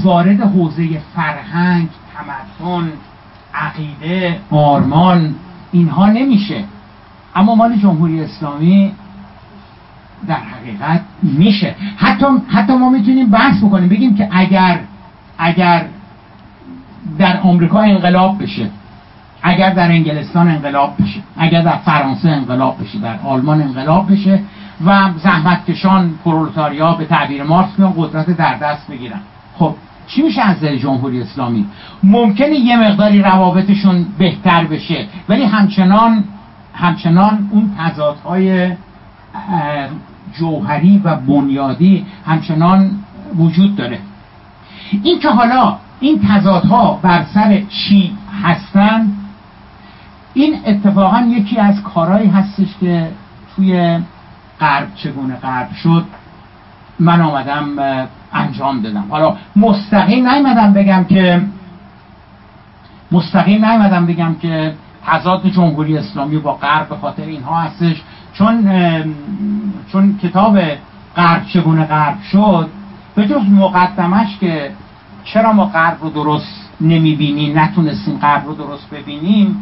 وارد 0.04 0.40
حوزه 0.40 1.00
فرهنگ 1.16 1.88
تمدن 2.14 2.92
عقیده 3.54 4.40
آرمان 4.50 5.34
اینها 5.72 6.06
نمیشه. 6.06 6.64
اما 7.34 7.54
مال 7.54 7.76
جمهوری 7.76 8.20
اسلامی 8.20 8.92
در 10.26 10.36
حقیقت 10.36 11.00
میشه. 11.22 11.74
حتی, 11.96 12.26
حتی 12.48 12.72
ما 12.72 12.90
می‌تونیم 12.90 13.30
بحث 13.30 13.58
بکنیم 13.58 13.88
بگیم 13.88 14.14
که 14.14 14.28
اگر 14.32 14.80
اگر 15.38 15.84
در 17.18 17.40
آمریکا 17.40 17.80
انقلاب 17.80 18.42
بشه 18.42 18.70
اگر 19.42 19.70
در 19.70 19.90
انگلستان 19.90 20.48
انقلاب 20.48 20.94
بشه 21.02 21.20
اگر 21.36 21.62
در 21.62 21.76
فرانسه 21.76 22.28
انقلاب 22.28 22.80
بشه 22.80 22.98
در 22.98 23.18
آلمان 23.24 23.62
انقلاب 23.62 24.12
بشه 24.12 24.40
و 24.86 25.10
زحمتکشان 25.22 26.14
پرولتاریا 26.24 26.92
به 26.92 27.04
تعبیر 27.04 27.42
مارکس 27.42 27.78
میان 27.78 27.94
قدرت 27.96 28.30
در 28.30 28.54
دست 28.54 28.90
بگیرن. 28.90 29.20
خب 29.58 29.74
چی 30.06 30.22
میشه 30.22 30.42
از 30.42 30.64
جمهوری 30.64 31.22
اسلامی؟ 31.22 31.66
ممکنه 32.02 32.54
یه 32.54 32.76
مقداری 32.76 33.22
روابطشون 33.22 34.06
بهتر 34.18 34.64
بشه 34.64 35.06
ولی 35.28 35.44
همچنان 35.44 36.24
همچنان 36.74 37.48
اون 37.50 37.70
تضادهای 37.78 38.72
جوهری 40.38 41.00
و 41.04 41.16
بنیادی 41.16 42.06
همچنان 42.26 42.90
وجود 43.38 43.76
داره. 43.76 43.98
این 45.02 45.18
که 45.18 45.30
حالا 45.30 45.76
این 46.00 46.20
تضادها 46.28 46.98
بر 47.02 47.24
سر 47.34 47.62
چی 47.68 48.16
هستن 48.42 49.12
این 50.34 50.60
اتفاقا 50.66 51.20
یکی 51.20 51.58
از 51.58 51.82
کارهایی 51.82 52.28
هستش 52.28 52.68
که 52.80 53.08
توی 53.56 53.98
غرب 54.60 54.94
چگونه 54.94 55.36
غرب 55.36 55.72
شد 55.72 56.04
من 56.98 57.20
آمدم 57.20 57.66
انجام 58.32 58.80
دادم. 58.80 59.04
حالا 59.10 59.36
مستقیم 59.56 60.28
نیومدم 60.28 60.72
بگم 60.72 61.04
که 61.04 61.42
مستقیم 63.12 63.64
نیومدم 63.64 64.06
بگم 64.06 64.34
که 64.34 64.74
تضاد 65.06 65.46
جمهوری 65.46 65.98
اسلامی 65.98 66.38
با 66.38 66.52
غرب 66.52 66.88
به 66.88 66.96
خاطر 66.96 67.22
اینها 67.22 67.60
هستش. 67.60 68.02
چون 68.34 68.70
چون 69.92 70.18
کتاب 70.22 70.58
غرب 71.16 71.46
چگونه 71.46 71.84
غرب 71.84 72.22
شد 72.32 72.68
به 73.14 73.26
جز 73.28 73.50
مقدمش 73.50 74.38
که 74.38 74.70
چرا 75.24 75.52
ما 75.52 75.66
غرب 75.66 75.98
رو 76.00 76.10
درست 76.10 76.70
نمی‌بینیم 76.80 77.58
نتونستیم 77.58 78.18
غرب 78.18 78.46
رو 78.46 78.54
درست 78.54 78.90
ببینیم 78.90 79.56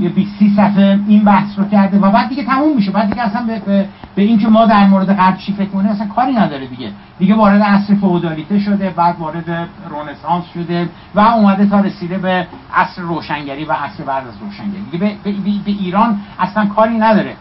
یه 0.00 0.08
20 0.08 0.38
سی 0.38 0.52
صفحه 0.56 0.98
این 1.08 1.24
بحث 1.24 1.58
رو 1.58 1.64
کرده 1.64 1.98
و 1.98 2.10
بعد 2.10 2.28
دیگه 2.28 2.44
تموم 2.44 2.76
میشه 2.76 2.90
بعد 2.90 3.08
دیگه 3.08 3.22
اصلا 3.22 3.46
به, 3.66 3.88
به, 4.14 4.22
به 4.22 4.22
این 4.22 4.38
که 4.38 4.48
ما 4.48 4.66
در 4.66 4.86
مورد 4.86 5.16
غرب 5.16 5.36
چی 5.36 5.52
فکر 5.52 5.68
کنیم 5.68 5.90
اصلا 5.90 6.06
کاری 6.06 6.32
نداره 6.32 6.66
دیگه. 6.66 6.92
دیگه 7.18 7.34
وارد 7.34 7.62
عصر 7.62 7.94
فئودالیته 7.94 8.58
شده 8.58 8.90
بعد 8.90 9.18
وارد 9.18 9.68
رنسانس 9.90 10.44
شده 10.54 10.88
و 11.14 11.20
اومده 11.20 11.66
تا 11.66 11.80
رسیده 11.80 12.18
به 12.18 12.46
عصر 12.74 13.02
روشنگری 13.02 13.64
و 13.64 13.72
عصر 13.72 14.04
بعد 14.04 14.26
از 14.26 14.34
روشنگری. 14.40 14.82
دیگه 14.90 14.98
به, 14.98 15.14
به, 15.24 15.32
به 15.64 15.70
ایران 15.70 16.20
اصلا 16.38 16.66
کاری 16.66 16.98
نداره. 16.98 17.36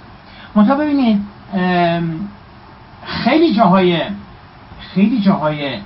منتها 0.56 0.76
ببینید 0.76 1.22
خیلی 3.06 3.54
جاهای 3.54 4.02
خیلی 4.80 5.22
جاهای 5.22 5.78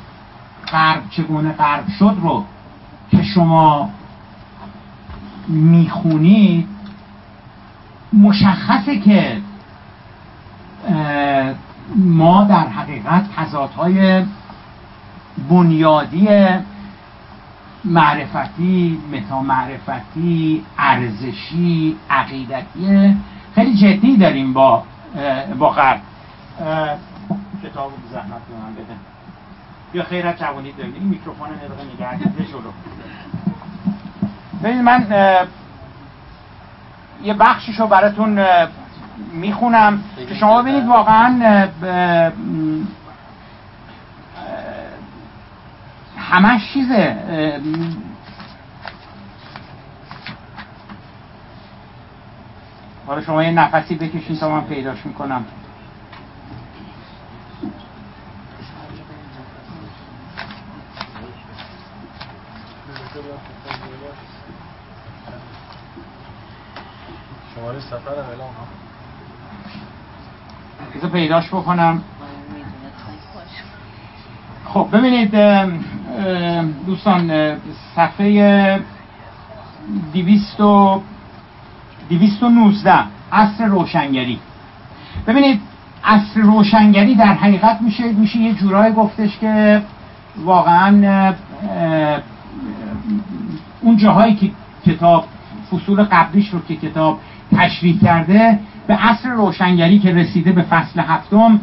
غرب 0.71 1.01
چگونه 1.09 1.51
غرب 1.51 1.88
شد 1.99 2.15
رو 2.21 2.45
که 3.11 3.23
شما 3.23 3.89
می‌خونید 5.47 6.67
مشخصه 8.13 8.99
که 8.99 9.38
ما 11.95 12.43
در 12.43 12.67
حقیقت 12.67 13.23
تضادهای 13.36 14.25
بنیادی 15.49 16.29
معرفتی 17.86 19.01
متا 19.11 19.41
معرفتی 19.41 20.65
ارزشی 20.77 21.95
عقیدتی 22.09 23.17
خیلی 23.55 23.77
جدی 23.77 24.17
داریم 24.17 24.53
با 24.53 24.84
با 25.59 25.69
غرب. 25.69 26.01
کتاب 27.63 27.91
زحمت 28.11 28.29
من 28.31 28.73
بده. 28.73 28.93
یا 29.93 30.03
خیرت 30.03 30.39
جوانی 30.39 30.71
داریم. 30.71 30.93
این 30.93 31.03
میکروفون 31.03 31.47
نگه 31.49 32.13
نگه 32.13 32.51
جلو. 32.51 32.71
ببینید 34.63 34.81
من 34.81 35.07
یه 37.23 37.34
بخشش 37.34 37.79
رو 37.79 37.88
براتون 37.88 38.45
می‌خونم. 39.18 40.03
که 40.30 40.36
شما 40.36 40.61
ببینید 40.61 40.88
واقعا 40.88 41.68
همش 46.18 46.74
چیزه. 46.74 47.16
حالا 53.07 53.22
شما 53.22 53.43
یه 53.43 53.51
نفسی 53.51 53.95
بکشین 53.95 54.38
تا 54.38 54.49
من 54.49 54.61
پیداش 54.61 55.05
می‌کنم. 55.05 55.45
پیداش 71.14 71.47
بکنم. 71.47 72.01
خب 74.66 74.88
ببینید 74.93 75.32
دوستان 76.86 77.55
صفحه 77.95 78.80
دیویست 80.14 80.61
و 80.61 81.01
دیویست 82.09 82.43
و 82.43 82.49
نوزده 82.49 83.03
عصر 83.32 83.66
روشنگری. 83.66 84.39
ببینید 85.28 85.61
عصر 86.03 86.41
روشنگری 86.41 87.16
در 87.16 87.34
حقیقت 87.34 87.82
میشه 87.82 88.11
میشه 88.11 88.38
یه 88.38 88.53
جورایی 88.53 88.93
گفتش 88.93 89.38
که 89.39 89.82
واقعا 90.38 91.34
اون 93.82 93.97
جاهایی 93.97 94.36
که 94.36 94.51
کتاب 94.86 95.26
فصول 95.72 96.03
قبلیش 96.03 96.49
رو 96.49 96.59
که 96.68 96.76
کتاب 96.76 97.20
تشریح 97.55 98.01
کرده 98.01 98.59
به 98.88 98.93
عصر 98.93 99.29
روشنگری 99.29 99.99
که 99.99 100.13
رسیده 100.13 100.51
به 100.51 100.61
فصل 100.61 100.99
هفتم 100.99 101.59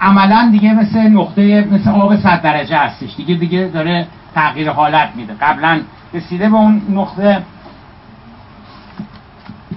عملا 0.00 0.48
دیگه 0.52 0.74
مثل 0.74 0.98
نقطه 0.98 1.68
مثل 1.70 1.90
آب 1.90 2.16
صد 2.16 2.42
درجه 2.42 2.76
هستش. 2.76 3.16
دیگه 3.16 3.34
دیگه 3.34 3.70
داره 3.74 4.06
تغییر 4.34 4.70
حالت 4.70 5.08
میده. 5.16 5.34
قبلا 5.40 5.80
رسیده 6.14 6.48
به 6.48 6.56
اون 6.56 6.82
نقطه. 6.90 7.42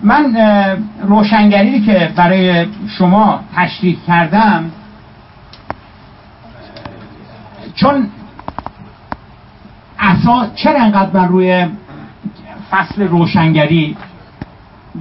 من 0.04 0.38
روشنگری 1.02 1.82
که 1.82 2.12
برای 2.16 2.68
شما 2.98 3.40
تشریح 3.56 3.98
کردم 4.08 4.72
چون 7.76 8.10
اساس 10.00 10.48
چرا 10.56 10.82
انقدر 10.82 11.22
من 11.22 11.28
روی 11.28 11.68
فصل 12.72 13.02
روشنگری 13.02 13.98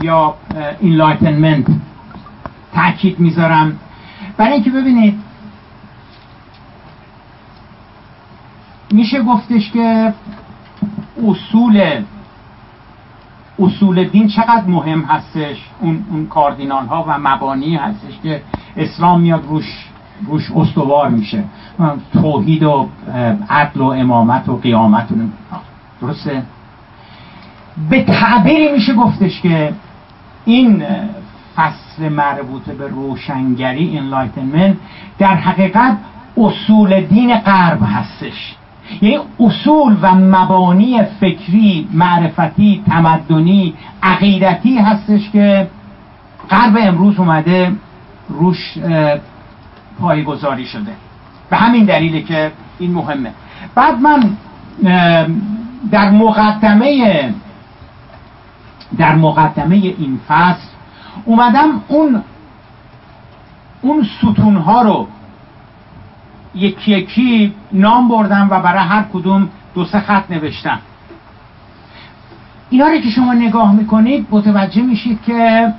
یا 0.03 0.35
انلایتنمنت 0.83 1.67
تاکید 2.75 3.21
می‌ذارم. 3.21 3.79
برای 4.37 4.53
اینکه 4.53 4.71
ببینید 4.71 5.21
میشه 8.93 9.23
گفتش 9.23 9.71
که 9.71 10.15
اصول 11.29 12.05
اصول 13.59 14.05
دین 14.05 14.29
چقدر 14.29 14.65
مهم 14.67 15.01
هستش؟ 15.01 15.57
اون, 15.81 16.05
اون 16.11 16.27
کاردینال 16.27 16.87
ها 16.87 17.05
و 17.09 17.19
مبانی 17.19 17.77
هستش 17.77 18.19
که 18.23 18.43
اسلام 18.77 19.21
میاد 19.21 19.45
روش 19.49 19.89
روش 20.27 20.51
استوار 20.57 21.09
میشه. 21.09 21.45
توحید 22.13 22.63
و 22.63 22.89
عدل 23.51 23.81
و 23.81 23.85
امامت 23.85 24.49
و 24.49 24.57
قیامت 24.57 25.13
و 25.13 25.15
درسته؟ 26.01 26.43
به 27.91 28.03
تعبیری 28.03 28.73
میشه 28.73 28.95
گفتش 28.95 29.41
که 29.41 29.73
این 30.45 30.85
فصل 31.57 32.09
مربوط 32.09 32.63
به 32.63 32.89
روشنگری 32.89 33.99
انلایتنمنت 33.99 34.77
در 35.19 35.35
حقیقت 35.35 35.97
اصول 36.37 37.01
دین 37.01 37.39
غرب 37.39 37.79
هستش. 37.83 38.55
یعنی 39.03 39.19
اصول 39.41 39.97
و 40.03 40.15
مبانی 40.15 41.03
فکری 41.03 41.89
معرفتی 41.93 42.83
تمدنی 42.89 43.75
عقیدتی 44.03 44.79
هستش 44.79 45.31
که 45.31 45.69
غرب 46.51 46.77
امروز 46.81 47.19
اومده 47.19 47.73
روش 48.29 48.79
پایگذاری 50.01 50.67
شده. 50.67 50.93
به 51.51 51.57
همین 51.57 51.85
دلیله 51.85 52.23
که 52.23 52.53
این 52.79 52.93
مهمه. 52.93 53.31
بعد 53.75 54.01
من 54.01 54.37
در 55.91 56.11
مقدمه 56.11 57.35
در 58.95 59.15
مقدمه 59.15 59.75
این 59.75 60.21
فصل 60.29 60.69
اومدم 61.25 61.83
اون 61.89 62.23
اون 63.83 64.09
ستون 64.19 64.57
ها 64.57 64.83
رو 64.83 65.09
یکی 66.55 66.93
یکی 66.93 67.55
نام 67.73 68.09
بردم 68.09 68.49
و 68.51 68.61
برای 68.61 68.85
هر 68.85 69.03
کدوم 69.13 69.49
دو 69.75 69.85
سه 69.85 70.01
خط 70.01 70.31
نوشتم. 70.31 70.79
اینا 72.71 72.87
رو 72.87 72.99
که 72.99 73.11
شما 73.11 73.33
نگاه 73.35 73.73
می‌کنید 73.73 74.27
متوجه 74.31 74.83
میشید 74.83 75.23
که 75.23 75.73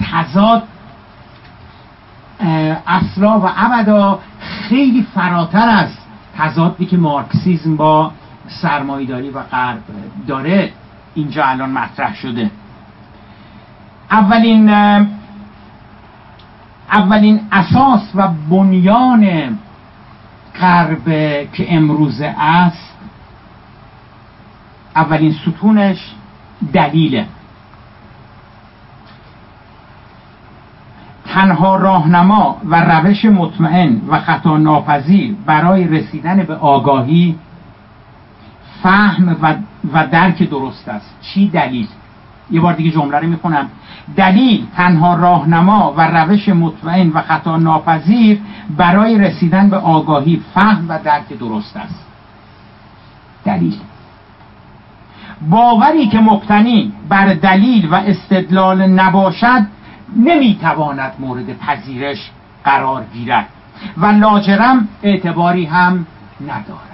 تضاد 0.00 0.62
اصلا 2.86 3.40
و 3.40 3.50
ابدا 3.56 4.18
خیلی 4.40 5.06
فراتر 5.14 5.68
از 5.68 5.88
تضادی 6.38 6.86
که 6.86 6.96
مارکسیزم 6.96 7.76
با 7.76 8.12
سرمایداری 8.48 9.30
و 9.30 9.42
غرب 9.42 9.82
داره. 10.26 10.72
اینجا 11.14 11.44
الان 11.44 11.70
مطرح 11.70 12.14
شده. 12.14 12.50
اولین 14.10 14.68
اولین 16.92 17.40
اساس 17.52 18.10
و 18.14 18.28
بنیان 18.28 19.58
غرب 20.60 21.04
که 21.52 21.76
امروزه 21.76 22.34
است 22.38 22.98
اولین 24.96 25.32
ستونش 25.32 26.14
دلیله. 26.72 27.26
تنها 31.34 31.76
راهنما 31.76 32.56
و 32.64 32.74
روش 32.80 33.24
مطمئن 33.24 34.00
و 34.08 34.20
خطا 34.20 34.56
ناپذیر 34.58 35.36
برای 35.46 35.88
رسیدن 35.88 36.42
به 36.42 36.54
آگاهی 36.54 37.36
فهم 38.82 39.36
و, 39.42 39.54
و 39.92 40.06
درک 40.06 40.50
درست 40.50 40.88
است. 40.88 41.16
چی 41.20 41.48
دلیل؟ 41.48 41.88
یه 42.50 42.60
بار 42.60 42.74
دیگه 42.74 42.90
جمله 42.90 43.18
رو 43.18 43.26
می‌خونم. 43.26 43.68
دلیل 44.16 44.66
تنها 44.76 45.14
راهنما 45.14 45.94
و 45.96 46.00
روش 46.00 46.48
مطمئن 46.48 47.08
و 47.08 47.22
خطا 47.22 47.56
ناپذیر 47.56 48.40
برای 48.76 49.18
رسیدن 49.18 49.70
به 49.70 49.76
آگاهی 49.76 50.42
فهم 50.54 50.86
و 50.88 50.98
درک 51.04 51.28
درست 51.28 51.76
است. 51.76 52.06
دلیل. 53.44 53.74
باوری 55.50 56.06
که 56.08 56.18
مبتنی 56.18 56.92
بر 57.08 57.26
دلیل 57.26 57.88
و 57.88 57.94
استدلال 57.94 58.86
نباشد 58.86 59.66
نمی‌تواند 60.16 61.12
مورد 61.18 61.58
پذیرش 61.58 62.30
قرار 62.64 63.04
گیرد 63.12 63.46
و 63.96 64.06
لاجرم 64.06 64.88
اعتباری 65.02 65.66
هم 65.66 66.06
ندارد. 66.40 66.89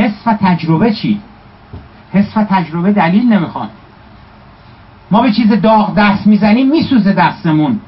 حس 0.00 0.26
و 0.26 0.38
تجربه 0.40 0.92
چی؟ 0.94 1.20
حس 2.12 2.36
و 2.36 2.44
تجربه 2.44 2.92
دلیل 2.92 3.32
نمی‌خوان 3.32 3.68
ما 5.10 5.22
به 5.22 5.32
چیز 5.32 5.52
داغ 5.52 5.94
دست 5.94 6.26
می‌زنیم 6.26 6.70
میسوزه 6.70 7.12
دستمون. 7.12 7.80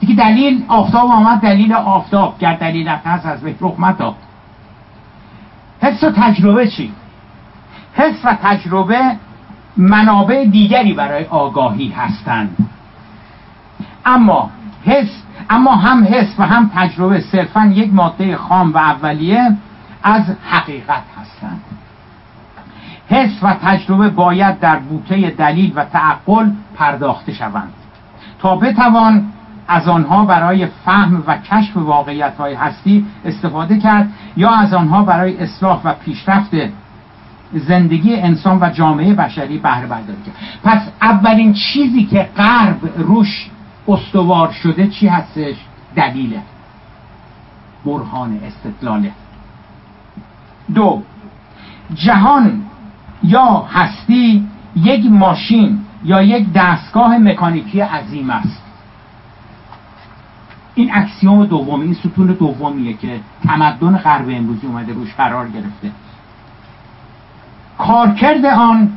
دیگه 0.00 0.14
دلیل 0.14 0.64
آفتاب 0.68 1.10
آمد 1.10 1.40
دلیل 1.40 1.72
آفتاب. 1.72 2.38
گر 2.38 2.54
دلیل 2.54 2.88
هست 2.88 3.26
از 3.26 3.40
به 3.40 3.54
رحمتا 3.60 4.14
حس 5.82 6.04
و 6.04 6.10
تجربه 6.16 6.68
چی؟ 6.68 6.92
حس 7.94 8.24
و 8.24 8.36
تجربه 8.42 9.16
منابع 9.76 10.44
دیگری 10.44 10.92
برای 10.92 11.24
آگاهی 11.24 11.88
هستند. 11.88 12.56
اما 14.06 14.50
حس 14.86 15.22
اما 15.50 15.72
هم 15.76 16.04
حس 16.04 16.34
و 16.38 16.46
هم 16.46 16.70
تجربه 16.74 17.20
صرفا 17.20 17.66
یک 17.66 17.94
ماده 17.94 18.36
خام 18.36 18.72
و 18.72 18.78
اولیه 18.78 19.56
از 20.04 20.22
حقیقت 20.50 21.02
هستند. 21.20 21.60
حس 23.08 23.42
و 23.42 23.54
تجربه 23.62 24.08
باید 24.08 24.60
در 24.60 24.78
بوته 24.78 25.30
دلیل 25.30 25.72
و 25.74 25.84
تعقل 25.84 26.50
پرداخته 26.76 27.32
شوند. 27.32 27.72
تا 28.38 28.56
بتوان 28.56 29.24
از 29.68 29.88
آنها 29.88 30.24
برای 30.24 30.66
فهم 30.66 31.24
و 31.26 31.36
کشف 31.36 31.76
واقعیت 31.76 32.36
های 32.36 32.54
هستی 32.54 33.06
استفاده 33.24 33.78
کرد 33.78 34.12
یا 34.36 34.50
از 34.50 34.74
آنها 34.74 35.02
برای 35.02 35.38
اصلاح 35.38 35.80
و 35.84 35.94
پیشرفت 35.94 36.56
زندگی 37.52 38.16
انسان 38.16 38.58
و 38.60 38.70
جامعه 38.70 39.14
بشری 39.14 39.58
بهره 39.58 39.86
برداری 39.86 40.22
کرد. 40.26 40.34
پس 40.64 40.88
اولین 41.02 41.52
چیزی 41.52 42.04
که 42.04 42.28
غرب 42.36 42.78
روش 42.96 43.50
استوار 43.88 44.52
شده 44.52 44.86
چی 44.86 45.08
هستش؟ 45.08 45.56
دلیله 45.96 46.42
برهان 47.84 48.40
استدلاله. 48.46 49.10
دو. 50.74 51.02
جهان 51.94 52.62
یا 53.22 53.66
هستی 53.72 54.46
یک 54.76 55.06
ماشین 55.10 55.78
یا 56.04 56.22
یک 56.22 56.52
دستگاه 56.52 57.18
مکانیکی 57.18 57.80
عظیم 57.80 58.30
است. 58.30 58.62
این 60.74 60.90
اکسیوم 60.94 61.46
دوم 61.46 61.80
این 61.80 61.94
ستون 61.94 62.26
دومیه 62.26 62.92
که 62.92 63.20
تمدن 63.44 63.96
غرب 63.96 64.28
امروزی 64.28 64.66
اومده 64.66 64.92
روش 64.92 65.14
قرار 65.14 65.48
گرفته. 65.48 65.90
کارکرد 67.78 68.44
آن 68.44 68.92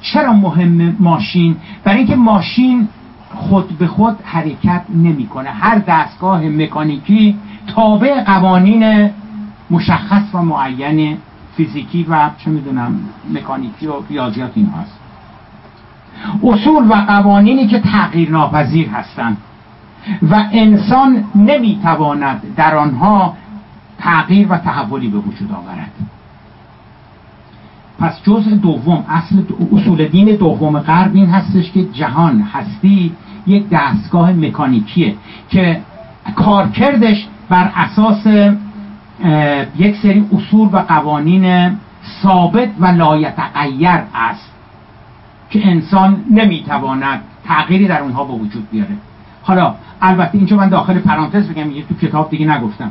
چرا 0.00 0.32
مهم 0.32 0.96
ماشین؟ 1.00 1.56
برای 1.84 1.98
اینکه 1.98 2.16
ماشین 2.16 2.88
خود 3.34 3.78
به 3.78 3.86
خود 3.86 4.16
حرکت 4.24 4.82
نمی‌کنه. 4.94 5.50
هر 5.50 5.78
دستگاه 5.78 6.40
مکانیکی 6.40 7.38
تابع 7.66 8.24
قوانین 8.24 9.10
مشخص 9.70 10.34
و 10.34 10.42
معین 10.42 11.16
فیزیکی 11.56 12.06
و 12.08 12.30
چه 12.38 12.50
می‌دونم 12.50 13.00
مکانیکی 13.34 13.86
و 13.86 13.92
ریاضیات 14.08 14.50
این 14.54 14.66
هست. 14.66 14.98
اصول 16.42 16.90
و 16.90 16.94
قوانینی 16.94 17.66
که 17.66 17.80
تغییر 17.80 18.30
ناپذیر 18.30 18.88
هستند 18.88 19.36
و 20.30 20.44
انسان 20.52 21.24
نمی‌تواند 21.34 22.42
در 22.56 22.76
آنها 22.76 23.36
تغییر 23.98 24.46
و 24.52 24.58
تحولی 24.58 25.08
به 25.08 25.18
وجود 25.18 25.52
آورد. 25.52 25.92
پس 27.98 28.22
جزء 28.22 28.50
دوم 28.50 29.04
اصل 29.08 29.42
اصول 29.72 30.08
دین 30.08 30.36
دوم 30.36 30.78
غرب 30.78 31.14
این 31.14 31.26
هستش 31.26 31.72
که 31.72 31.84
جهان 31.84 32.40
هستی 32.40 33.12
یک 33.46 33.68
دستگاه 33.70 34.32
مکانیکیه 34.32 35.14
که 35.48 35.80
کارکردش 36.36 37.26
بر 37.48 37.70
اساس 37.76 38.26
یک 39.78 39.96
سری 39.96 40.26
اصول 40.32 40.68
و 40.72 40.78
قوانین 40.78 41.76
ثابت 42.22 42.68
و 42.80 42.86
لایتغیر 42.86 44.02
است 44.14 44.52
که 45.50 45.68
انسان 45.68 46.16
نمی‌تواند 46.30 47.20
تغییری 47.44 47.88
در 47.88 48.00
اونها 48.00 48.24
به 48.24 48.32
وجود 48.32 48.70
بیاره. 48.70 48.96
حالا 49.42 49.74
البته 50.02 50.38
اینجا 50.38 50.56
من 50.56 50.68
داخل 50.68 50.98
پرانتز 50.98 51.48
بگم 51.48 51.70
یه 51.70 51.82
تو 51.82 52.06
کتاب 52.06 52.30
دیگه 52.30 52.56
نگفتم. 52.56 52.90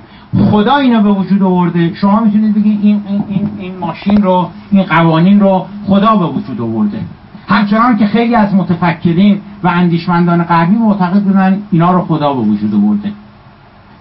خدا 0.51 0.75
اینو 0.75 1.01
به 1.01 1.09
وجود 1.09 1.43
آورده 1.43 1.93
شما 1.93 2.19
می‌تونید 2.19 2.55
بگید 2.55 2.79
این, 2.83 3.01
این, 3.07 3.23
این, 3.29 3.49
این 3.59 3.77
ماشین 3.77 4.23
رو 4.23 4.49
این 4.71 4.83
قوانین 4.83 5.39
رو 5.39 5.65
خدا 5.87 6.15
به 6.15 6.25
وجود 6.25 6.61
آورده. 6.61 6.99
همچنان 7.47 7.97
که 7.97 8.05
خیلی 8.05 8.35
از 8.35 8.55
متفکرین 8.55 9.41
و 9.63 9.67
اندیشمندان 9.67 10.43
غربی 10.43 10.75
معتقد 10.75 11.23
بودن 11.23 11.61
اینا 11.71 11.91
رو 11.91 12.01
خدا 12.01 12.33
به 12.33 12.41
وجود 12.41 12.75
آورده. 12.75 13.11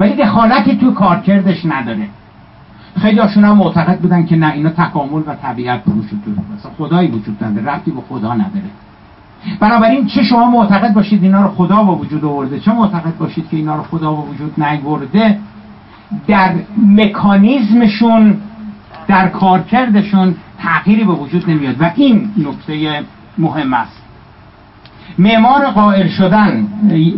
ولی 0.03 0.15
دخالتی 0.15 0.77
تو 0.77 0.93
کارکردش 0.93 1.65
نداره. 1.65 2.09
خیلی 3.01 3.19
هاشون 3.19 3.45
هم 3.45 3.57
معتقد 3.57 3.99
بودن 3.99 4.27
که 4.27 4.37
نه 4.37 4.53
اینا 4.53 4.71
تکامل 4.71 5.23
و 5.27 5.35
طبیعت 5.43 5.85
به 5.85 5.93
وجود 5.93 6.23
مثلا 6.59 6.71
خدایی 6.79 7.09
وجود 7.09 7.45
نداره 7.45 7.67
رفتی 7.67 7.91
به 7.91 8.01
خدا 8.09 8.35
نداره. 8.35 8.71
بنابراین 9.61 10.07
چه 10.07 10.23
شما 10.23 10.51
معتقد 10.51 10.95
باشید 10.95 11.23
اینا 11.23 11.43
رو 11.43 11.49
خدا 11.49 11.83
به 11.83 11.93
وجود 11.93 12.25
آورده 12.25 12.61
چه 12.61 12.73
معتقد 12.73 13.19
باشید 13.19 13.49
که 13.49 13.57
اینا 13.57 13.77
رو 13.77 13.83
خدا 13.83 14.13
به 14.13 14.23
وجود 14.23 14.65
نیورده 14.65 15.39
در 16.27 16.55
مکانیزمشون 16.87 18.37
در 19.09 19.29
کارکردشون 19.29 20.35
تغییری 20.59 21.05
به 21.05 21.13
وجود 21.13 21.51
نمیاد. 21.51 21.81
و 21.81 21.91
این 21.95 22.31
نکته 22.39 23.05
مهم 23.39 23.75
است. 23.75 24.02
معمار 25.19 25.67
قائل 25.67 26.09
شدن 26.09 26.67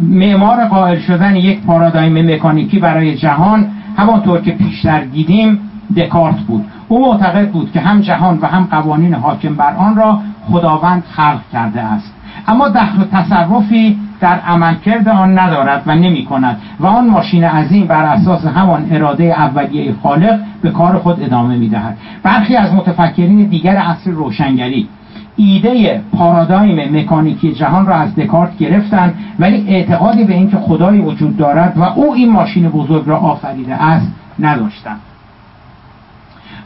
معمار 0.02 0.64
قائل 0.64 0.98
شدن 0.98 1.36
یک 1.36 1.60
پارادایم 1.60 2.34
مکانیکی 2.34 2.78
برای 2.78 3.16
جهان 3.16 3.66
همانطور 3.96 4.40
که 4.40 4.50
پیشتر 4.50 5.00
دیدیم 5.00 5.58
دکارت 5.96 6.40
بود. 6.40 6.64
او 6.88 7.06
معتقد 7.06 7.50
بود 7.50 7.72
که 7.72 7.80
هم 7.80 8.00
جهان 8.00 8.38
و 8.42 8.46
هم 8.46 8.64
قوانین 8.70 9.14
حاکم 9.14 9.54
بر 9.54 9.74
آن 9.74 9.96
را 9.96 10.20
خداوند 10.50 11.02
خلق 11.10 11.40
کرده 11.52 11.80
است. 11.80 12.14
اما 12.48 12.68
دخل 12.68 13.02
و 13.02 13.04
تصرفی 13.04 13.98
در 14.20 14.38
عملکرد 14.40 15.08
آن 15.08 15.38
ندارد 15.38 15.82
و 15.86 15.94
نمی 15.94 16.24
کند 16.24 16.58
و 16.80 16.86
آن 16.86 17.10
ماشین 17.10 17.44
عظیم 17.44 17.86
بر 17.86 18.04
اساس 18.04 18.46
همان 18.46 18.88
اراده 18.90 19.24
اولیه 19.24 19.94
خالق 20.02 20.40
به 20.62 20.70
کار 20.70 20.98
خود 20.98 21.22
ادامه 21.22 21.56
می 21.56 21.68
دهد 21.68 21.96
برخی 22.22 22.56
از 22.56 22.74
متفکرین 22.74 23.44
دیگر 23.44 23.76
عصر 23.76 24.10
روشنگری 24.10 24.88
ایده 25.36 26.02
پارادایم 26.12 26.98
مکانیکی 26.98 27.52
جهان 27.52 27.86
را 27.86 27.94
از 27.94 28.14
دکارت 28.14 28.58
گرفتند 28.58 29.14
ولی 29.38 29.64
اعتقادی 29.68 30.24
به 30.24 30.34
اینکه 30.34 30.56
خدایی 30.56 31.00
وجود 31.00 31.36
دارد 31.36 31.78
و 31.78 31.82
او 31.82 32.14
این 32.14 32.32
ماشین 32.32 32.68
بزرگ 32.68 33.02
را 33.06 33.18
آفریده 33.18 33.74
است 33.74 34.12
نداشتند 34.38 35.00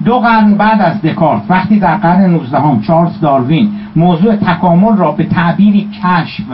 دو 0.05 0.19
قرن 0.19 0.55
بعد 0.55 0.83
از 0.83 1.03
دکارت 1.03 1.43
وقتی 1.49 1.79
در 1.79 1.97
قرن 1.97 2.31
19 2.31 2.61
هم 2.61 2.81
چارلز 2.81 3.21
داروین 3.21 3.71
موضوع 3.97 4.37
تکامل 4.37 4.97
را 4.97 5.13
به 5.13 5.25
تعبیری 5.25 5.89
کشف 6.03 6.45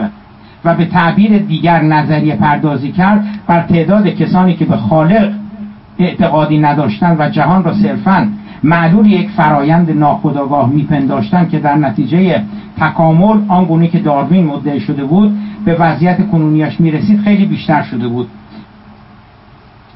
و 0.65 0.75
به 0.75 0.85
تعبیر 0.85 1.37
دیگر 1.37 1.81
نظریه 1.81 2.35
پردازی 2.35 2.91
کرد 2.91 3.25
بر 3.47 3.61
تعداد 3.61 4.07
کسانی 4.07 4.53
که 4.53 4.65
به 4.65 4.77
خالق 4.77 5.31
اعتقادی 5.99 6.57
نداشتند 6.57 7.19
و 7.19 7.29
جهان 7.29 7.63
را 7.63 7.73
صرفا 7.73 8.29
معلول 8.65 9.05
یک 9.05 9.29
فرایند 9.29 9.91
ناخودآگاه 9.91 10.69
میپنداشتن 10.69 11.47
که 11.49 11.59
در 11.59 11.75
نتیجه 11.75 12.43
تکامل 12.77 13.39
آنگونه 13.47 13.87
که 13.87 13.99
داروین 13.99 14.45
مدعی 14.45 14.79
شده 14.79 15.03
بود 15.03 15.37
به 15.65 15.75
وضعیت 15.75 16.29
کنونیش 16.29 16.79
می‌رسید 16.79 17.19
خیلی 17.19 17.45
بیشتر 17.45 17.83
شده 17.83 18.07
بود. 18.07 18.27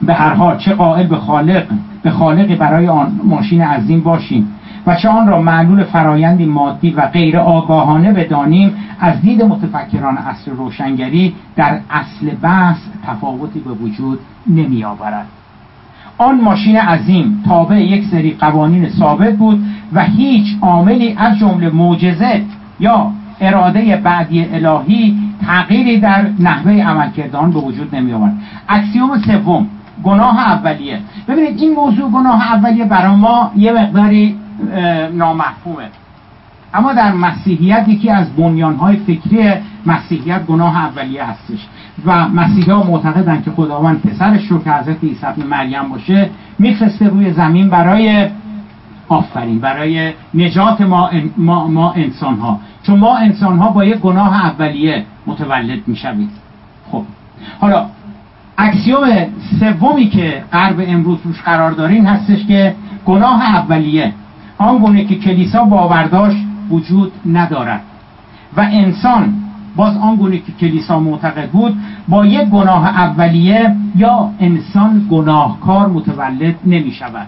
به 0.01 0.13
هر 0.13 0.33
حال 0.33 0.57
چه 0.57 0.73
قائل 0.73 1.07
به 1.07 1.17
خالق 1.17 1.63
به 2.03 2.11
خالقی 2.11 2.55
برای 2.55 2.87
آن 2.87 3.19
ماشین 3.23 3.61
عظیم 3.61 4.01
باشیم 4.01 4.47
و 4.87 4.95
چه 4.95 5.09
آن 5.09 5.27
را 5.27 5.41
معلول 5.41 5.83
فرایندی 5.83 6.45
مادی 6.45 6.91
و 6.91 7.01
غیر 7.01 7.37
آگاهانه 7.37 8.13
بدانیم 8.13 8.73
از 8.99 9.21
دید 9.21 9.43
متفکران 9.43 10.17
اصل 10.17 10.51
روشنگری 10.51 11.33
در 11.55 11.79
اصل 11.89 12.35
بحث 12.41 12.77
تفاوتی 13.07 13.59
به 13.59 13.71
وجود 13.71 14.19
نمی 14.47 14.83
آورد 14.83 15.25
آن 16.19 16.41
ماشین 16.41 16.77
عظیم 16.77 17.43
تابع 17.47 17.81
یک 17.81 18.05
سری 18.05 18.31
قوانین 18.31 18.89
ثابت 18.89 19.33
بود 19.37 19.63
و 19.93 20.03
هیچ 20.03 20.47
عاملی 20.61 21.15
از 21.17 21.37
جمله 21.37 21.69
معجزه 21.69 22.41
یا 22.79 23.11
اراده 23.41 23.95
بعدی 23.95 24.45
الهی 24.45 25.17
تغییری 25.45 25.99
در 25.99 26.25
نحوه 26.39 26.71
عملکردان 26.71 27.51
به 27.51 27.59
وجود 27.59 27.95
نمی 27.95 28.13
آورد 28.13 28.33
اکسیوم 28.69 29.21
سوم 29.21 29.67
گناه 30.03 30.39
اولیه. 30.39 30.99
ببینید 31.27 31.61
این 31.61 31.73
موضوع 31.73 32.11
گناه 32.11 32.53
اولیه 32.53 32.85
برای 32.85 33.15
ما 33.15 33.51
یه 33.55 33.71
مقداری 33.71 34.35
نامفهومه. 35.13 35.87
اما 36.73 36.93
در 36.93 37.13
مسیحیت 37.13 37.87
یکی 37.87 38.09
از 38.09 38.35
بنیانهای 38.35 38.95
فکری 38.95 39.51
مسیحیت 39.85 40.45
گناه 40.45 40.77
اولیه 40.77 41.23
هستش 41.23 41.67
و 42.05 42.29
مسیحی 42.29 42.71
ها 42.71 42.83
معتقدن 42.83 43.41
که 43.41 43.51
خداوند 43.51 44.01
پسرش 44.01 44.47
رو 44.47 44.63
که 44.63 44.71
حضرت 44.71 45.03
عیسی 45.03 45.43
مریم 45.49 45.89
باشه 45.89 46.29
میفرسته 46.59 47.07
روی 47.07 47.33
زمین 47.33 47.69
برای 47.69 48.27
آفرین 49.09 49.59
برای 49.59 50.13
نجات 50.33 50.81
ما, 50.81 51.09
ما, 51.37 51.67
ما 51.67 51.91
انسان 51.91 52.39
ها 52.39 52.59
چون 52.83 52.99
ما 52.99 53.17
انسان 53.17 53.57
ها 53.57 53.69
با 53.69 53.85
یک 53.85 53.97
گناه 53.97 54.45
اولیه 54.45 55.05
متولد 55.27 55.87
می‌شوید 55.87 56.29
خب. 56.91 57.03
حالا 57.59 57.85
اکسیوم 58.57 59.07
سومی 59.59 60.09
که 60.09 60.43
غرب 60.53 60.83
امروز 60.87 61.17
روش 61.23 61.41
قرار 61.41 61.71
داره 61.71 61.93
این 61.93 62.05
هستش 62.05 62.45
که 62.45 62.75
گناه 63.05 63.55
اولیه. 63.55 64.13
آن 64.57 65.07
که 65.07 65.15
کلیسا 65.15 65.63
باورداشت 65.63 66.48
وجود 66.69 67.11
ندارد. 67.25 67.81
و 68.57 68.61
انسان 68.61 69.33
باز 69.75 69.97
آن 69.97 70.31
که 70.31 70.51
کلیسا 70.59 70.99
معتقد 70.99 71.49
بود 71.49 71.77
با 72.07 72.25
یک 72.25 72.49
گناه 72.49 72.87
اولیه 72.87 73.75
یا 73.95 74.29
انسان 74.39 75.07
گناهکار 75.11 75.87
متولد 75.87 76.55
نمی 76.65 76.91
شود 76.91 77.27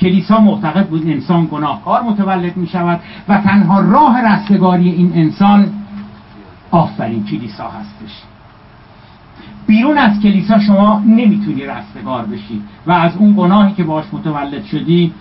کلیسا 0.00 0.40
معتقد 0.40 0.88
بود 0.88 1.06
انسان 1.06 1.48
گناهکار 1.50 2.02
متولد 2.02 2.56
می 2.56 2.66
شود 2.66 3.00
و 3.28 3.38
تنها 3.38 3.80
راه 3.80 4.20
رستگاری 4.20 4.90
این 4.90 5.12
انسان 5.14 5.66
آفرین 6.70 7.24
کلیسا 7.24 7.70
هستش. 7.70 8.22
بیرون 9.66 9.98
از 9.98 10.20
کلیسا 10.20 10.58
شما 10.58 11.02
نمی‌تونی 11.06 11.62
رستگار 11.62 12.24
بشی 12.24 12.62
و 12.86 12.92
از 12.92 13.16
اون 13.16 13.34
گناهی 13.36 13.74
که 13.74 13.84
باش 13.84 14.04
متولد 14.12 14.64
شدی 14.64 15.12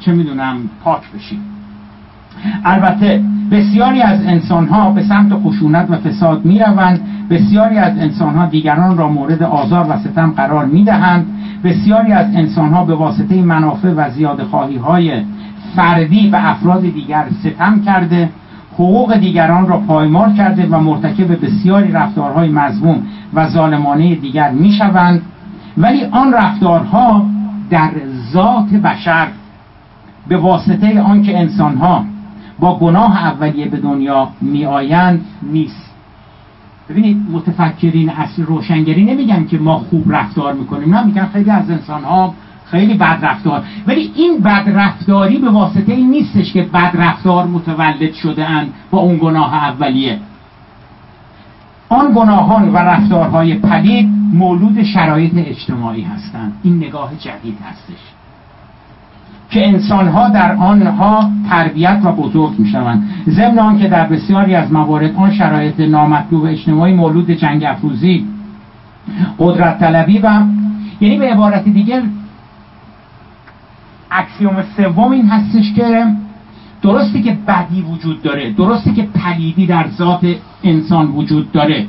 چه 0.00 0.12
می‌دونم 0.12 0.70
پاک 0.84 1.12
بشیم 1.14 1.59
البته 2.64 3.22
بسیاری 3.50 4.02
از 4.02 4.26
انسان 4.26 4.68
ها 4.68 4.90
به 4.90 5.02
سمت 5.02 5.32
خشونت 5.34 5.90
و 5.90 5.96
فساد 5.96 6.44
می 6.44 6.58
روند 6.58 7.00
بسیاری 7.30 7.78
از 7.78 7.98
انسان 7.98 8.34
ها 8.34 8.46
دیگران 8.46 8.96
را 8.96 9.08
مورد 9.08 9.42
آزار 9.42 9.86
و 9.88 9.98
ستم 9.98 10.30
قرار 10.30 10.66
می 10.66 10.84
دهند 10.84 11.26
بسیاری 11.64 12.12
از 12.12 12.26
انسان 12.34 12.72
ها 12.72 12.84
به 12.84 12.94
واسطه 12.94 13.42
منافع 13.42 13.92
و 13.92 14.10
زیاد 14.10 14.42
خواهی 14.42 14.76
های 14.76 15.22
فردی 15.76 16.30
و 16.30 16.36
افراد 16.42 16.80
دیگر 16.80 17.24
ستم 17.42 17.80
کرده 17.80 18.28
حقوق 18.74 19.16
دیگران 19.16 19.66
را 19.66 19.78
پایمال 19.78 20.32
کرده 20.32 20.66
و 20.66 20.80
مرتکب 20.80 21.44
بسیاری 21.44 21.92
رفتارهای 21.92 22.48
مضموم 22.48 23.02
و 23.34 23.48
ظالمانه 23.48 24.14
دیگر 24.14 24.50
می 24.50 24.72
شوند 24.72 25.22
ولی 25.78 26.04
آن 26.04 26.32
رفتارها 26.32 27.26
در 27.70 27.90
ذات 28.32 28.68
بشر 28.70 29.26
به 30.28 30.36
واسطه 30.36 31.00
آنکه 31.00 31.38
انسانها 31.38 32.04
با 32.60 32.78
گناه 32.78 33.16
اولیه 33.16 33.68
به 33.68 33.76
دنیا 33.76 34.28
می 34.40 34.64
آیند 34.64 35.24
نیست. 35.42 35.90
ببینید 36.88 37.16
متفکرین 37.32 38.10
اصل 38.10 38.42
روشنگری 38.42 39.04
نمیگن 39.04 39.46
که 39.46 39.58
ما 39.58 39.78
خوب 39.78 40.12
رفتار 40.12 40.52
می‌کنیم. 40.52 40.94
نه 40.94 41.04
میگن 41.04 41.26
خیلی 41.32 41.50
از 41.50 41.70
انسان 41.70 42.04
ها 42.04 42.34
خیلی 42.64 42.94
بد 42.94 43.18
رفتار 43.22 43.62
ولی 43.86 44.12
این 44.16 44.40
بد 44.40 44.64
رفتاری 44.74 45.38
به 45.38 45.50
واسطه 45.50 45.92
این 45.92 46.10
نیستش 46.10 46.52
که 46.52 46.62
بد 46.62 46.90
رفتار 46.94 47.46
متولد 47.46 48.12
شده 48.12 48.44
اند 48.44 48.72
با 48.90 48.98
اون 48.98 49.18
گناه 49.18 49.54
اولیه. 49.54 50.18
آن 51.88 52.12
گناهان 52.14 52.68
و 52.68 52.76
رفتارهای 52.76 53.54
پدید 53.54 54.08
مولود 54.32 54.82
شرایط 54.82 55.32
اجتماعی 55.36 56.02
هستند. 56.02 56.52
این 56.62 56.76
نگاه 56.76 57.10
جدید 57.18 57.58
هستش. 57.70 58.09
که 59.50 59.68
انسانها 59.68 60.28
در 60.28 60.56
آنها 60.56 61.30
تربیت 61.48 62.00
و 62.04 62.12
بزرگ 62.12 62.58
می 62.58 62.68
شوند 62.68 63.08
ضمن 63.28 63.58
آن 63.58 63.78
که 63.78 63.88
در 63.88 64.06
بسیاری 64.06 64.54
از 64.54 64.72
موارد 64.72 65.14
آن 65.14 65.32
شرایط 65.32 65.80
نامطلوب 65.80 66.44
اجتماعی 66.44 66.94
مولود 66.94 67.30
جنگ 67.30 67.64
افروزی 67.64 68.26
قدرت 69.38 69.78
طلبی 69.78 70.18
و 70.18 70.42
یعنی 71.00 71.18
به 71.18 71.30
عبارت 71.30 71.64
دیگه 71.64 72.02
اکسیوم 74.10 74.64
سوم 74.76 75.12
این 75.12 75.26
هستش 75.26 75.72
که 75.72 76.06
درسته 76.82 77.22
که 77.22 77.38
بدی 77.48 77.82
وجود 77.82 78.22
داره 78.22 78.52
درسته 78.52 78.92
که 78.92 79.02
پلیدی 79.02 79.66
در 79.66 79.88
ذات 79.88 80.26
انسان 80.64 81.06
وجود 81.06 81.52
داره. 81.52 81.86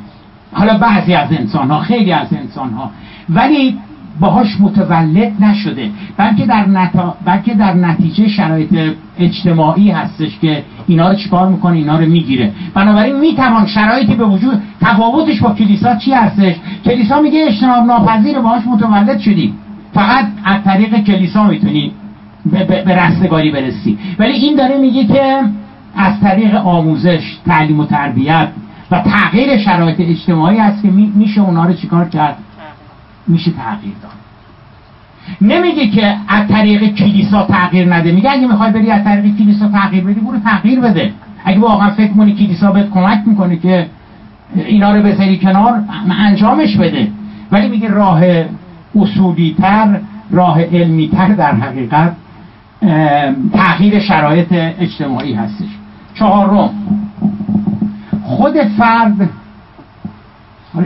حالا 0.53 0.77
بعضی 0.77 1.13
از 1.13 1.31
انسان 1.31 1.71
ها 1.71 1.79
خیلی 1.79 2.11
از 2.11 2.33
انسان 2.33 2.69
ها 2.69 2.91
ولی 3.29 3.77
باهاش 4.19 4.47
متولد 4.59 5.31
نشده. 5.39 5.89
بلکه 6.17 6.45
در, 6.45 6.65
نتا... 6.65 7.15
بلکه 7.25 7.53
در 7.53 7.73
نتیجه 7.73 8.27
شرایط 8.27 8.95
اجتماعی 9.19 9.91
هستش 9.91 10.39
که 10.39 10.63
اینا 10.87 11.09
رو 11.09 11.15
چیکار 11.15 11.49
می‌کنه؟ 11.49 11.77
اینا 11.77 11.99
رو 11.99 12.05
می‌گیره. 12.05 12.51
بنابراین 12.73 13.19
می‌توان 13.19 13.67
شرایطی 13.67 14.15
به 14.15 14.25
وجود 14.25 14.61
تفاوتش 14.81 15.41
با 15.41 15.53
کلیسا 15.53 15.95
چی 15.95 16.11
هستش؟ 16.11 16.55
کلیسا 16.85 17.21
میگه 17.21 17.45
اجتناب 17.47 17.85
ناپذیر 17.85 18.39
باهاش 18.39 18.63
متولد 18.67 19.19
شدی 19.19 19.53
فقط 19.93 20.25
از 20.45 20.63
طریق 20.63 21.03
کلیسا 21.03 21.47
می‌تونی 21.47 21.91
به, 22.45 22.95
رستگاری 22.95 23.51
برسی. 23.51 23.97
ولی 24.19 24.31
این 24.31 24.55
داره 24.55 24.77
میگه 24.77 25.05
که 25.05 25.41
از 25.95 26.19
طریق 26.19 26.55
آموزش 26.55 27.37
تعلیم 27.45 27.79
و 27.79 27.85
تربیت 27.85 28.47
و 28.91 29.01
تغییر 29.01 29.57
شرایط 29.57 29.99
اجتماعی 29.99 30.57
هست 30.57 30.81
که 30.81 30.91
میشه 31.15 31.41
اونا 31.41 31.65
رو 31.65 31.73
چیکار 31.73 32.09
کرد؟ 32.09 32.37
میشه 33.27 33.51
تغییر 33.51 33.93
داد. 34.01 34.11
نمیگه 35.41 35.87
که 35.87 36.15
از 36.27 36.47
طریق 36.47 36.95
کلیسا 36.95 37.43
تغییر 37.43 37.95
نده. 37.95 38.11
میگه 38.11 38.31
اگه 38.31 38.47
می‌خوای 38.47 38.71
بری 38.71 38.91
از 38.91 39.03
طریق 39.03 39.37
کلیسا 39.37 39.67
تغییر 39.67 40.03
بدی 40.03 40.19
برو 40.19 40.39
تغییر 40.39 40.79
بده. 40.79 41.13
اگه 41.45 41.59
واقعا 41.59 41.89
فکر 41.89 42.13
کنی 42.13 42.33
کلیسا 42.33 42.71
بهت 42.71 42.89
کمک 42.89 43.19
می‌کنه 43.25 43.57
که 43.57 43.87
اینا 44.55 44.95
رو 44.95 45.01
بذاری 45.01 45.37
کنار 45.37 45.83
انجامش 46.19 46.77
بده. 46.77 47.07
ولی 47.51 47.67
میگه 47.67 47.87
راه 47.87 48.23
اصولی 48.95 49.55
تر 49.59 49.99
راه 50.31 50.63
علمی 50.63 51.07
تر 51.07 51.27
در 51.27 51.55
حقیقت 51.55 52.15
تغییر 53.53 53.99
شرایط 53.99 54.47
اجتماعی 54.51 55.33
هستش. 55.33 55.67
چهارم 56.15 56.69
خود 58.23 58.53
فرد 58.77 59.29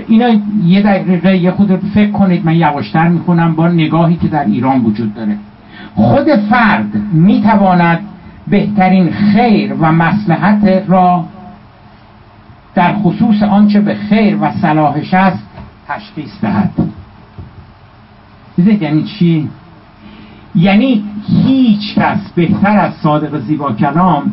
اینا 0.08 0.30
یه 0.66 0.82
دقیقه 0.82 1.38
یه 1.38 1.52
خود 1.52 1.76
فکر 1.76 2.12
کنید 2.12 2.46
من 2.46 2.56
یواشتر 2.56 3.08
می‌خونم 3.08 3.56
با 3.56 3.68
نگاهی 3.68 4.16
که 4.16 4.28
در 4.28 4.46
ایران 4.46 4.82
وجود 4.82 5.14
داره 5.14 5.38
خود 5.96 6.28
فرد 6.50 6.96
می‌تواند 7.14 8.00
بهترین 8.48 9.12
خیر 9.12 9.74
و 9.74 9.92
مسلحت 9.92 10.84
را 10.88 11.26
در 12.76 12.94
خصوص 12.94 13.44
آنچه 13.44 13.82
به 13.82 13.96
خیر 13.96 14.38
و 14.42 14.52
صلاحش 14.52 15.14
است 15.14 15.48
تشخیص 15.88 16.42
دهد 16.42 16.72
دیدید 18.56 18.82
یعنی 18.82 19.04
چی؟ 19.04 19.50
یعنی 20.56 21.04
هیچ 21.28 21.96
کس 21.96 22.32
بهتر 22.36 22.78
از 22.78 22.94
صادق 22.94 23.40
زیبا 23.40 23.74
کلام 23.74 24.32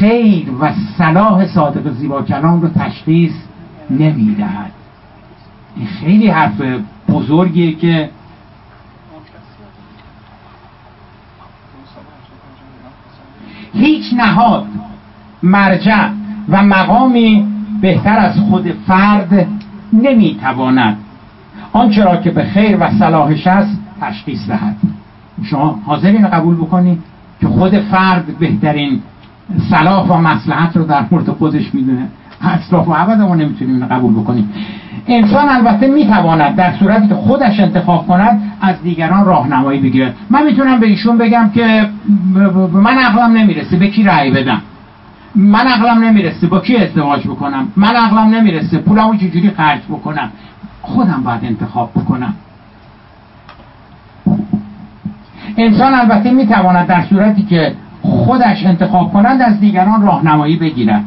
خیر 0.00 0.50
و 0.60 0.72
صلاح 0.98 1.46
صادق 1.46 1.92
زیبا 1.92 2.22
کلام 2.22 2.60
رو 2.60 2.68
تشخیص 2.68 3.32
نمی‌دهد. 3.90 4.72
این 5.76 5.86
خیلی 5.86 6.28
حرف 6.28 6.62
بزرگیه 7.08 7.74
که 7.74 8.10
هیچ 13.74 14.14
نهاد 14.16 14.66
مرجع 15.42 16.08
و 16.48 16.62
مقامی 16.62 17.46
بهتر 17.80 18.18
از 18.18 18.38
خود 18.38 18.72
فرد 18.86 19.46
نمی‌تواند 19.92 20.96
آنچه 21.72 22.04
را 22.04 22.16
که 22.16 22.30
به 22.30 22.44
خیر 22.44 22.76
و 22.80 22.90
صلاحش 22.98 23.46
است 23.46 23.78
تشخیص 24.00 24.48
دهد. 24.48 24.76
شما 25.42 25.80
حاضرین 25.86 26.28
قبول 26.28 26.56
بکنید 26.56 27.02
که 27.40 27.48
خود 27.48 27.78
فرد 27.78 28.38
بهترین 28.38 29.02
صلاح 29.70 30.06
و 30.08 30.16
مسلحت 30.16 30.76
رو 30.76 30.84
در 30.84 31.04
مورد 31.10 31.30
خودش 31.30 31.74
می‌دونه؟ 31.74 32.08
اصلاف 32.42 32.88
و 32.88 32.92
عوض 32.92 33.20
ما 33.20 33.34
نمی‌تونیم 33.34 33.86
قبول 33.86 34.12
بکنیم. 34.12 34.52
انسان 35.06 35.48
البته 35.48 35.86
می‌تواند 35.86 36.56
در 36.56 36.72
صورتی 36.78 37.08
که 37.08 37.14
خودش 37.14 37.60
انتخاب 37.60 38.06
کند 38.06 38.42
از 38.60 38.82
دیگران 38.82 39.24
راهنمایی 39.24 39.80
بگیرد. 39.80 40.14
من 40.30 40.44
می‌تونم 40.44 40.80
به 40.80 40.86
ایشون 40.86 41.18
بگم 41.18 41.50
که 41.54 41.88
من 42.72 42.98
عقلم 42.98 43.36
نمی‌رسه 43.36 43.76
به 43.76 43.88
کی 43.88 44.02
رأی 44.02 44.30
بدم. 44.30 44.60
من 45.34 45.66
عقلم 45.66 46.04
نمی‌رسه 46.04 46.46
با 46.46 46.60
کی 46.60 46.76
ازدواج 46.76 47.26
بکنم. 47.26 47.68
من 47.76 47.96
عقلم 47.96 48.34
نمی‌رسه 48.34 48.78
پولمو 48.78 49.16
چجوری 49.16 49.50
خرج 49.50 49.80
بکنم. 49.88 50.30
خودم 50.82 51.22
باید 51.24 51.44
انتخاب 51.44 51.90
بکنم. 51.90 52.34
انسان 55.56 55.94
البته 55.94 56.30
می‌تواند 56.30 56.86
در 56.86 57.02
صورتی 57.02 57.42
که 57.42 57.74
خودش 58.02 58.66
انتخاب 58.66 59.12
کنند 59.12 59.42
از 59.42 59.60
دیگران 59.60 60.02
راهنمایی 60.02 60.56
بگیرد. 60.56 61.04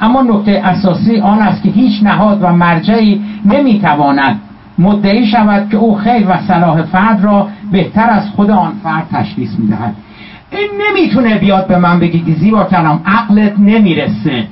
اما 0.00 0.22
نکته 0.22 0.62
اساسی 0.64 1.20
آن 1.20 1.38
است 1.38 1.62
که 1.62 1.68
هیچ 1.68 2.02
نهاد 2.02 2.38
و 2.42 2.52
مرجعی 2.52 3.20
نمی‌تواند 3.44 4.40
مدعی 4.78 5.26
شود 5.26 5.68
که 5.70 5.76
او 5.76 5.96
خیر 5.96 6.26
و 6.28 6.36
صلاح 6.48 6.82
فرد 6.82 7.24
را 7.24 7.48
بهتر 7.72 8.10
از 8.10 8.30
خود 8.30 8.50
آن 8.50 8.72
فرد 8.82 9.08
تشخیص 9.12 9.58
می‌دهد. 9.58 9.94
این 10.50 10.68
نمی‌تونه 10.88 11.38
بیاد 11.38 11.68
به 11.68 11.78
من 11.78 12.00
بگه 12.00 12.18
که 12.18 12.32
زیبا 12.32 12.64
کلام 12.64 13.00
عقلت 13.06 13.58
نمی‌رسه. 13.58 14.46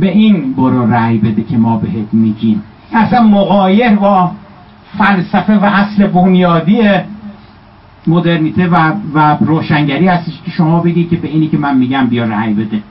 به 0.00 0.10
این 0.10 0.52
برو 0.52 0.92
رأی 0.92 1.18
بده 1.18 1.42
که 1.42 1.56
ما 1.56 1.76
بهت 1.76 2.06
میگیم. 2.12 2.62
اصلا 2.92 3.22
مقایر 3.22 3.90
با 3.90 4.30
فلسفه 4.98 5.58
و 5.58 5.64
اصل 5.64 6.06
بنیادی 6.06 6.82
مدرنیته 8.06 8.66
و, 8.66 8.92
و 9.14 9.36
روشنگری 9.40 10.08
هستش 10.08 10.42
که 10.44 10.50
شما 10.50 10.80
بگی 10.80 11.04
که 11.04 11.16
به 11.16 11.28
اینی 11.28 11.48
که 11.48 11.58
من 11.58 11.76
میگم 11.76 12.06
بیا 12.06 12.24
رأی 12.24 12.54
بده. 12.54 12.82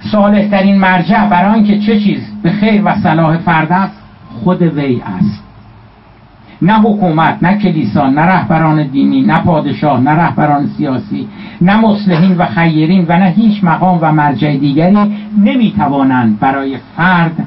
صالحترین 0.00 0.78
مرجع 0.78 1.28
برای 1.28 1.54
اینکه 1.54 1.78
چه 1.78 2.00
چیز؟ 2.00 2.20
به 2.42 2.50
خیر 2.50 2.82
و 2.84 2.94
صلاح 2.94 3.36
فرد 3.36 3.72
است 3.72 4.02
خود 4.44 4.62
وی 4.62 5.02
است. 5.18 5.44
نه 6.62 6.80
حکومت 6.80 7.38
نه 7.42 7.58
کلیسا 7.58 8.10
نه 8.10 8.20
رهبران 8.20 8.86
دینی 8.86 9.20
نه 9.20 9.38
پادشاه 9.38 10.00
نه 10.00 10.10
رهبران 10.10 10.66
سیاسی 10.66 11.28
نه 11.60 11.76
مصلحین 11.76 12.36
و 12.36 12.46
خیرین 12.46 13.06
و 13.08 13.18
نه 13.18 13.26
هیچ 13.26 13.64
مقام 13.64 13.98
و 14.02 14.12
مرجع 14.12 14.56
دیگری 14.56 14.96
نمی‌توانند 15.38 16.40
برای 16.40 16.78
فرد 16.96 17.46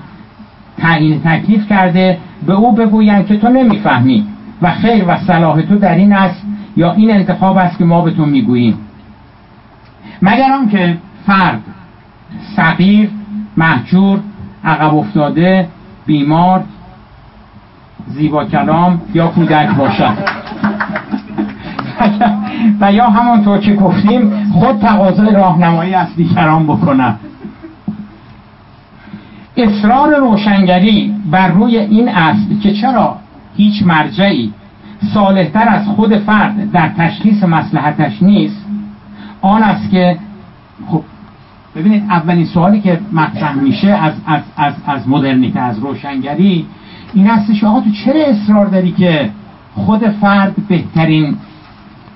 تعیین 0.78 1.22
تکلیف 1.22 1.70
کرده 1.70 2.18
به 2.48 2.54
او 2.54 2.76
بگویند 2.76 3.26
که 3.26 3.38
تو 3.38 3.50
نمی‌فهمی 3.50 4.28
و 4.62 4.72
خیر 4.72 5.04
و 5.08 5.18
صلاح 5.18 5.62
تو 5.62 5.78
در 5.78 5.96
این 5.96 6.14
است 6.14 6.46
یا 6.78 6.94
این 6.94 7.12
انتخاب 7.12 7.58
است 7.58 7.78
که 7.78 7.86
ما 7.86 8.02
به 8.02 8.12
تو 8.12 8.26
می‌گوییم. 8.26 8.78
مگر 10.22 10.52
آنکه 10.52 10.98
فرد 11.28 11.62
صغیر 12.56 13.10
محجور 13.58 14.20
عقب 14.64 14.96
افتاده 14.96 15.68
بیمار 16.06 16.64
زیبا 18.08 18.46
کلام 18.46 19.02
یا 19.14 19.28
کودک 19.28 19.76
باشد؟ 19.76 20.18
و 22.82 22.94
یا 22.94 23.10
همانطور 23.10 23.58
که 23.60 23.74
گفتیم 23.74 24.52
خود 24.54 24.80
تقاضای 24.80 25.34
راهنمایی 25.34 25.94
از 25.94 26.16
دیگران 26.16 26.64
بکنم 26.64 27.20
اصرار 29.58 30.16
روشنگری 30.16 31.16
بر 31.32 31.48
روی 31.48 31.78
این 31.78 32.10
است 32.10 32.62
که 32.62 32.74
چرا 32.74 33.16
هیچ 33.58 33.84
مرجعی 33.84 34.54
صالحتر 35.14 35.68
از 35.70 35.88
خود 35.88 36.18
فرد 36.18 36.72
در 36.72 36.90
تشخیص 36.90 37.44
مسلحتش 37.44 38.22
نیست 38.24 38.61
آن 39.42 39.64
است 39.64 39.92
که 39.92 40.18
خب 40.88 41.04
ببینید 41.76 42.04
اولین 42.10 42.46
سوالی 42.46 42.82
که 42.82 43.00
مطرح 43.12 43.54
میشه 43.54 43.88
از, 43.88 44.14
از, 44.26 44.42
از, 44.58 44.74
از 44.86 45.10
مدرنیته 45.10 45.60
از 45.60 45.80
روشنگری 45.80 46.66
این 47.14 47.28
هستش 47.28 47.64
آقا 47.64 47.80
تو 47.80 47.90
چرا 48.06 48.26
اصرار 48.26 48.66
داری 48.66 48.92
که 48.92 49.30
خود 49.76 50.08
فرد 50.08 50.56
بهترین؟ 50.68 51.36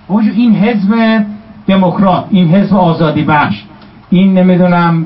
این 0.09 0.55
حزب 0.55 1.23
دموکرات 1.67 2.25
این 2.29 2.47
حزب 2.47 2.75
آزادی 2.75 3.23
بخش 3.23 3.63
این 4.09 4.37
نمی‌دونم 4.37 5.05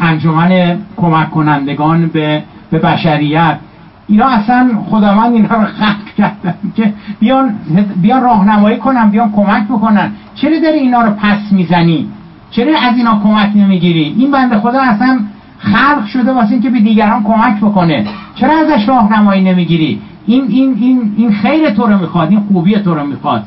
انجمن 0.00 0.78
کمک 0.96 1.30
کنندگان 1.30 2.06
به 2.06 2.42
به 2.70 2.78
بشریت 2.78 3.58
اینا 4.08 4.26
اصلا 4.26 4.70
خداوند 4.90 5.32
اینها 5.32 5.56
رو 5.56 5.64
خلق 5.64 6.14
کردن 6.18 6.54
که 6.76 6.94
بیان 7.20 7.54
بیان 8.02 8.22
راهنمایی 8.22 8.78
کنن 8.78 9.10
بیان 9.10 9.32
کمک 9.32 9.64
بکنن. 9.64 10.12
چرا 10.34 10.60
داری 10.60 10.78
اینا 10.78 11.02
رو 11.02 11.10
پس 11.10 11.52
می‌زنی؟ 11.52 12.08
چرا 12.50 12.78
از 12.78 12.96
اینا 12.96 13.20
کمک 13.22 13.50
نمی‌گیری؟ 13.54 14.14
این 14.18 14.30
بنده 14.30 14.58
خدا 14.58 14.80
اصلا 14.80 15.20
خلق 15.58 16.06
شده 16.06 16.32
واسه 16.32 16.52
اینکه 16.52 16.70
به 16.70 16.80
دیگران 16.80 17.24
کمک 17.24 17.56
بکنه. 17.56 18.06
چرا 18.34 18.52
ازش 18.58 18.88
راهنمایی 18.88 19.44
نمی‌گیری؟ 19.44 20.02
این 20.26 20.44
این 20.48 20.76
این 20.80 21.14
این 21.16 21.32
خیر 21.32 21.70
تو 21.70 21.86
رو 21.86 21.98
می‌خواد 21.98 22.30
این 22.30 22.40
خوبی 22.40 22.78
تو 22.78 22.94
رو 22.94 23.06
می‌خواد. 23.06 23.42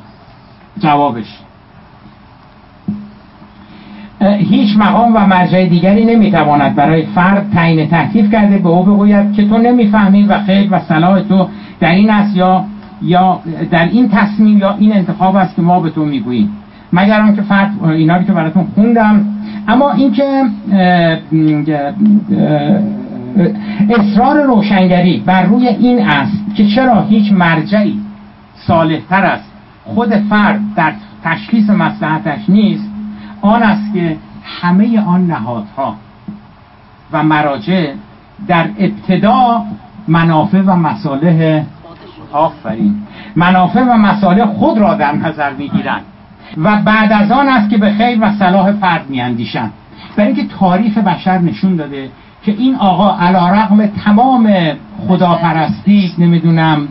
جوابش. 0.80 1.47
هیچ 4.22 4.78
مقام 4.78 5.16
و 5.16 5.20
مرجع 5.28 5.66
دیگری 5.66 6.06
نمی‌تواند 6.06 6.76
برای 6.76 7.06
فرد 7.06 7.50
تعیین 7.54 7.88
تحکیف 7.88 8.32
کرده 8.32 8.58
به 8.58 8.70
او 8.70 8.84
بگوید 8.84 9.34
که 9.34 9.48
تو 9.48 9.58
نمی‌فهمی 9.58 10.24
و 10.24 10.40
خیر 10.40 10.68
و 10.72 10.80
صلاح 10.80 11.22
تو 11.22 11.48
در 11.80 11.92
این 11.92 12.10
است 12.10 12.36
یا 12.36 12.66
یا 13.02 13.40
در 13.72 13.86
این 13.86 14.10
تصمیم 14.10 14.58
یا 14.58 14.76
این 14.80 14.94
انتخاب 14.94 15.36
است 15.36 15.56
که 15.56 15.62
ما 15.62 15.80
به 15.80 15.90
تو 15.90 16.06
می‌گوییم. 16.06 16.50
مگر 16.94 17.22
آنکه 17.22 17.42
فرد 17.42 17.72
اینا 17.84 18.18
رو 18.18 18.24
که 18.24 18.32
براتون 18.32 18.68
خوندم. 18.76 19.26
اما 19.68 19.92
اینکه 19.92 20.44
اصرار 23.90 24.44
روشنگری 24.44 25.24
بر 25.26 25.44
روی 25.44 25.68
این 25.68 26.08
است 26.08 26.56
که 26.56 26.66
چرا 26.66 27.02
هیچ 27.02 27.32
مرجعی 27.32 28.00
صالحتر 28.56 29.26
است 29.26 29.52
خود 29.86 30.10
فرد 30.16 30.60
در 30.76 30.94
تشخیص 31.24 31.70
مسلحتش 31.70 32.50
نیست 32.50 32.87
آن 33.48 33.64
است 33.64 33.94
که 33.94 34.18
همه 34.62 35.02
آن 35.02 35.28
نهادها 35.28 35.96
و 37.12 37.24
مراجع 37.24 37.94
در 38.48 38.70
ابتدا 38.80 39.64
منافع 40.08 40.62
و 40.62 40.76
مصالح 40.76 41.64
آفرین. 42.32 42.96
منافع 43.36 43.84
و 43.84 43.98
مصالح 43.98 44.46
خود 44.46 44.78
را 44.78 44.94
در 44.94 45.16
نظر 45.16 45.54
می‌گیرند. 45.54 46.02
و 46.58 46.82
بعد 46.86 47.12
از 47.12 47.32
آن 47.32 47.48
است 47.48 47.70
که 47.70 47.78
به 47.78 47.94
خیر 47.94 48.18
و 48.22 48.34
صلاح 48.40 48.72
فرد 48.72 49.10
میاندیشند. 49.10 49.72
برای 50.16 50.32
اینکه 50.32 50.56
تاریخ 50.60 50.98
بشر 50.98 51.38
نشون 51.38 51.76
داده 51.76 52.10
که 52.44 52.52
این 52.52 52.76
آقا 52.76 53.18
علا 53.20 53.48
رقم 53.50 53.86
تمام 53.86 54.54
خداپرستی 55.08 56.14
نمی‌دونم 56.18 56.88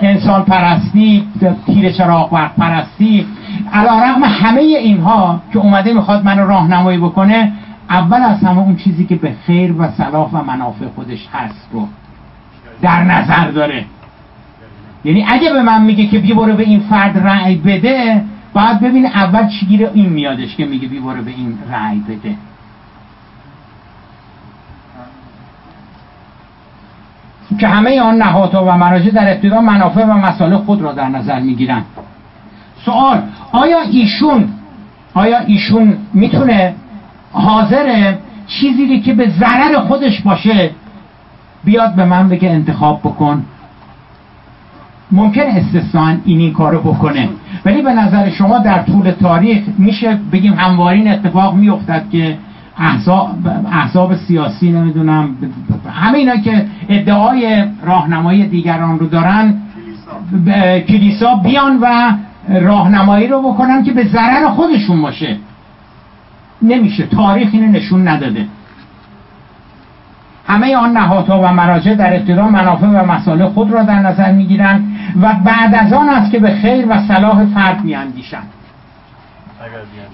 انسان 0.00 0.42
پرستی 0.42 1.24
تیر 1.66 1.92
چراغ 1.92 2.50
پرستی 2.58 3.26
علا 3.72 4.00
رقم 4.00 4.24
همه 4.24 4.60
اینها 4.60 5.42
که 5.52 5.58
اومده 5.58 5.92
می‌خواد 5.92 6.24
منو 6.24 6.46
راهنمایی 6.46 6.98
بکنه 6.98 7.52
اول 7.90 8.22
از 8.22 8.44
همه 8.44 8.58
اون 8.58 8.76
چیزی 8.76 9.06
که 9.06 9.16
به 9.16 9.34
خیر 9.46 9.74
و 9.78 9.90
صلاح 9.90 10.30
و 10.30 10.42
منافع 10.44 10.86
خودش 10.94 11.28
هست 11.32 11.68
رو 11.72 11.88
در 12.82 13.04
نظر 13.04 13.50
داره. 13.50 13.84
یعنی 15.04 15.24
اگه 15.28 15.52
به 15.52 15.62
من 15.62 15.82
میگه 15.82 16.06
که 16.06 16.18
بی 16.18 16.34
برو 16.34 16.52
به 16.52 16.62
این 16.62 16.80
فرد 16.80 17.18
رأی 17.18 17.56
بده 17.56 18.24
باید 18.52 18.80
ببین 18.80 19.06
اول 19.06 19.48
چی 19.48 19.66
گیره 19.66 19.90
این 19.94 20.08
میادش 20.08 20.56
که 20.56 20.66
میگه 20.66 20.88
بی 20.88 21.00
برو 21.00 21.22
به 21.22 21.30
این 21.30 21.58
رأی 21.70 21.98
بده. 21.98 22.34
که 27.58 27.68
همه 27.68 28.00
آن 28.00 28.14
نهادها 28.14 28.64
و 28.64 28.78
مراجع 28.78 29.10
در 29.10 29.32
ابتدا 29.32 29.60
منافع 29.60 30.04
و 30.04 30.12
مصالح 30.12 30.56
خود 30.56 30.82
را 30.82 30.92
در 30.92 31.08
نظر 31.08 31.40
می‌گیرند 31.40 31.84
سوال 32.84 33.22
آیا 33.52 33.80
ایشون 33.80 34.48
آیا 35.14 35.38
ایشون 35.38 35.96
می‌تونه 36.14 36.74
حاضر 37.32 38.14
چیزی 38.46 39.00
که 39.00 39.14
به 39.14 39.30
ضرر 39.30 39.78
خودش 39.78 40.20
باشه 40.20 40.70
بیاد 41.64 41.94
به 41.94 42.04
من 42.04 42.28
بگه 42.28 42.50
انتخاب 42.50 43.00
بکن؟ 43.00 43.44
ممکن 45.12 45.42
استثنا 45.42 46.08
این 46.24 46.40
این 46.40 46.52
کارو 46.52 46.80
بکنه. 46.80 47.28
ولی 47.64 47.82
به 47.82 47.92
نظر 47.92 48.30
شما 48.30 48.58
در 48.58 48.82
طول 48.82 49.10
تاریخ 49.10 49.62
میشه 49.78 50.18
بگیم 50.32 50.54
هموارین 50.54 51.12
اتفاق 51.12 51.54
میافتد 51.54 52.04
که 52.12 52.38
احزاب, 52.78 53.30
احزاب 53.72 54.16
سیاسی 54.16 54.72
نمی‌دونم 54.72 55.36
همه 55.94 56.18
اینا 56.18 56.36
که 56.36 56.66
ادعای 56.88 57.64
راهنمایی 57.84 58.46
دیگران 58.46 58.98
رو 58.98 59.06
دارن 59.06 59.54
کلیسا 60.88 61.34
بیان 61.34 61.78
و 61.82 62.12
راهنمایی 62.48 63.26
رو 63.26 63.42
بکنن 63.42 63.84
که 63.84 63.92
به 63.92 64.04
ضرر 64.04 64.48
خودشون 64.48 65.02
باشه. 65.02 65.36
نمیشه. 66.62 67.06
تاریخ 67.06 67.48
اینو 67.52 67.72
نشون 67.72 68.08
نداده. 68.08 68.46
همه 70.46 70.76
آن 70.76 70.96
نهادها 70.96 71.40
و 71.40 71.52
مراجع 71.52 71.94
در 71.94 72.16
ابتدا 72.16 72.48
منافع 72.48 72.86
و 72.86 73.12
مسائل 73.12 73.46
خود 73.46 73.70
را 73.70 73.82
در 73.82 73.98
نظر 73.98 74.32
می‌گیرند 74.32 74.96
و 75.22 75.34
بعد 75.44 75.74
از 75.74 75.92
آن 75.92 76.08
است 76.08 76.32
که 76.32 76.38
به 76.38 76.54
خیر 76.54 76.86
و 76.88 77.06
صلاح 77.08 77.44
فرد 77.44 77.84
میاندیشند. 77.84 78.48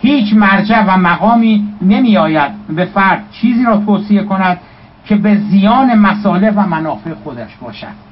هیچ 0.03 0.35
مرجع 0.35 0.85
و 0.87 0.97
مقامی 0.97 1.69
نمی 1.83 2.17
آید 2.17 2.51
به 2.69 2.85
فرد 2.85 3.23
چیزی 3.33 3.65
را 3.65 3.77
توصیه 3.77 4.23
کند 4.23 4.59
که 5.05 5.17
به 5.17 5.37
زیان 5.37 5.99
مساله 5.99 6.51
و 6.51 6.67
منافع 6.67 7.15
خودش 7.25 7.57
باشد. 7.61 8.07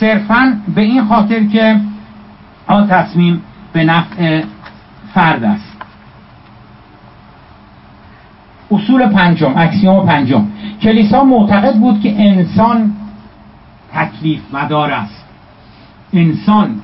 صرفا 0.00 0.56
به 0.74 0.80
این 0.80 1.04
خاطر 1.04 1.44
که 1.44 1.80
آن 2.68 2.86
تصمیم 2.86 3.42
به 3.72 3.84
نفع 3.84 4.44
فرد 5.14 5.44
است. 5.44 5.76
اصول 8.70 9.06
پنجم 9.06 9.54
اکسیوم 9.56 10.06
پنجم. 10.06 10.46
کلیسا 10.82 11.24
معتقد 11.24 11.76
بود 11.76 12.00
که 12.00 12.22
انسان 12.22 12.92
تکلیف 13.92 14.54
مدار 14.54 14.90
است. 14.90 15.24
انسان 16.12 16.80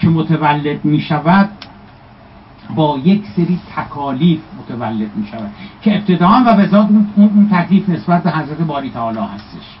که 0.00 0.08
متولد 0.08 0.84
می 0.84 1.00
شود 1.00 1.48
با 2.74 2.98
یک 3.04 3.26
سری 3.36 3.60
تکالیف 3.76 4.40
متولد 4.58 5.16
می 5.16 5.26
شود 5.26 5.50
که 5.82 5.96
ابتداعا 5.96 6.44
و 6.46 6.56
به 6.56 6.66
ذات 6.66 6.88
اون 7.16 7.48
تکلیف 7.52 7.88
نسبت 7.88 8.22
به 8.22 8.30
حضرت 8.30 8.58
باری 8.58 8.90
تعالی 8.90 9.18
هستش. 9.18 9.77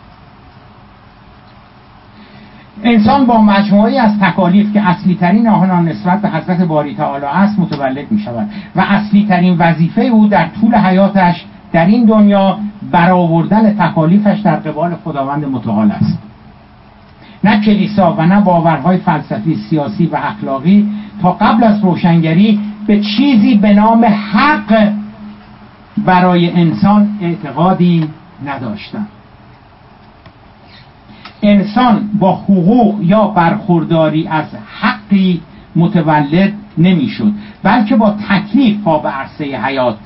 انسان 2.82 3.26
با 3.26 3.42
مجموعی 3.42 3.98
از 3.98 4.18
تکالیف 4.20 4.72
که 4.72 4.88
اصلی 4.88 5.14
ترین 5.14 5.48
آنها 5.48 5.80
نسبت 5.80 6.22
به 6.22 6.28
حضرت 6.28 6.60
باری 6.60 6.94
تعالی 6.94 7.24
است 7.24 7.58
متولد 7.58 8.06
می 8.10 8.18
شود 8.18 8.48
و 8.76 8.80
اصلی 8.80 9.26
ترین 9.28 9.56
وظیفه 9.58 10.02
او 10.02 10.28
در 10.28 10.48
طول 10.60 10.74
حیاتش 10.74 11.44
در 11.72 11.86
این 11.86 12.04
دنیا 12.04 12.58
برآوردن 12.92 13.74
تکالیفش 13.74 14.40
در 14.40 14.56
قبال 14.56 14.94
خداوند 15.04 15.44
متعال 15.44 15.90
است. 15.90 16.18
نه 17.44 17.60
کلیسا 17.60 18.14
و 18.18 18.26
نه 18.26 18.40
باورهای 18.40 18.96
فلسفی 18.96 19.56
سیاسی 19.56 20.06
و 20.06 20.16
اخلاقی 20.16 20.88
تا 21.22 21.32
قبل 21.32 21.64
از 21.64 21.84
روشنگری 21.84 22.60
به 22.86 23.00
چیزی 23.00 23.54
به 23.54 23.74
نام 23.74 24.04
حق 24.04 24.92
برای 26.04 26.50
انسان 26.50 27.08
اعتقادی 27.20 28.08
نداشتند. 28.46 29.06
انسان 31.42 32.10
با 32.18 32.36
حقوق 32.36 33.02
یا 33.02 33.28
برخورداری 33.28 34.28
از 34.28 34.46
حقی 34.80 35.40
متولد 35.76 36.52
نمی‌شد 36.78 37.32
بلکه 37.62 37.96
با 37.96 38.10
تکلیف 38.28 38.80
پا 38.82 38.98
به 38.98 39.08
عرصه 39.08 39.44
حیات 39.44 39.98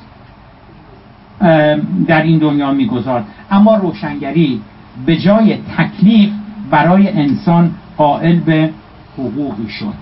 در 2.06 2.22
این 2.22 2.38
دنیا 2.38 2.72
می‌گذارد. 2.72 3.24
اما 3.50 3.76
روشنگری 3.76 4.60
به 5.06 5.16
جای 5.16 5.56
تکلیف 5.56 6.30
برای 6.70 7.08
انسان 7.08 7.74
قائل 7.96 8.40
به 8.40 8.70
حقوقی 9.18 9.68
شد. 9.68 9.94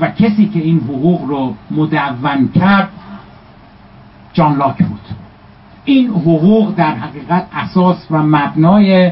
و 0.00 0.10
کسی 0.10 0.48
که 0.48 0.60
این 0.60 0.78
حقوق 0.78 1.24
رو 1.24 1.54
مدون 1.70 2.48
کرد 2.54 2.88
جان 4.32 4.56
لاک 4.56 4.78
بود. 4.78 5.23
این 5.84 6.08
حقوق 6.08 6.74
در 6.74 6.94
حقیقت 6.94 7.46
اساس 7.52 8.06
و 8.10 8.22
مبنای 8.22 9.10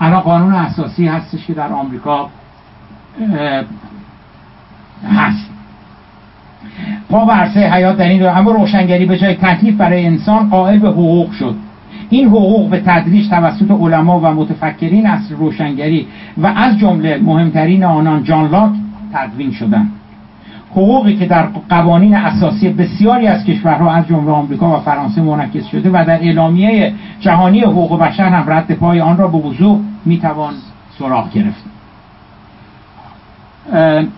الان 0.00 0.20
قانون 0.20 0.54
اساسی 0.54 1.06
هستش 1.06 1.46
که 1.46 1.54
در 1.54 1.72
آمریکا 1.72 2.28
هست. 5.16 5.50
پا 7.10 7.26
ورسه 7.26 7.60
حیات 7.60 7.96
در 7.96 8.08
این 8.08 8.26
اما 8.26 8.50
روشنگری 8.50 9.06
به 9.06 9.18
جای 9.18 9.34
تکلیف 9.34 9.76
برای 9.76 10.06
انسان 10.06 10.48
قائل 10.48 10.78
به 10.78 10.88
حقوق 10.88 11.32
شد. 11.32 11.54
این 12.10 12.28
حقوق 12.28 12.70
به 12.70 12.80
تدریج 12.86 13.28
توسط 13.28 13.70
علما 13.70 14.20
و 14.20 14.26
متفکرین 14.26 15.06
اصل 15.06 15.34
روشنگری 15.34 16.06
و 16.38 16.46
از 16.46 16.78
جمله 16.78 17.18
مهمترین 17.22 17.84
آنان 17.84 18.24
جان 18.24 18.50
لاک 18.50 18.70
تدوین 19.12 19.52
شدند. 19.52 19.99
حقوقی 20.72 21.16
که 21.16 21.26
در 21.26 21.46
قوانین 21.68 22.14
اساسی 22.14 22.68
بسیاری 22.68 23.26
از 23.26 23.44
کشورها 23.44 23.92
از 23.92 24.06
جمله 24.06 24.30
آمریکا 24.30 24.76
و 24.76 24.80
فرانسه 24.80 25.22
منعکس 25.22 25.66
شده 25.66 25.90
و 25.90 26.04
در 26.06 26.20
اعلامیه 26.22 26.92
جهانی 27.20 27.60
حقوق 27.60 28.00
بشر 28.00 28.28
هم 28.28 28.52
رد 28.52 28.72
پای 28.72 29.00
آن 29.00 29.16
را 29.16 29.28
به 29.28 29.38
وضوح 29.38 29.78
می‌توان 30.04 30.54
سراغ 30.98 31.32
گرفت. 31.32 31.64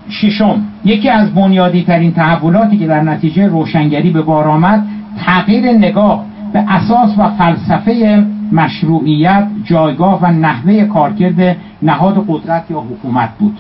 ششم 0.08 0.62
یکی 0.84 1.10
از 1.10 1.34
بنیادی 1.34 1.82
ترین 1.82 2.12
تحولاتی 2.12 2.78
که 2.78 2.86
در 2.86 3.00
نتیجه 3.00 3.46
روشنگری 3.46 4.10
به 4.10 4.22
بار 4.22 4.48
آمد 4.48 4.86
تغییر 5.26 5.72
نگاه 5.72 6.24
به 6.52 6.64
اساس 6.68 7.18
و 7.18 7.28
فلسفه 7.28 8.26
مشروعیت 8.52 9.46
جایگاه 9.64 10.22
و 10.22 10.26
نحوه 10.26 10.84
کارکرد 10.84 11.56
نهاد 11.82 12.24
قدرت 12.28 12.70
یا 12.70 12.80
حکومت 12.80 13.30
بود. 13.38 13.58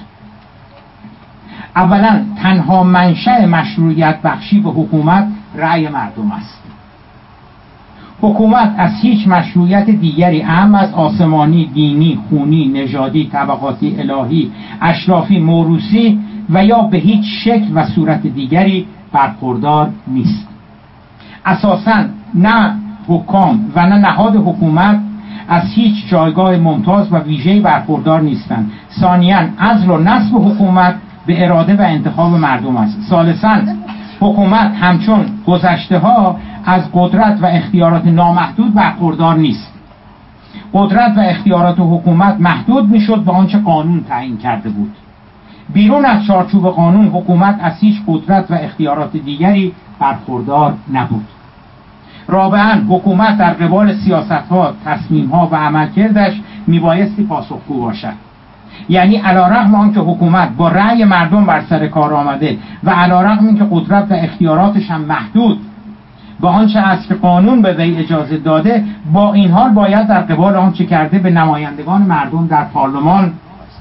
اولا 1.76 2.20
تنها 2.42 2.82
منشأ 2.82 3.46
مشروعیت 3.46 4.22
بخشی 4.22 4.60
به 4.60 4.70
حکومت 4.70 5.28
رأی 5.54 5.88
مردم 5.88 6.30
است. 6.30 6.62
حکومت 8.20 8.74
از 8.78 8.90
هیچ 9.02 9.28
مشروعیت 9.28 9.90
دیگری 9.90 10.42
اهم 10.42 10.74
از 10.74 10.94
آسمانی، 10.94 11.70
دینی، 11.74 12.18
خونی، 12.28 12.68
نژادی، 12.68 13.28
طبقاتی، 13.32 13.96
الهی، 13.98 14.50
اشرافی، 14.80 15.38
موروسی 15.38 16.18
و 16.50 16.64
یا 16.64 16.82
به 16.82 16.98
هیچ 16.98 17.24
شکل 17.44 17.66
و 17.74 17.86
صورت 17.86 18.26
دیگری 18.26 18.86
برخوردار 19.12 19.90
نیست. 20.06 20.48
اساسا 21.46 22.04
نه 22.34 22.74
حکام 23.08 23.72
و 23.76 23.86
نه 23.86 23.98
نهاد 23.98 24.36
حکومت 24.36 25.00
از 25.48 25.62
هیچ 25.74 26.08
جایگاه 26.08 26.56
ممتاز 26.56 27.12
و 27.12 27.18
ویژه‌ای 27.18 27.60
برخوردار 27.60 28.20
نیستند. 28.20 28.70
ثانیا 29.00 29.38
ازل 29.58 29.90
و 29.90 29.98
نصب 29.98 30.36
حکومت 30.36 30.94
به 31.26 31.44
اراده 31.44 31.76
و 31.76 31.80
انتخاب 31.80 32.32
مردم 32.32 32.76
است. 32.76 33.00
ثالثا 33.10 33.60
حکومت 34.20 34.74
همچون 34.74 35.24
گذشته 35.46 35.98
ها 35.98 36.36
از 36.64 36.82
قدرت 36.92 37.38
و 37.42 37.46
اختیارات 37.46 38.06
نامحدود 38.06 38.74
برخوردار 38.74 39.36
نیست. 39.36 39.72
قدرت 40.74 41.18
و 41.18 41.20
اختیارات 41.20 41.76
حکومت 41.78 42.36
محدود 42.40 42.90
می‌شد 42.90 43.24
به 43.24 43.32
آنچه 43.32 43.58
قانون 43.58 44.04
تعیین 44.08 44.36
کرده 44.36 44.70
بود. 44.70 44.92
بیرون 45.72 46.04
از 46.04 46.26
چارچوب 46.26 46.68
قانون 46.68 47.08
حکومت 47.08 47.58
از 47.62 47.78
هیچ 47.80 47.96
قدرت 48.06 48.50
و 48.50 48.54
اختیارات 48.54 49.16
دیگری 49.16 49.72
برخوردار 49.98 50.74
نبود. 50.92 51.28
رابعا 52.28 52.80
حکومت 52.88 53.38
در 53.38 53.52
قبال 53.52 53.92
سیاست 53.92 54.48
ها 54.50 54.74
تصمیم 54.84 55.26
ها 55.26 55.48
و 55.52 55.56
عملکردش 55.56 56.40
میبایستی 56.66 57.22
پاسخگو 57.22 57.80
باشد. 57.80 58.31
یعنی 58.88 59.16
علا 59.16 59.46
رقم 59.46 59.74
آنکه 59.74 60.00
حکومت 60.00 60.48
با 60.56 60.68
رأی 60.68 61.04
مردم 61.04 61.46
بر 61.46 61.60
سر 61.60 61.86
کار 61.86 62.14
آمده 62.14 62.58
و 62.84 62.90
علا 62.90 63.22
رقم 63.22 63.46
اینکه 63.46 63.66
قدرت 63.70 64.10
و 64.10 64.14
اختیاراتش 64.14 64.90
هم 64.90 65.00
محدود 65.00 65.58
با 66.40 66.50
آنچه 66.50 66.80
از 66.80 67.06
که 67.06 67.14
قانون 67.14 67.62
به 67.62 67.72
وی 67.72 67.96
اجازه 67.96 68.36
داده 68.36 68.84
با 69.12 69.32
این 69.32 69.50
حال 69.50 69.70
باید 69.70 70.06
در 70.06 70.20
قبال 70.20 70.56
آنچه 70.56 70.84
کرده 70.84 71.18
به 71.18 71.30
نمایندگان 71.30 72.02
مردم 72.02 72.46
در 72.46 72.64
پارلمان 72.64 73.32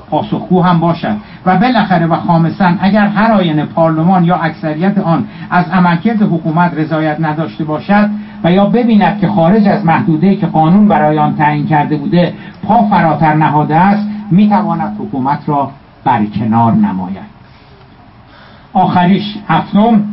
پاسخگو 0.10 0.62
هم 0.62 0.80
باشد. 0.80 1.16
و 1.46 1.58
بالاخره 1.58 2.06
و 2.08 2.16
خامسا 2.16 2.72
اگر 2.82 3.08
هر 3.08 3.32
آینه 3.32 3.66
پارلمان 3.66 4.24
یا 4.24 4.36
اکثریت 4.36 4.98
آن 4.98 5.24
از 5.50 5.66
عملکرد 5.70 6.22
حکومت 6.22 6.74
رضایت 6.74 7.18
نداشته 7.20 7.64
باشد 7.64 8.10
و 8.44 8.52
یا 8.52 8.66
ببیند 8.66 9.20
که 9.20 9.28
خارج 9.28 9.68
از 9.68 9.86
محدوده 9.86 10.36
که 10.36 10.48
قانون 10.48 10.88
برای 10.88 11.20
آن 11.20 11.36
تعیین 11.36 11.68
کرده 11.68 11.98
بوده 11.98 12.34
پا 12.68 12.82
فراتر 12.90 13.34
نهاده 13.34 13.76
است 13.76 14.08
می‌تواند 14.32 14.98
حکومت 15.00 15.40
را 15.46 15.72
برکنار 16.04 16.74
نماید. 16.74 17.32
آخریش 18.74 19.38
هفتم 19.48 20.04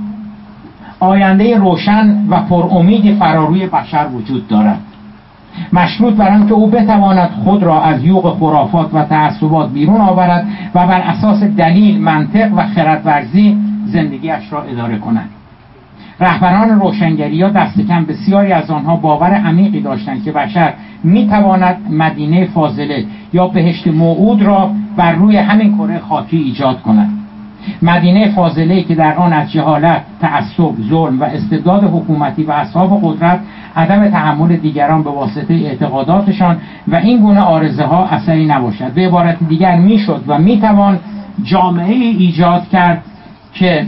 آینده 1.00 1.58
روشن 1.58 2.28
و 2.28 2.40
پر 2.40 2.68
امیدی 2.70 3.14
فراروی 3.14 3.66
بشر 3.66 4.06
وجود 4.14 4.48
دارد. 4.48 4.80
مشروط 5.72 6.14
بر 6.14 6.28
آنکه 6.28 6.54
او 6.54 6.66
بتواند 6.66 7.30
خود 7.30 7.62
را 7.62 7.82
از 7.82 8.04
یوغ 8.04 8.38
خرافات 8.38 8.94
و 8.94 9.04
تعصبات 9.04 9.72
بیرون 9.72 10.00
آورد 10.00 10.46
و 10.74 10.86
بر 10.86 11.00
اساس 11.00 11.42
دلیل 11.42 12.00
منطق 12.00 12.52
و 12.56 12.66
خردورزی 12.66 13.58
زندگیش 13.86 14.52
را 14.52 14.62
اداره 14.62 14.98
کند. 14.98 15.28
رهبران 16.20 16.80
روشنگری 16.80 17.42
ها 17.42 17.48
دست 17.48 17.80
کم 17.80 18.04
بسیاری 18.04 18.52
از 18.52 18.70
آنها 18.70 18.96
باور 18.96 19.34
عمیقی 19.34 19.80
داشتند 19.80 20.24
که 20.24 20.32
بشر 20.32 20.72
می‌تواند 21.04 21.76
مدینه 21.90 22.44
فاضله 22.44 23.04
یا 23.32 23.46
بهشت 23.46 23.86
موعود 23.86 24.42
را 24.42 24.70
بر 24.96 25.12
روی 25.12 25.36
همین 25.36 25.76
کره 25.76 25.98
خاکی 25.98 26.36
ایجاد 26.36 26.82
کند. 26.82 27.08
مدینه 27.82 28.28
فاضله 28.28 28.82
که 28.82 28.94
در 28.94 29.14
آن 29.14 29.32
از 29.32 29.52
جهالت، 29.52 30.02
تعصب، 30.20 30.72
ظلم 30.90 31.20
و 31.20 31.24
استبداد 31.24 31.84
حکومتی 31.84 32.42
و 32.42 32.50
اصحاب 32.50 33.00
قدرت 33.02 33.40
عدم 33.76 34.08
تحمل 34.08 34.56
دیگران 34.56 35.02
به 35.02 35.10
واسطه 35.10 35.54
اعتقاداتشان 35.54 36.56
و 36.88 36.96
این 36.96 37.18
گونه 37.18 37.40
آرزه 37.40 37.84
ها 37.84 38.04
اثری 38.04 38.46
نباشد. 38.46 38.92
به 38.92 39.06
عبارت 39.06 39.36
دیگر 39.48 39.78
می‌شد 39.78 40.22
و 40.26 40.38
می‌توان 40.38 40.98
جامعه 41.42 41.94
ایجاد 41.94 42.68
کرد 42.68 43.02
که 43.54 43.86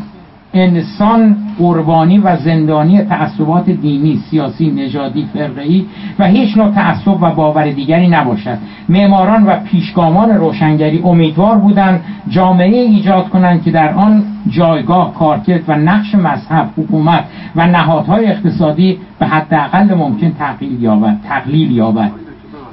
انسان 0.54 1.36
قربانی 1.58 2.18
و 2.18 2.36
زندانی 2.36 3.02
تعصبات 3.02 3.70
دینی، 3.70 4.16
سیاسی، 4.30 4.70
نژادی، 4.70 5.28
فرقه‌ای 5.34 5.84
و 6.18 6.26
هیچ 6.26 6.56
نوع 6.56 6.70
تعصب 6.70 7.22
و 7.22 7.30
باور 7.30 7.70
دیگری 7.70 8.08
نباشد. 8.08 8.58
معماران 8.88 9.42
و 9.46 9.56
پیشگامان 9.56 10.30
روشنگری 10.30 11.02
امیدوار 11.04 11.58
بودند 11.58 12.00
جامعه 12.28 12.80
ایجاد 12.80 13.28
کنند 13.28 13.62
که 13.62 13.70
در 13.70 13.94
آن 13.94 14.22
جایگاه 14.48 15.14
کارکرد 15.14 15.64
و 15.68 15.76
نقش 15.76 16.14
مذهب 16.14 16.70
حکومت 16.76 17.24
و 17.56 17.66
نهادهای 17.66 18.26
اقتصادی 18.26 18.98
به 19.18 19.26
حداقل 19.26 19.94
ممکن 19.94 20.32
تقلیل 20.38 20.82
یابد 20.82 21.16
تقلیل 21.28 21.70
یابد. 21.70 22.10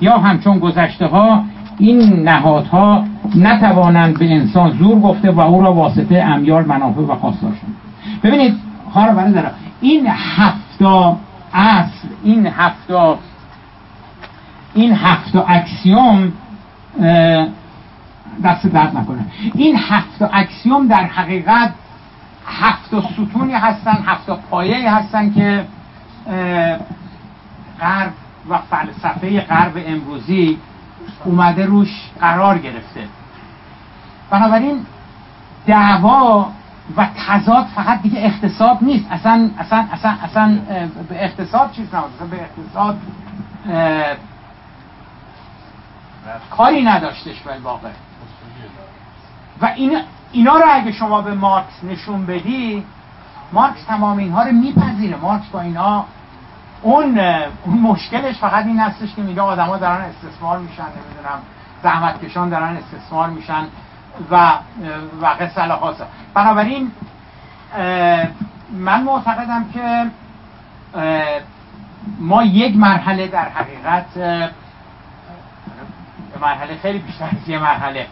یا 0.02 0.18
همچون 0.18 0.60
گذشته 0.60 1.06
ها 1.06 1.44
این 1.80 2.24
نهادها 2.24 3.04
نتوانند 3.36 4.20
به 4.20 4.34
انسان 4.34 4.72
زور 4.72 5.00
گفته 5.00 5.32
و 5.32 5.40
او 5.40 5.62
را 5.62 5.74
واسطه 5.74 6.24
امیال 6.24 6.66
منافع 6.66 7.02
و 7.02 7.16
خواست‌ها 7.16 7.52
ساخت. 7.52 7.68
ببینید 8.24 8.54
خواهر 8.92 9.14
برای 9.14 9.44
این 9.82 10.08
هفتا 10.08 11.18
اصل 11.54 12.08
این 12.24 12.48
هفتا 12.48 13.18
این 14.74 14.94
هفتا 14.94 15.46
axiom 15.48 16.32
دست 18.44 18.68
درد 18.68 18.98
نکنه. 18.98 19.26
این 19.56 19.76
هفتا 19.76 20.30
axiom 20.34 20.88
در 20.88 21.04
حقیقت 21.04 21.74
هفتا 22.48 23.02
ستونی 23.02 23.54
هستن 23.54 23.98
هفتا 24.06 24.36
پایه 24.50 24.96
هستن 24.96 25.34
که 25.34 25.66
غرب 27.82 28.12
و 28.50 28.58
فلسفه 28.58 29.42
غرب 29.42 29.74
امروزی 29.88 30.58
اومده 31.26 31.66
روش 31.66 31.90
قرار 32.20 32.58
گرفته. 32.58 33.08
بنابراین 34.30 34.86
دعوا 35.68 36.48
و 36.98 37.08
تضاد 37.28 37.66
فقط 37.66 38.02
دیگه 38.02 38.20
اقتصاد 38.20 38.78
نیست. 38.82 39.12
اصلا 39.12 39.50
اصلا 39.60 39.86
اصلا 39.92 40.16
اصلا 40.24 40.60
به 41.10 41.24
اقتصاد 41.26 41.72
چیز 41.72 41.96
نبود. 41.96 42.30
به 42.30 42.42
اقتصاد 42.42 42.98
کاری 46.58 46.84
نداشتش 46.84 47.40
به 47.40 47.52
واقع. 47.64 47.90
و 49.62 49.66
این 49.76 50.02
اینا 50.32 50.56
رو 50.56 50.66
اگه 50.72 50.92
شما 50.92 51.22
به 51.22 51.34
مارکس 51.34 51.84
نشون 51.84 52.26
بدی 52.26 52.84
مارکس 53.54 53.84
تمام 53.88 54.18
اینها 54.18 54.44
رو 54.44 54.52
میپذیره. 54.52 55.18
مارکس 55.18 55.48
با 55.52 55.62
اینا 55.62 56.06
اون 56.82 57.20
مشکلش 57.66 58.38
فقط 58.38 58.66
این 58.66 58.80
هستش 58.80 59.16
که 59.16 59.22
میگه 59.22 59.42
آدما 59.42 59.78
دارن 59.78 60.02
استثمار 60.02 60.60
میشن 60.60 60.84
نمی‌دونم 60.84 61.40
زحمت 61.84 62.26
کشان 62.26 62.50
دارن 62.50 62.78
استثمار 62.78 63.30
میشن 63.30 63.64
و 64.32 64.54
و 65.22 65.26
قصه 65.26 65.62
بنابراین 66.34 66.92
من 68.72 69.04
معتقدم 69.04 69.66
که 69.74 70.06
ما 72.20 72.44
یک 72.44 72.78
مرحله 72.78 73.28
در 73.28 73.50
حقیقت 73.50 74.06
مرحله 76.42 76.78
خیلی 76.82 77.00
بیشتر 77.00 77.26
از 77.26 77.50
یه 77.50 77.60
مرحله 77.60 78.08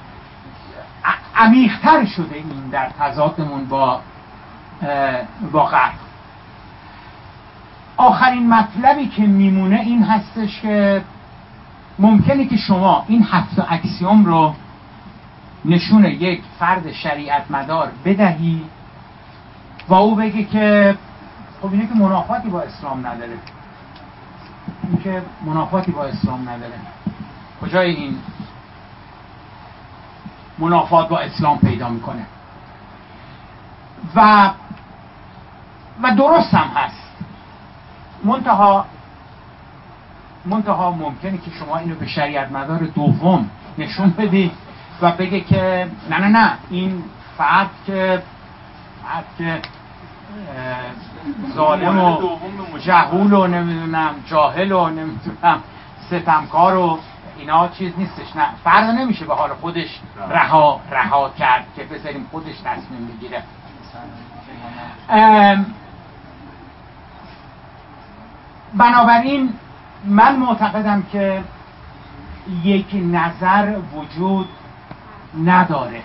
عمیقتر 1.36 2.06
شده 2.06 2.36
این 2.36 2.70
در 2.72 2.90
تضادمون 3.00 3.66
با 3.66 4.02
با 5.52 5.66
غرب. 5.66 6.05
آخرین 7.98 8.50
مطلبی 8.50 9.08
که 9.08 9.22
میمونه 9.22 9.80
این 9.80 10.04
هستش 10.04 10.62
که 10.62 11.02
ممکنه 12.00 12.46
که 12.46 12.58
شما 12.58 13.06
این 13.08 13.28
هفت 13.32 13.66
اکسیوم 13.70 14.26
رو 14.26 14.54
نشون 15.66 16.06
یک 16.06 16.42
فرد 16.60 16.92
شریعت 16.92 17.52
مدار 17.52 17.92
بدهی 18.06 18.62
و 19.88 19.94
او 19.94 20.16
بگه 20.16 20.44
که 20.44 20.98
خب 21.62 21.72
اینه 21.72 21.88
که 21.88 21.94
منافاتی 21.94 22.50
با 22.50 22.62
اسلام 22.62 23.08
نداره. 23.08 23.38
این 24.84 25.02
که 25.04 25.22
منافاتی 25.46 25.92
با 25.92 26.04
اسلام 26.04 26.50
نداره. 26.50 26.74
کجای 27.62 27.96
این 27.96 28.18
منافات 30.58 31.10
با 31.10 31.20
اسلام 31.20 31.60
پیدا 31.60 31.90
می‌کنه؟ 31.90 32.26
و 34.16 34.52
و 36.02 36.16
درست 36.16 36.54
هم 36.54 36.68
هست. 36.68 37.05
منتها 38.26 38.86
منتها 40.46 40.92
ممکنه 40.92 41.38
که 41.38 41.52
شما 41.60 41.78
اینو 41.78 41.96
به 41.96 42.08
شریعت 42.08 42.52
مدار 42.52 42.80
دوم 42.80 43.50
نشون 43.78 44.10
بدی 44.10 44.52
و 45.02 45.12
بگه 45.12 45.42
که 45.42 45.88
نه 46.10 46.18
نه 46.18 46.28
نه 46.28 46.58
این 46.70 47.04
فقط 47.38 47.68
که 47.86 48.22
فقط 49.04 49.24
که 49.38 49.62
ظالم 51.56 52.00
و 52.00 52.18
جهول 52.80 53.34
و 53.34 53.48
نمی‌دونم 53.48 54.16
جاهل 54.26 54.72
و 54.72 54.90
نمی‌دونم 54.90 55.64
ستمکار 56.08 56.76
و 56.76 57.00
اینا 57.38 57.68
چیز 57.68 57.94
نیستش 57.98 58.36
نه. 58.36 58.48
فرق 58.64 58.90
نمیشه 58.90 59.26
به 59.26 59.36
حال 59.36 59.50
خودش 59.54 60.00
رها 60.30 60.82
رها 60.92 61.32
کرد 61.40 61.66
که 61.76 61.84
بذاریم 61.84 62.28
خودش 62.32 62.56
تصمیم 62.64 63.08
بگیره. 63.08 63.44
بنابراین 68.76 69.54
من 70.06 70.36
معتقدم 70.36 71.04
که 71.12 71.44
یک 72.64 72.88
نظر 72.94 73.76
وجود 73.94 74.48
نداره. 75.44 76.02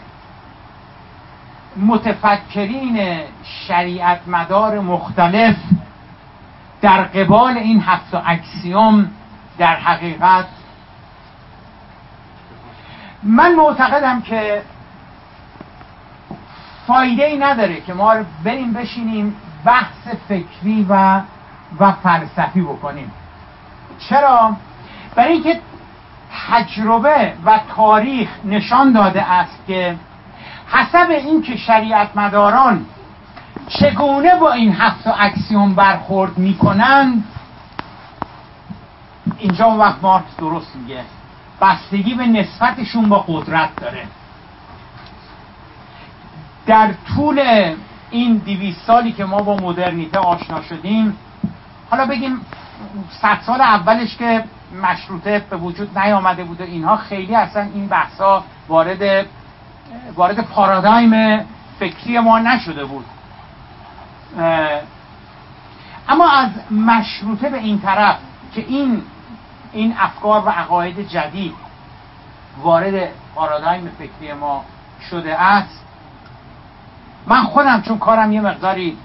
متفکرین 1.76 3.20
شریعت 3.44 4.20
مدار 4.26 4.80
مختلف 4.80 5.56
در 6.82 7.02
قبال 7.02 7.56
این 7.58 7.80
هفت 7.80 8.14
اکسیوم 8.14 9.10
در 9.58 9.76
حقیقت 9.76 10.46
من 13.22 13.54
معتقدم 13.54 14.20
که 14.20 14.62
فایده 16.86 17.24
ای 17.24 17.38
نداره 17.38 17.80
که 17.80 17.94
ما 17.94 18.14
بریم 18.44 18.72
بشینیم 18.72 19.36
بحث 19.64 20.08
فکری 20.28 20.86
و 20.88 21.20
و 21.80 21.92
فلسفی 21.92 22.60
بکنیم. 22.60 23.12
چرا؟ 23.98 24.56
برای 25.14 25.32
اینکه 25.32 25.60
تجربه 26.50 27.32
و 27.44 27.60
تاریخ 27.76 28.28
نشان 28.44 28.92
داده 28.92 29.32
است 29.32 29.66
که 29.66 29.96
حسب 30.72 31.10
اینکه 31.10 31.56
شریعت 31.56 32.16
مداران 32.16 32.86
چگونه 33.68 34.34
با 34.34 34.52
این 34.52 34.72
هفت 34.72 35.06
اکسیوم 35.06 35.74
برخورد 35.74 36.38
می‌کنند 36.38 37.24
اینجا 39.38 39.70
وقت 39.70 40.02
مارکس 40.02 40.36
درست 40.38 40.76
میگه. 40.76 41.04
بستگی 41.60 42.14
به 42.14 42.26
نسبتشون 42.26 43.08
با 43.08 43.18
قدرت 43.18 43.76
داره. 43.76 44.06
در 46.66 46.94
طول 47.16 47.40
این 48.10 48.36
دیویس 48.36 48.76
سالی 48.86 49.12
که 49.12 49.24
ما 49.24 49.38
با 49.42 49.56
مدرنیته 49.56 50.18
آشنا 50.18 50.62
شدیم 50.62 51.16
حالا 51.90 52.06
بگیم 52.06 52.40
صد 53.10 53.38
سال 53.46 53.60
اولش 53.60 54.16
که 54.16 54.44
مشروطه 54.82 55.44
به 55.50 55.56
وجود 55.56 55.98
نیامده 55.98 56.44
بود 56.44 56.60
و 56.60 56.64
اینها 56.64 56.96
خیلی 56.96 57.34
اصلا 57.34 57.62
این 57.62 57.86
بحثا 57.86 58.44
وارد 58.68 59.26
وارد 60.14 60.40
پارادایم 60.40 61.44
فکری 61.78 62.18
ما 62.18 62.38
نشده 62.38 62.84
بود. 62.84 63.04
اما 66.08 66.30
از 66.30 66.48
مشروطه 66.70 67.48
به 67.48 67.58
این 67.58 67.80
طرف 67.80 68.16
که 68.54 68.60
این 68.60 69.02
این 69.72 69.94
افکار 69.98 70.46
و 70.46 70.48
عقاید 70.48 71.08
جدید 71.08 71.54
وارد 72.62 73.08
پارادایم 73.34 73.90
فکری 73.98 74.32
ما 74.32 74.64
شده 75.10 75.42
است 75.42 75.84
من 77.26 77.42
خودم 77.42 77.82
چون 77.82 77.98
کارم 77.98 78.32
یه 78.32 78.40
مقداری 78.40 78.96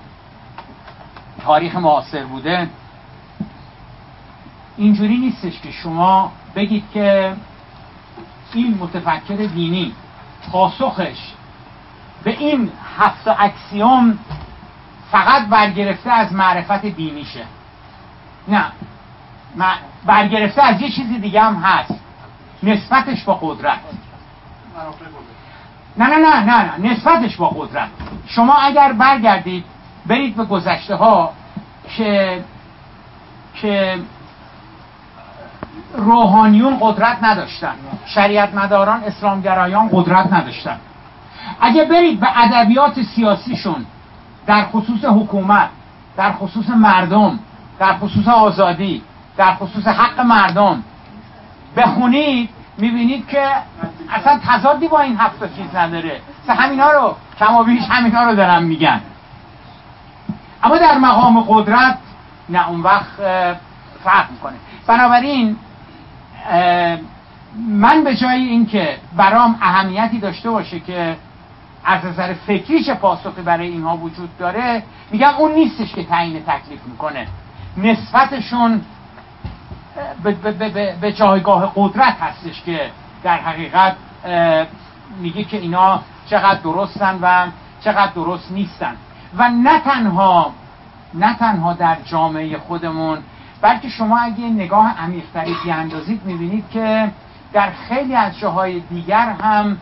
تاریخ 1.46 1.76
معاصر 1.76 2.26
بوده. 2.26 2.70
اینجوری 4.78 5.18
نیستش 5.18 5.60
که 5.60 5.72
شما 5.72 6.32
بگید 6.56 6.84
که 6.94 7.36
این 8.54 8.78
متفکر 8.78 9.36
دینی 9.36 9.94
پاسخش 10.52 11.18
به 12.24 12.32
این 12.32 12.72
هفت 12.98 13.28
اکسیوم 13.28 14.20
فقط 15.12 15.48
برگرفته 15.48 16.12
از 16.12 16.34
معرفت 16.34 16.86
دینیشه. 16.86 17.44
نه 18.48 18.66
برگرفته 20.06 20.64
از 20.64 20.82
یه 20.82 20.90
چیزی 20.90 21.20
دیگه 21.20 21.42
هم 21.42 21.56
هست. 21.56 22.00
نسبتش 22.64 23.24
با 23.24 23.34
قدرت. 23.34 23.80
نه 25.98 26.08
نه 26.08 26.18
نه 26.18 26.40
نه 26.44 26.78
نه 26.78 26.92
نسبتش 26.92 27.38
با 27.38 27.50
قدرت. 27.50 27.90
شما 28.28 28.54
اگر 28.54 28.94
برگردید 28.94 29.66
برید 30.08 30.36
به 30.36 30.46
گذشته 30.46 30.96
ها 30.96 31.34
که 31.98 32.44
که 33.62 34.00
روحانیون 35.98 36.78
قدرت 36.82 37.18
نداشتن 37.22 37.74
شریعت 38.06 38.54
مداران 38.54 39.04
اسلامگرایان 39.04 39.90
قدرت 39.92 40.34
نداشتن. 40.34 40.78
اگه 41.62 41.86
برید 41.86 42.20
به 42.20 42.28
ادبیات 42.36 43.02
سیاسیشون 43.02 43.86
در 44.48 44.66
خصوص 44.66 45.06
حکومت 45.06 45.70
در 46.18 46.32
خصوص 46.32 46.70
مردم 46.70 47.40
در 47.80 47.94
خصوص 47.94 48.28
آزادی 48.28 49.02
در 49.38 49.56
خصوص 49.56 49.88
حق 49.88 50.20
مردم 50.20 50.84
بخونید 51.78 52.50
می‌بینید 52.78 53.28
که 53.28 53.48
اصلا 54.14 54.40
تضادی 54.48 54.88
با 54.88 55.00
این 55.00 55.18
هفت 55.18 55.56
چیز 55.56 55.76
نداره. 55.76 56.22
همینا 56.48 56.92
رو 56.92 57.16
کما 57.40 57.64
بیش 57.64 57.84
همینا 57.90 58.24
رو 58.24 58.36
دارم 58.36 58.64
میگن. 58.64 59.02
اما 60.66 60.78
در 60.78 60.98
مقام 60.98 61.42
قدرت 61.42 61.98
نه 62.50 62.70
اون 62.70 62.82
وقت 62.82 63.06
فرق 64.04 64.32
می‌کنه. 64.32 64.56
بنابراین 64.88 65.58
من 67.68 68.04
به 68.04 68.16
جای 68.16 68.42
اینکه 68.42 68.98
برام 69.16 69.58
اهمیتی 69.62 70.20
داشته 70.20 70.50
باشه 70.50 70.80
که 70.80 71.18
از 71.86 72.06
نظر 72.06 72.34
فکری 72.34 72.84
چه 72.84 72.94
پاسخی 72.94 73.42
برای 73.42 73.68
اینها 73.68 73.98
وجود 73.98 74.38
داره 74.38 74.84
میگم 75.12 75.32
اون 75.38 75.52
نیستش 75.52 75.94
که 75.94 76.04
تعیین 76.04 76.44
تکلیف 76.44 76.84
می‌کنه. 76.86 77.28
نسبتشون 77.78 78.82
به, 81.02 81.12
جایگاه 81.12 81.72
قدرت 81.76 82.16
هستش 82.22 82.62
که 82.62 82.92
در 83.24 83.38
حقیقت 83.38 83.96
میگه 85.20 85.44
که 85.44 85.58
اینا 85.58 86.02
چقدر 86.30 86.60
درستن 86.60 87.20
و 87.22 87.48
چقدر 87.84 88.12
درست 88.16 88.52
نیستن. 88.52 88.96
و 89.38 89.50
نه 89.50 89.80
تنها 89.80 90.52
نه 91.14 91.38
تنها 91.38 91.74
در 91.74 91.98
جامعه 92.06 92.58
خودمون 92.58 93.18
بلکه 93.62 93.90
شما 93.90 94.20
اگه 94.20 94.44
نگاه 94.44 95.00
عمیقتری 95.00 95.56
بیاندازید 95.64 96.26
می‌بینید 96.26 96.70
که 96.70 97.12
در 97.54 97.72
خیلی 97.72 98.16
از 98.16 98.40
جاهای 98.40 98.80
دیگر 98.80 99.30
هم 99.42 99.78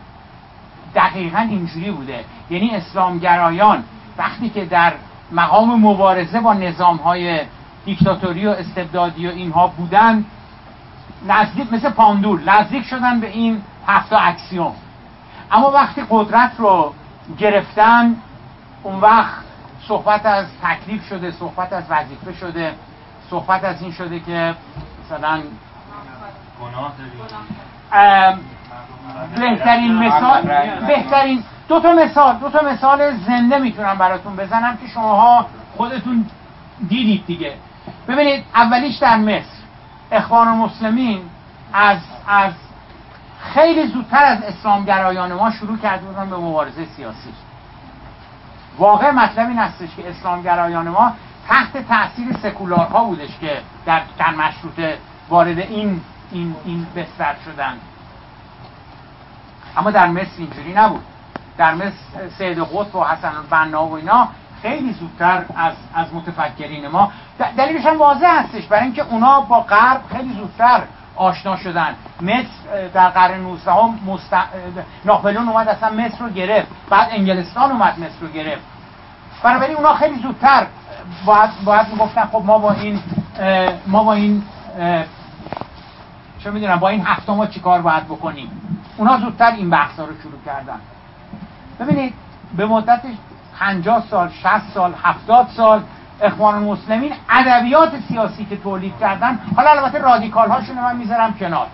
دقیقا 0.94 1.38
اینجوری 1.38 1.90
بوده. 1.90 2.24
یعنی 2.50 2.70
اسلامگرایان 2.70 3.84
وقتی 4.18 4.50
که 4.50 4.64
در 4.64 4.92
مقام 5.32 5.80
مبارزه 5.80 6.40
با 6.40 6.54
نظام 6.54 6.96
های 6.96 7.40
دیکتاتوری 7.84 8.46
و 8.46 8.50
استبدادی 8.50 9.26
و 9.26 9.30
اینها 9.30 9.66
بودن 9.66 10.24
نزدیک 11.28 11.72
مثل 11.72 11.90
پاندول 11.90 12.50
نزدیک 12.50 12.84
شدن 12.84 13.20
به 13.20 13.28
این 13.28 13.62
هفت 13.86 14.12
اکسیوم. 14.12 14.74
اما 15.52 15.70
وقتی 15.70 16.02
قدرت 16.10 16.52
رو 16.58 16.94
گرفتن 17.38 18.16
اون 18.82 19.00
وقت 19.00 19.43
صحبت 19.88 20.26
از 20.26 20.46
تکلیف 20.62 21.08
شده 21.08 21.30
صحبت 21.30 21.72
از 21.72 21.84
وظیفه 21.88 22.32
شده 22.32 22.74
صحبت 23.30 23.64
از 23.64 23.82
این 23.82 23.92
شده 23.92 24.20
که 24.20 24.54
مثلا 25.04 25.42
بهترین 29.36 29.94
مثال 29.94 30.42
بهترین 30.86 31.44
دو 31.68 31.80
تا 31.80 31.92
مثال 31.92 32.36
دو 32.36 32.50
تا 32.50 32.60
مثال 32.64 33.16
زنده 33.16 33.58
می‌تونم 33.58 33.98
براتون 33.98 34.36
بزنم 34.36 34.76
که 34.76 34.86
شماها 34.86 35.46
خودتون 35.76 36.26
دیدید 36.88 37.26
دیگه. 37.26 37.54
ببینید 38.08 38.44
اولیش 38.54 38.96
در 38.96 39.16
مصر. 39.16 39.54
اخوان 40.12 40.48
مسلمین 40.48 41.22
از 41.72 41.98
از 42.28 42.52
خیلی 43.54 43.86
زودتر 43.86 44.24
از 44.24 44.42
اسلامگرایان 44.42 45.32
ما 45.32 45.50
شروع 45.50 45.78
کرده 45.78 46.06
بودن 46.06 46.30
به 46.30 46.36
مبارزه 46.36 46.84
سیاسی. 46.84 47.32
واقع 48.78 49.10
مطلب 49.10 49.48
این 49.48 49.58
هستش 49.58 49.96
که 49.96 50.10
اسلامگرایان 50.10 50.88
ما 50.88 51.12
تحت 51.48 51.88
تاثیر 51.88 52.36
سکولارها 52.42 53.04
بودش 53.04 53.38
که 53.40 53.62
در, 53.86 54.02
در 54.18 54.30
مشروطه 54.30 54.98
وارد 55.28 55.58
این 55.58 56.00
این 56.32 56.54
این 56.64 56.86
بستر 56.96 57.34
شدن. 57.44 57.74
اما 59.76 59.90
در 59.90 60.06
مصر 60.06 60.38
اینجوری 60.38 60.74
نبود. 60.74 61.04
در 61.58 61.74
مصر 61.74 62.28
سید 62.38 62.58
قطب 62.58 62.96
و 62.96 63.04
حسن 63.04 63.32
البنا 63.36 63.86
و 63.86 63.92
اینا 63.92 64.28
خیلی 64.62 64.92
زودتر 64.92 65.44
از 65.56 65.74
از 65.94 66.14
متفکرین 66.14 66.88
ما. 66.88 67.12
دلیلش 67.56 67.86
هم 67.86 67.98
واضح 67.98 68.26
هستش 68.26 68.66
برای 68.66 68.82
اینکه 68.82 69.02
اونا 69.02 69.40
با 69.40 69.60
غرب 69.60 70.00
خیلی 70.12 70.32
زودتر 70.32 70.82
آشنا 71.16 71.56
شدن. 71.56 71.94
مصر 72.20 72.88
در 72.94 73.08
قرن 73.08 73.40
19 73.40 73.72
هم 73.72 73.98
مست... 74.06 74.34
ناپلون 75.04 75.48
اومد 75.48 75.68
اصلا 75.68 75.90
مصر 75.90 76.18
رو 76.18 76.28
گرفت. 76.28 76.68
بعد 76.90 77.08
انگلستان 77.10 77.70
اومد 77.70 77.98
مصر 77.98 78.20
رو 78.20 78.28
گرفت. 78.28 78.62
بنابراین 79.42 79.76
اونا 79.76 79.94
خیلی 79.94 80.22
زودتر 80.22 80.66
باید 81.26 81.50
باید 81.64 81.88
می‌گفتن 81.88 82.24
خب 82.24 82.42
ما 82.44 82.58
با 82.58 82.72
این 82.72 83.00
ما 83.86 84.04
با 84.04 84.12
این 84.12 84.42
چه 86.44 86.50
می‌دونم 86.50 86.76
با 86.76 86.88
این 86.88 87.06
هفته 87.06 87.32
ما 87.32 87.46
چیکار 87.46 87.82
باید 87.82 88.04
بکنیم؟ 88.04 88.78
اونا 88.96 89.18
زودتر 89.18 89.52
این 89.52 89.70
بحثا 89.70 90.04
رو 90.04 90.12
شروع 90.22 90.40
کردن. 90.46 90.80
ببینید 91.80 92.14
به 92.56 92.66
مدت 92.66 93.00
50 93.58 94.02
سال 94.10 94.28
60 94.28 94.48
سال 94.74 94.94
70 95.02 95.48
سال 95.56 95.82
اخوان 96.20 96.54
المسلمین 96.54 97.12
ادبیات 97.30 97.92
سیاسی 98.08 98.44
که 98.44 98.56
تولید 98.56 98.98
کردن. 99.00 99.38
حالا 99.56 99.70
البته 99.70 99.98
رادیکال 99.98 100.50
هاشون 100.50 100.76
من 100.76 100.96
می‌ذارم 100.96 101.34
کنار. 101.34 101.66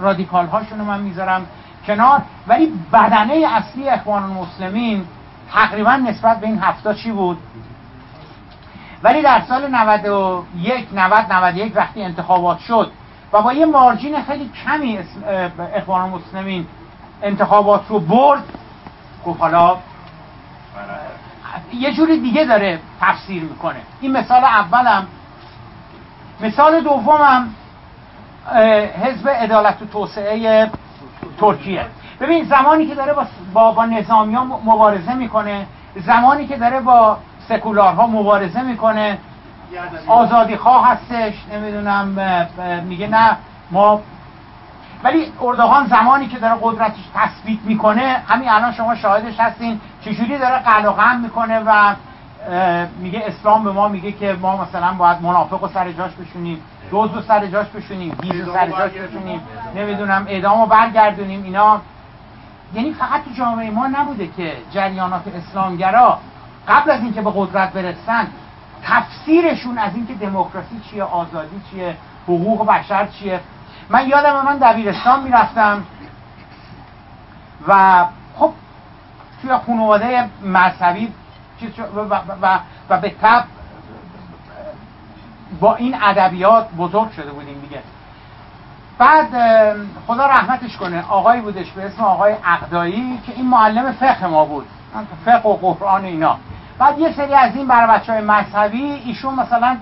رادیکال, 0.00 0.46
هاشون 0.46 0.80
من 0.80 1.00
می‌ذارم 1.00 1.46
کنار. 1.86 2.20
ولی 2.48 2.72
بدنه 2.92 3.46
اصلی 3.52 3.88
اخوان 3.88 4.22
المسلمین 4.22 5.04
تقریبا 5.52 5.96
نسبت 5.96 6.40
به 6.40 6.46
این 6.46 6.58
هفته 6.58 6.94
چی 6.94 7.12
بود؟ 7.12 7.38
ولی 9.02 9.22
در 9.22 9.42
سال 9.48 9.70
91 9.70 10.88
90 10.94 11.32
91 11.32 11.76
وقتی 11.76 12.02
انتخابات 12.02 12.58
شد 12.58 12.92
و 13.32 13.42
با 13.42 13.52
یه 13.52 13.66
مارجین 13.66 14.22
خیلی 14.22 14.50
کمی 14.64 14.98
اخوان 15.74 16.02
المسلمین 16.02 16.66
انتخابات 17.22 17.82
رو 17.88 18.00
برد 18.00 18.44
گفت 19.24 19.40
حالا 19.40 19.76
یه 21.72 21.94
جوری 21.94 22.20
دیگه 22.20 22.44
داره 22.44 22.80
تفسیر 23.00 23.42
می‌کنه. 23.42 23.80
این 24.00 24.12
مثال 24.12 24.44
اولم. 24.44 25.06
مثال 26.40 26.80
دومم 26.80 27.54
حزب 29.04 29.28
عدالت 29.28 29.82
و 29.82 29.86
توسعه 29.86 30.70
ترکیه. 31.40 31.86
ببین 32.20 32.44
زمانی 32.44 32.86
که 32.86 32.94
داره 32.94 33.12
با, 33.12 33.26
با, 33.52 33.72
با 33.72 33.86
نظامیان 33.86 34.46
مبارزه 34.46 35.14
می‌کنه 35.14 35.66
زمانی 35.96 36.46
که 36.46 36.56
داره 36.56 36.80
با 36.80 37.18
سکولارها 37.48 38.06
مبارزه 38.06 38.62
می‌کنه 38.62 39.18
آزادی 40.06 40.56
خواه 40.56 40.88
هستش 40.88 41.34
نمی‌دونم 41.52 42.06
میگه 42.84 43.06
نه 43.06 43.36
ما 43.70 44.00
ولی 45.04 45.32
اردوغان 45.40 45.86
زمانی 45.86 46.26
که 46.26 46.38
داره 46.38 46.58
قدرتش 46.62 47.00
تثبیت 47.14 47.60
می‌کنه 47.64 48.22
همین 48.28 48.48
الان 48.48 48.72
شما 48.72 48.94
شاهدش 48.94 49.40
هستین 49.40 49.80
چجوری 50.04 50.38
داره 50.38 50.58
قلقم 50.58 51.20
می‌کنه 51.20 51.62
و 51.66 51.94
میگه 52.98 53.22
اسلام 53.26 53.64
به 53.64 53.72
ما 53.72 53.88
میگه 53.88 54.12
که 54.12 54.36
ما 54.40 54.56
مثلا 54.64 54.92
باید 54.92 55.22
منافق 55.22 55.64
و 55.64 55.68
سر 55.68 55.92
جاش 55.92 56.12
بشونیم 56.12 56.62
دوز 56.90 57.16
و 57.16 57.20
سر 57.22 57.46
جاش 57.46 57.66
بشونیم 57.66 58.18
گیز 58.22 58.48
و 58.48 58.52
سر 58.52 58.70
جاش 58.70 58.92
بشونیم 58.92 59.40
نمی‌دونم 59.76 60.26
اعدام 60.28 60.60
و 60.60 60.66
برگردونیم 60.66 61.42
اینا. 61.42 61.80
یعنی 62.74 62.92
فقط 62.92 63.24
تو 63.24 63.30
جامعه 63.30 63.70
ما 63.70 63.86
نبوده 63.86 64.28
که 64.36 64.56
جریانات 64.70 65.22
اسلامگرا 65.34 66.18
قبل 66.68 66.90
از 66.90 67.00
اینکه 67.00 67.22
به 67.22 67.32
قدرت 67.34 67.72
برسن 67.72 68.26
تفسیرشون 68.84 69.78
از 69.78 69.94
اینکه 69.94 70.14
دموکراسی 70.14 70.80
چیه 70.90 71.02
آزادی 71.02 71.60
چیه 71.70 71.96
حقوق 72.24 72.66
بشر 72.66 73.06
چیه. 73.06 73.40
من 73.88 74.08
یادم 74.08 74.44
من 74.44 74.58
دبیرستان 74.58 75.22
می‌رفتم 75.22 75.84
و 77.68 78.04
خب 78.36 78.52
توی 79.42 79.56
خانواده 79.66 80.28
مذهبی 80.42 81.12
و, 81.96 82.00
و, 82.42 82.58
و 82.90 83.00
به 83.00 83.14
تب 83.22 83.44
با 85.60 85.76
این 85.76 85.96
ادبیات 86.02 86.70
بزرگ 86.78 87.10
شده 87.12 87.30
بودیم 87.32 87.60
دیگه. 87.60 87.82
بعد 88.98 89.26
خدا 90.06 90.26
رحمتش 90.26 90.76
کنه 90.76 91.04
آقایی 91.08 91.40
بودش 91.40 91.70
به 91.70 91.86
اسم 91.86 92.02
آقای 92.02 92.34
اقدایی 92.44 93.20
که 93.26 93.32
این 93.32 93.46
معلم 93.46 93.92
فقه 93.92 94.26
ما 94.26 94.44
بود 94.44 94.66
فقه 95.24 95.48
و 95.48 95.56
قرآن 95.56 96.04
اینا. 96.04 96.36
بعد 96.78 96.98
یه 96.98 97.12
سری 97.12 97.34
از 97.34 97.56
این 97.56 97.66
برای 97.66 97.98
بچه 97.98 98.12
های 98.12 98.22
مذهبی 98.22 98.82
ایشون 98.82 99.34
مثلا 99.34 99.76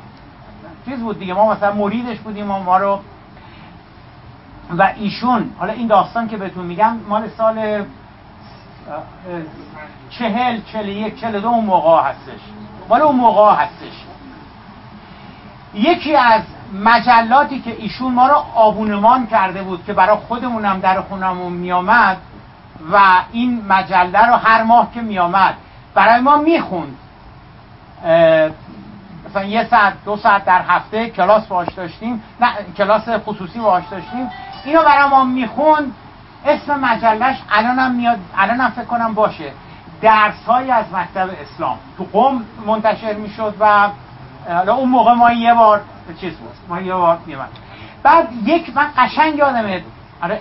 چیز 0.85 1.01
بود 1.01 1.19
دیگه 1.19 1.35
ما 1.35 1.53
مثلا 1.53 1.73
مریدش 1.73 2.19
بودیم 2.19 2.47
ما 2.47 2.79
رو. 2.79 3.01
و 4.79 4.93
ایشون 4.97 5.51
حالا 5.59 5.73
این 5.73 5.87
داستان 5.87 6.29
که 6.29 6.37
بهتون 6.37 6.67
میگم 6.67 6.97
مال 7.09 7.29
سال 7.29 7.85
چهل 10.11 10.61
چهل 10.73 10.89
یک 10.89 11.21
چهل 11.21 11.41
دو 11.41 11.49
اون 11.49 11.65
موقع 11.65 12.03
هستش. 12.11 12.41
مال 12.89 13.03
اون 13.03 13.17
موقع 13.17 13.55
هستش. 13.55 14.05
یکی 15.75 16.17
از 16.17 16.43
مجلاتی 16.85 17.61
که 17.61 17.77
ایشون 17.79 18.15
ما 18.15 18.27
رو 18.27 18.35
آبونمان 18.55 19.27
کرده 19.27 19.63
بود 19.63 19.85
که 19.85 19.93
برای 19.93 20.17
خودمونم 20.17 20.81
در 20.81 21.01
خونمون 21.01 21.53
میامد 21.53 22.17
و 22.93 23.23
این 23.33 23.67
مجله 23.69 24.27
رو 24.27 24.35
هر 24.35 24.63
ماه 24.63 24.93
که 24.95 25.01
میامد 25.01 25.55
برای 25.95 26.21
ما 26.21 26.37
می‌خوند. 26.37 26.99
مثلا 29.29 29.45
یه 29.45 29.65
ساعت 29.65 29.93
دو 30.05 30.17
ساعت 30.17 30.45
در 30.45 30.63
هفته 30.69 31.11
کلاس 31.11 31.47
باش 31.47 31.69
داشتیم. 31.69 32.23
نه 32.41 32.49
کلاس 32.77 33.09
خصوصی 33.09 33.59
باش 33.59 33.85
داشتیم. 33.91 34.31
اینو 34.65 34.83
برای 34.83 35.09
ما 35.09 35.25
می‌خوند. 35.25 35.95
اسم 36.47 36.81
مجلش 36.81 37.37
الانم 37.51 37.95
میاد 37.95 38.19
الانم 38.37 38.71
فکر 38.71 38.85
کنم 38.85 39.15
باشه. 39.15 39.53
درس 40.03 40.45
های 40.47 40.71
از 40.71 40.85
مکتب 40.93 41.31
اسلام. 41.41 41.79
تو 41.99 42.05
قوم 42.13 42.45
منتشر 42.67 43.15
می‌شد 43.15 43.55
و 43.61 43.89
حالا 44.49 44.75
اون 44.75 44.89
موقع 44.89 45.13
ما 45.13 45.33
یه 45.33 45.55
بار 45.55 45.81
چیز 46.21 46.37
بود 46.37 46.55
ما 46.69 46.81
یه 46.81 46.95
بار 46.95 47.19
میمد 47.27 47.49
بعد 48.03 48.29
یک 48.45 48.77
من 48.77 48.87
قشنگ 48.97 49.37
یادمه 49.37 49.83
آره 50.23 50.41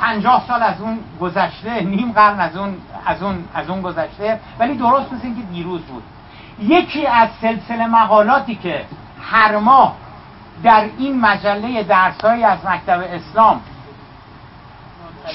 پنجاه 0.00 0.44
سال 0.48 0.62
از 0.62 0.80
اون 0.80 0.98
گذشته 1.20 1.80
نیم 1.80 2.12
قرن 2.12 2.40
از 2.40 2.56
اون 2.56 2.76
از 3.06 3.22
اون 3.22 3.44
از 3.54 3.70
اون 3.70 3.82
گذشته 3.82 4.40
ولی 4.58 4.76
درست 4.76 5.12
مثل 5.12 5.26
اینکه 5.26 5.42
دیروز 5.42 5.80
بود. 5.82 6.02
یکی 6.58 7.06
از 7.06 7.28
سلسله 7.40 7.86
مقالاتی 7.86 8.54
که 8.54 8.84
هر 9.22 9.56
ماه 9.56 9.96
در 10.62 10.88
این 10.98 11.20
مجله 11.20 11.82
درسهایی 11.82 12.44
از 12.44 12.58
مکتب 12.66 13.00
اسلام 13.12 13.60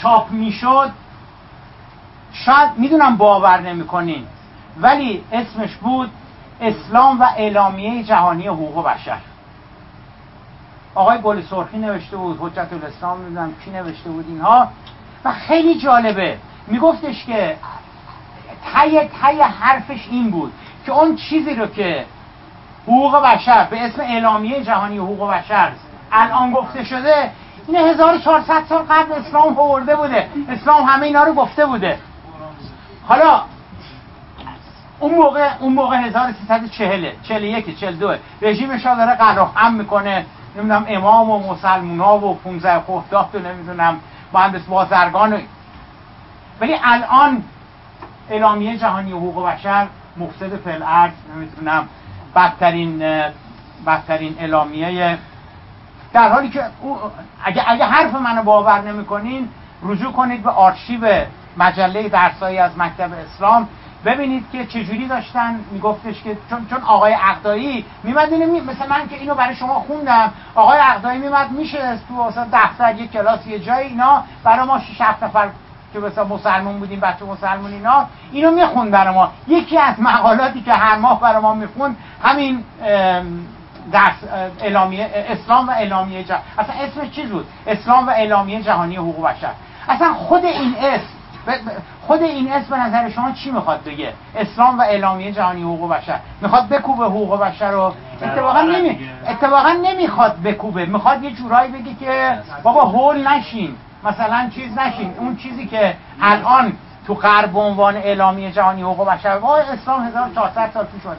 چاپ 0.02 0.32
می‌شد. 0.32 0.92
شاید 2.34 2.70
می‌دونم 2.78 3.18
باور 3.18 3.62
نمی‌کنین 3.62 4.28
ولی 4.78 5.24
اسمش 5.32 5.76
بود 5.76 6.12
اسلام 6.62 7.22
و 7.22 7.24
اعلامیه 7.38 8.04
جهانی 8.04 8.48
حقوق 8.48 8.86
بشر. 8.86 9.18
آقای 10.96 11.22
گل 11.22 11.42
سرخی 11.42 11.78
نوشته 11.78 12.18
بود 12.18 12.38
حجت 12.42 12.74
الاسلام 12.74 13.22
نمی‌دونم 13.22 13.54
کی 13.66 13.72
نوشته 13.72 14.10
بود 14.10 14.26
اینها. 14.30 14.68
و 15.26 15.32
خیلی 15.32 15.80
جالبه 15.80 16.38
میگفتش 16.68 17.26
که 17.26 17.58
تای 18.74 19.10
تای 19.22 19.42
حرفش 19.42 20.08
این 20.12 20.32
بود 20.32 20.54
که 20.86 20.92
اون 20.92 21.16
چیزی 21.16 21.56
رو 21.56 21.68
که 21.68 22.06
حقوق 22.84 23.24
بشر 23.24 23.64
به 23.64 23.86
اسم 23.86 24.02
اعلامیه 24.02 24.64
جهانی 24.64 24.98
حقوق 24.98 25.32
بشر 25.32 25.72
الان 26.12 26.52
گفته 26.52 26.84
شده 26.84 27.32
این 27.68 27.78
1400 27.78 28.64
سال 28.70 28.84
قبل 28.90 29.12
اسلام 29.12 29.60
آورده 29.60 29.96
بوده. 29.96 30.30
اسلام 30.50 30.84
همه 30.84 31.06
اینا 31.06 31.24
رو 31.24 31.34
گفته 31.34 31.66
بوده. 31.66 32.00
حالا 33.08 33.42
اون 35.00 35.16
موقع 35.16 35.50
اون 35.60 35.74
موقع 35.74 35.96
1340 35.96 37.12
41 37.24 37.80
42 37.80 38.16
رژیم 38.42 38.78
شاه 38.78 38.98
داره 38.98 39.46
هم 39.56 39.74
می‌کنه. 39.74 40.26
نمی‌دونم 40.56 40.86
امام 40.90 41.30
و 41.30 41.54
مسلمونا 41.54 42.18
و 42.18 42.36
15 42.36 42.80
خرداد 42.80 43.30
و 43.34 43.40
نمی‌دونم 43.40 44.00
مهندس 44.34 44.66
بازرگان. 44.66 45.42
ولی 46.62 46.76
الان 46.84 47.44
اعلامیه 48.30 48.78
جهانی 48.78 49.12
حقوق 49.12 49.48
بشر 49.48 49.88
مفسد 50.18 50.56
فل 50.56 50.84
ارض 50.86 51.14
نمی‌دونم 51.36 51.88
بدترین 52.36 53.24
بدترین 53.88 54.36
اعلامیه 54.40 55.18
در 56.14 56.30
حالی 56.30 56.50
که 56.50 56.64
اگه, 57.44 57.64
اگه 57.68 57.86
حرف 57.86 58.16
منو 58.16 58.44
باور 58.44 58.82
نمی‌کنین 58.82 59.50
رجوع 59.84 60.12
کنید 60.12 60.44
به 60.44 60.50
آرشیو 60.50 61.26
مجله 61.58 62.10
درسایی 62.10 62.58
از 62.58 62.78
مکتب 62.78 63.10
اسلام. 63.14 63.68
ببینید 64.06 64.46
که 64.52 64.66
چجوری 64.66 65.08
داشتن. 65.08 65.60
میگفتش 65.72 66.24
که 66.24 66.38
چون 66.50 66.68
چون 66.70 66.82
آقای 66.82 67.14
عقدایی 67.14 67.86
میمد 68.04 68.32
می... 68.34 68.62
مثل 68.62 68.90
من 68.90 69.08
که 69.08 69.16
اینو 69.16 69.36
برای 69.36 69.56
شما 69.56 69.74
خوندم. 69.74 70.32
آقای 70.56 70.80
عقدایی 70.80 71.20
میمد 71.20 71.52
میشه 71.52 72.00
تو 72.08 72.16
واسه 72.16 72.42
دفتر 72.54 72.96
یه 72.96 73.08
کلاس 73.08 73.48
یه 73.48 73.60
جای 73.60 73.84
اینا. 73.88 74.24
برای 74.44 74.68
ما 74.68 74.80
6 74.80 75.02
7 75.02 75.24
نفر 75.24 75.50
که 75.94 76.00
مثلا 76.00 76.24
مسلمون 76.24 76.80
بودیم 76.80 77.00
بچه 77.00 77.26
مسلمون 77.26 77.74
اینا 77.74 78.06
اینو 78.32 78.52
می‌خوند 78.52 78.92
برای 78.92 79.14
ما. 79.14 79.32
یکی 79.48 79.78
از 79.78 80.00
مقالاتی 80.00 80.62
که 80.62 80.74
هر 80.74 80.98
ماه 80.98 81.22
برای 81.22 81.42
ما 81.42 81.54
می‌خوند 81.54 81.98
همین 82.24 82.64
درس 83.92 84.16
اعلامیه 84.62 85.10
اسلام 85.14 85.68
و 85.68 85.72
اعلامیه 85.72 86.24
جهانی 86.24 86.44
اصلا 86.58 86.76
اسمش 86.76 87.12
چی 87.12 87.26
بود؟ 87.26 87.48
اسلام 87.68 88.08
و 88.08 88.10
اعلامیه 88.12 88.62
جهانی 88.62 88.96
حقوق 88.96 89.28
بشر. 89.28 89.52
اصلا 89.90 90.14
خود 90.14 90.46
این 90.46 90.76
اسم 90.80 91.08
خود 92.08 92.22
این 92.22 92.54
اسم 92.54 92.70
به 92.70 92.78
نظر 92.78 93.10
شما 93.10 93.32
چی 93.32 93.52
می‌خواد 93.52 93.84
بگه؟ 93.84 94.14
اسلام 94.36 94.80
و 94.80 94.82
اعلامیه 94.82 95.32
جهانی 95.32 95.62
حقوق 95.62 95.92
بشر. 95.94 96.20
می‌خواد 96.42 96.70
بکوبه 96.70 97.06
حقوق 97.06 97.40
بشر 97.40 97.72
رو. 97.72 97.94
اتفاقا 98.22 98.62
نمی 98.62 99.10
اتفاقا 99.28 99.72
نمی‌خواد 99.72 100.42
بکوبه. 100.42 100.86
می‌خواد 100.86 101.24
یه 101.24 101.32
جورایی 101.32 101.72
بگه 101.72 101.96
که 102.00 102.38
بابا 102.64 102.82
هول 102.82 103.28
نشین. 103.28 103.76
مثلا 104.04 104.50
چیز 104.56 104.78
نشین. 104.78 105.14
اون 105.18 105.36
چیزی 105.36 105.68
که 105.68 105.96
الان 106.22 106.74
تو 107.08 107.14
غرب 107.14 107.52
به 107.52 107.60
عنوان 107.60 107.96
اعلامیه 107.96 108.52
جهانی 108.52 108.82
حقوق 108.82 109.10
بشر 109.10 109.38
و 109.42 109.46
اسلام 109.46 110.08
1400 110.08 110.70
سال 110.74 110.86
پیش 110.86 111.06
اومد. 111.06 111.18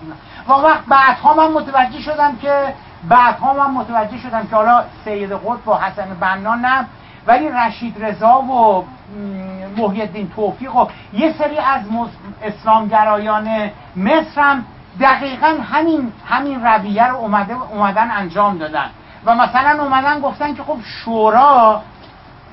و 0.48 0.52
وقت 0.52 0.84
بعدها 0.86 1.34
من 1.34 1.52
متوجه 1.52 2.00
شدم 2.00 2.36
که 2.36 2.74
بعدها 3.08 3.52
من 3.52 3.70
متوجه 3.70 4.18
شدم 4.18 4.46
که 4.46 4.56
حالا 4.56 4.84
سید 5.04 5.32
قطب 5.32 5.68
و 5.68 5.74
حسن 5.74 6.16
بنا 6.20 6.54
نه. 6.54 6.86
ولی 7.26 7.48
رشید 7.48 8.04
رضا 8.04 8.38
و 8.38 8.84
محی 9.76 10.00
الدین 10.00 10.30
توفیق 10.36 10.76
و 10.76 10.86
یه 11.12 11.34
سری 11.38 11.58
از 11.58 11.80
اسلامگرایان 12.42 13.70
مصر 13.96 14.40
هم 14.40 14.64
دقیقا 15.00 15.56
همین 15.72 16.12
همین 16.28 16.64
رویه 16.64 17.06
رو 17.06 17.16
اومده 17.16 17.54
اومدن 17.72 18.10
انجام 18.10 18.58
دادن. 18.58 18.90
و 19.24 19.34
مثلا 19.34 19.82
اومدن 19.82 20.20
گفتن 20.20 20.54
که 20.54 20.62
خب 20.62 20.78
شورا 20.82 21.82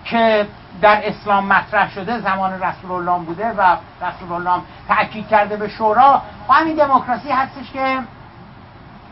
که 0.05 0.47
در 0.81 1.01
اسلام 1.03 1.45
مطرح 1.45 1.89
شده 1.91 2.19
زمان 2.19 2.61
رسول 2.61 2.91
الله 2.91 3.25
بوده 3.25 3.47
و 3.47 3.61
رسول 4.01 4.31
الله 4.31 4.61
تاکید 4.87 5.27
کرده 5.27 5.57
به 5.57 5.67
شورا. 5.67 6.21
و 6.49 6.53
همین 6.53 6.75
دموکراسی 6.75 7.29
هستش 7.29 7.71
که 7.71 7.97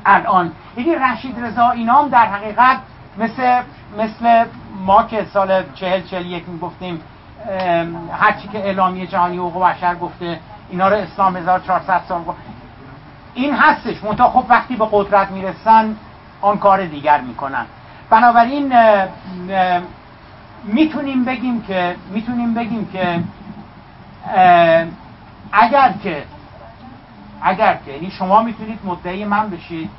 الان. 0.06 0.52
یعنی 0.78 0.96
رشید 0.96 1.40
رضا 1.40 1.70
اینام 1.70 2.10
در 2.10 2.26
حقیقت 2.26 2.78
مثل 3.18 3.62
مثل 3.98 4.46
ما 4.86 5.04
که 5.04 5.26
سال 5.34 5.64
چهل 5.76 6.02
چهل 6.02 6.26
یک 6.26 6.50
می‌گفتیم 6.50 7.02
هرچی 8.20 8.48
که 8.48 8.60
اعلامیه 8.60 9.08
جهانی 9.08 9.38
حقوق 9.38 9.64
بشر 9.66 9.96
گفته 9.96 10.40
اینا 10.70 10.88
رو 10.88 10.96
اسلام 10.96 11.38
1400 11.38 12.02
سال 12.08 12.24
گفت. 12.24 12.38
این 13.34 13.56
هستش. 13.56 14.04
منتها 14.04 14.30
خب 14.30 14.46
وقتی 14.50 14.76
به 14.76 14.88
قدرت 14.92 15.32
می‌رسن 15.32 15.96
آن 16.42 16.58
کار 16.58 16.86
دیگر 16.86 17.22
می‌کنن. 17.22 17.66
بنابراین 18.10 18.74
می‌تونیم 20.64 21.26
بگیم 21.26 21.62
که 21.62 21.96
می‌تونیم 22.14 22.54
بگیم 22.54 22.86
که 22.86 23.24
اگر 25.52 25.94
که 26.04 26.24
اگر 27.42 27.78
که 27.86 27.92
یعنی 27.92 28.12
شما 28.12 28.44
می‌تونید 28.44 28.80
مدعی 28.86 29.26
من 29.26 29.50
بشید 29.50 29.90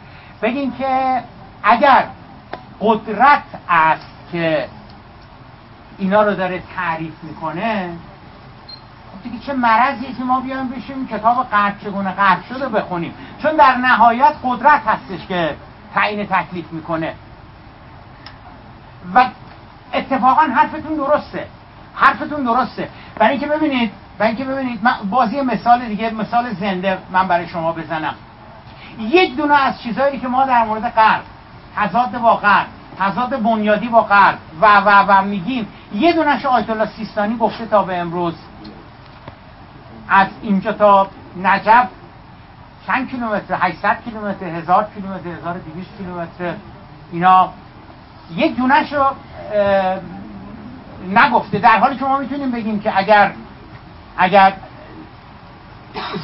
بگیم 0.43 0.73
که 0.73 1.23
اگر 1.63 2.05
قدرت 2.81 3.43
است 3.69 4.07
که 4.33 4.69
اینا 5.99 6.23
رو 6.23 6.35
داره 6.35 6.63
تعریف 6.77 7.15
می‌کنه 7.23 7.91
خب 9.13 9.23
دیگه 9.23 9.39
چه 9.47 9.53
مرضیه 9.53 10.13
که 10.13 10.25
ما 10.25 10.41
بیایم 10.41 10.69
بشیم 10.69 11.07
کتاب 11.07 11.47
قرد 11.51 11.81
چگونه 11.81 12.13
قرد 12.13 12.45
شده 12.49 12.69
بخونیم؟ 12.69 13.15
چون 13.43 13.57
در 13.57 13.77
نهایت 13.77 14.35
قدرت 14.45 14.83
هستش 14.87 15.27
که 15.27 15.57
تعیین 15.95 16.27
تکلیف 16.27 16.73
می‌کنه. 16.73 17.15
و 19.15 19.25
اتفاقا 19.95 20.43
حرفتون 20.43 20.97
درسته. 20.97 21.47
حرفتون 21.95 22.45
درسته. 22.45 22.89
برای 23.17 23.31
اینکه 23.31 23.47
ببینید 23.47 23.93
برای 24.19 24.33
اینکه 24.33 24.45
ببینید 24.45 24.85
من 24.85 24.95
بازی 25.11 25.41
مثال 25.41 25.87
دیگه 25.87 26.11
مثال 26.11 26.53
زنده 26.53 26.99
من 27.13 27.29
برای 27.29 27.49
شما 27.49 27.73
بزنم. 27.73 28.15
یک 28.99 29.37
دونه 29.37 29.55
از 29.55 29.83
چیزهایی 29.83 30.21
که 30.21 30.29
ما 30.29 30.47
در 30.47 30.65
مورد 30.65 30.95
غرب 30.95 31.23
تضاد 31.77 32.19
با 32.19 32.37
غرب 32.37 32.67
تضاد 32.99 33.43
بنیادی 33.43 33.89
با 33.89 34.03
غرب 34.03 34.39
و 34.61 34.81
و 34.81 35.05
و 35.09 35.23
میگیم 35.23 35.69
یه 35.95 36.13
دونش 36.13 36.47
آیت 36.47 36.71
الله 36.71 36.87
سیستانی 36.87 37.37
گفته 37.37 37.67
تا 37.67 37.83
به 37.83 37.99
امروز. 37.99 38.35
از 40.09 40.29
اینجا 40.43 40.73
تا 40.73 41.09
نجف 41.43 41.89
چند 42.87 43.11
کیلومتر؟ 43.11 43.55
800 43.61 44.05
کیلومتر 44.05 44.47
1000 44.47 44.87
کیلومتر 44.95 45.29
1200 45.29 45.99
کیلومتر. 45.99 46.55
اینا 47.13 47.53
یک 48.31 48.57
دونش 48.57 48.93
رو 48.93 49.05
نگفته. 51.09 51.59
در 51.59 51.79
حالی 51.79 51.97
که 51.97 52.05
ما 52.05 52.19
می‌تونیم 52.19 52.51
بگیم 52.51 52.81
که 52.81 52.99
اگر 52.99 53.33
اگر 54.17 54.53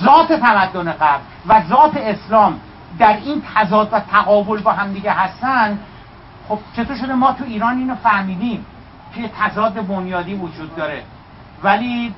ذات 0.04 0.32
تمدن 0.32 0.92
قبل 0.92 1.22
و 1.48 1.62
ذات 1.68 1.96
اسلام 1.96 2.60
در 2.98 3.16
این 3.16 3.42
تضاد 3.54 3.88
و 3.92 4.00
تقابل 4.00 4.62
با 4.62 4.72
هم 4.72 4.92
دیگه 4.92 5.12
هستن 5.12 5.78
خب 6.48 6.58
چطور 6.76 6.96
شده 6.96 7.14
ما 7.14 7.32
تو 7.32 7.44
ایران 7.44 7.78
اینو 7.78 7.94
فهمیدیم 7.94 8.66
که 9.14 9.30
تضاد 9.40 9.86
بنیادی 9.86 10.34
وجود 10.34 10.76
داره؟ 10.76 11.02
ولی 11.62 12.14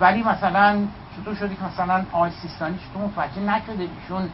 ولی 0.00 0.22
مثلا 0.22 0.78
چطور 1.16 1.34
شده 1.34 1.54
که 1.54 1.64
مثلا 1.74 2.04
آقای 2.12 2.30
سیستانی 2.30 2.78
چطور 2.78 3.04
متوجه 3.04 3.40
نشده 3.40 3.88
ایشون 4.02 4.30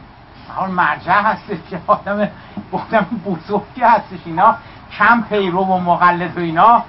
حال 0.55 0.71
مرجع 0.71 1.21
هستش 1.21 1.57
که 1.69 1.79
آدم 1.87 2.29
بودم 2.71 3.05
بزرگی 3.25 3.81
هستش 3.81 4.19
اینا. 4.25 4.55
کم 4.97 5.21
پیرو 5.29 5.63
و 5.63 5.79
مقلد 5.79 6.37
و 6.37 6.39
اینا 6.39 6.83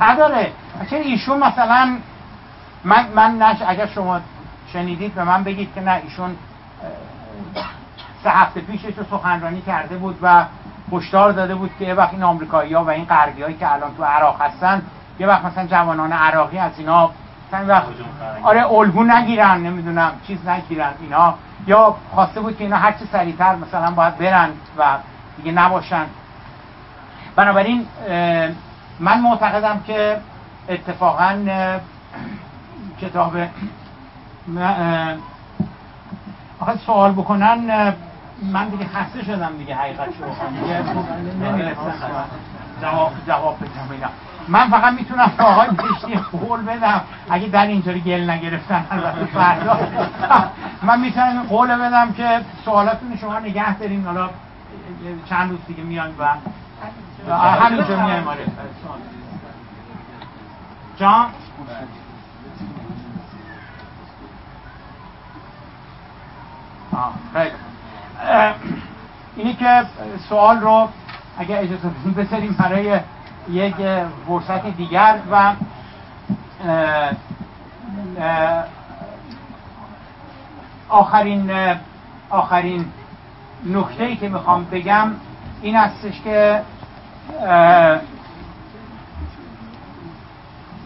نداره. 0.00 0.52
چرا 0.90 0.98
ایشون 0.98 1.38
مثلا 1.38 1.96
من 2.84 3.06
من 3.14 3.42
نش 3.42 3.62
اگر 3.66 3.86
شما 3.86 4.20
شنیدید 4.72 5.14
به 5.14 5.24
من 5.24 5.44
بگید 5.44 5.74
که 5.74 5.80
نه 5.80 6.00
ایشون 6.04 6.36
سه 8.24 8.30
هفته 8.30 8.60
پیشش 8.60 8.98
رو 8.98 9.04
سخنرانی 9.10 9.60
کرده 9.60 9.96
بود 9.96 10.18
و 10.22 10.44
هشدار 10.92 11.32
داده 11.32 11.54
بود 11.54 11.70
که 11.78 11.84
یه 11.84 11.94
وقت 11.94 12.12
این 12.12 12.22
آمریکایی 12.22 12.74
ها 12.74 12.84
و 12.84 12.90
این 12.90 13.04
غربی 13.04 13.42
هایی 13.42 13.56
که 13.56 13.72
الان 13.72 13.94
تو 13.96 14.04
عراق 14.04 14.42
هستن 14.42 14.82
یه 15.18 15.26
وقت 15.26 15.44
مثلا 15.44 15.66
جوانان 15.66 16.12
عراقی 16.12 16.58
از 16.58 16.72
اینا 16.78 17.10
وقت 17.52 17.84
آره 18.42 18.72
الگو 18.72 19.04
نگیرن 19.04 19.60
نمی‌دونم 19.60 20.12
چیز 20.26 20.48
نگیرن 20.48 20.92
اینا. 21.00 21.34
یا 21.66 21.96
خواسته 22.14 22.40
بود 22.40 22.56
که 22.56 22.64
اینا 22.64 22.76
هرچی 22.76 23.06
سریعتر 23.12 23.56
مثلا 23.56 23.90
باید 23.90 24.18
برن 24.18 24.48
و 24.78 24.98
دیگه 25.36 25.52
نباشن. 25.52 26.06
بنابراین 27.36 27.86
من 29.00 29.20
معتقدم 29.20 29.80
که 29.86 30.16
اتفاقا 30.68 31.38
کتاب 33.00 33.36
آخه 36.60 36.76
سوال 36.86 37.12
بکنن 37.12 37.94
من 38.42 38.68
دیگه 38.68 38.84
خسته 38.84 39.24
شدم 39.24 39.56
دیگه 39.58 39.74
حقیقت 39.74 40.08
شو 40.18 40.24
دیگه 40.62 40.82
نمی‌رسم 41.50 42.24
جواب 42.82 43.12
جواب 43.26 43.56
بدم 43.56 44.10
من 44.48 44.70
فقط 44.70 44.92
می‌تونم 44.92 45.32
با 45.38 45.44
آقای 45.44 45.68
بهشتی 45.68 46.16
قول 46.32 46.62
بدم. 46.62 47.00
اگه 47.30 47.46
در 47.46 47.66
اینطوری 47.66 48.00
گل 48.00 48.30
نگرفتن 48.30 48.86
البته 48.90 49.24
فردا. 49.24 49.78
من 50.82 51.00
می‌تونم 51.00 51.42
قول 51.42 51.76
بدم 51.76 52.12
که 52.12 52.40
سوالاتون 52.64 53.16
شما 53.16 53.38
نگه 53.38 53.78
داریم 53.78 54.04
حالا 54.06 54.30
چند 55.28 55.50
روز 55.50 55.58
دیگه 55.66 55.82
میان 55.82 56.14
و 56.18 56.26
همینجا 57.30 58.06
میایم 58.06 58.28
آره. 58.28 58.46
جان؟ 60.98 61.26
خیلی 67.32 67.50
اینی 69.36 69.54
که 69.54 69.82
سوال 70.28 70.60
رو 70.60 70.88
اگر 71.38 71.58
اجازه 71.58 71.88
بذاریم 72.16 72.56
برای 72.58 73.00
یک 73.50 73.74
فرصت 74.26 74.66
دیگر 74.66 75.18
و 75.30 75.52
آخرین 80.88 81.50
آخرین 82.30 82.84
نکته 83.66 84.04
ای 84.04 84.16
که 84.16 84.28
می‌خوام 84.28 84.64
بگم 84.64 85.08
این 85.62 85.76
هستش 85.76 86.20
که 86.20 86.62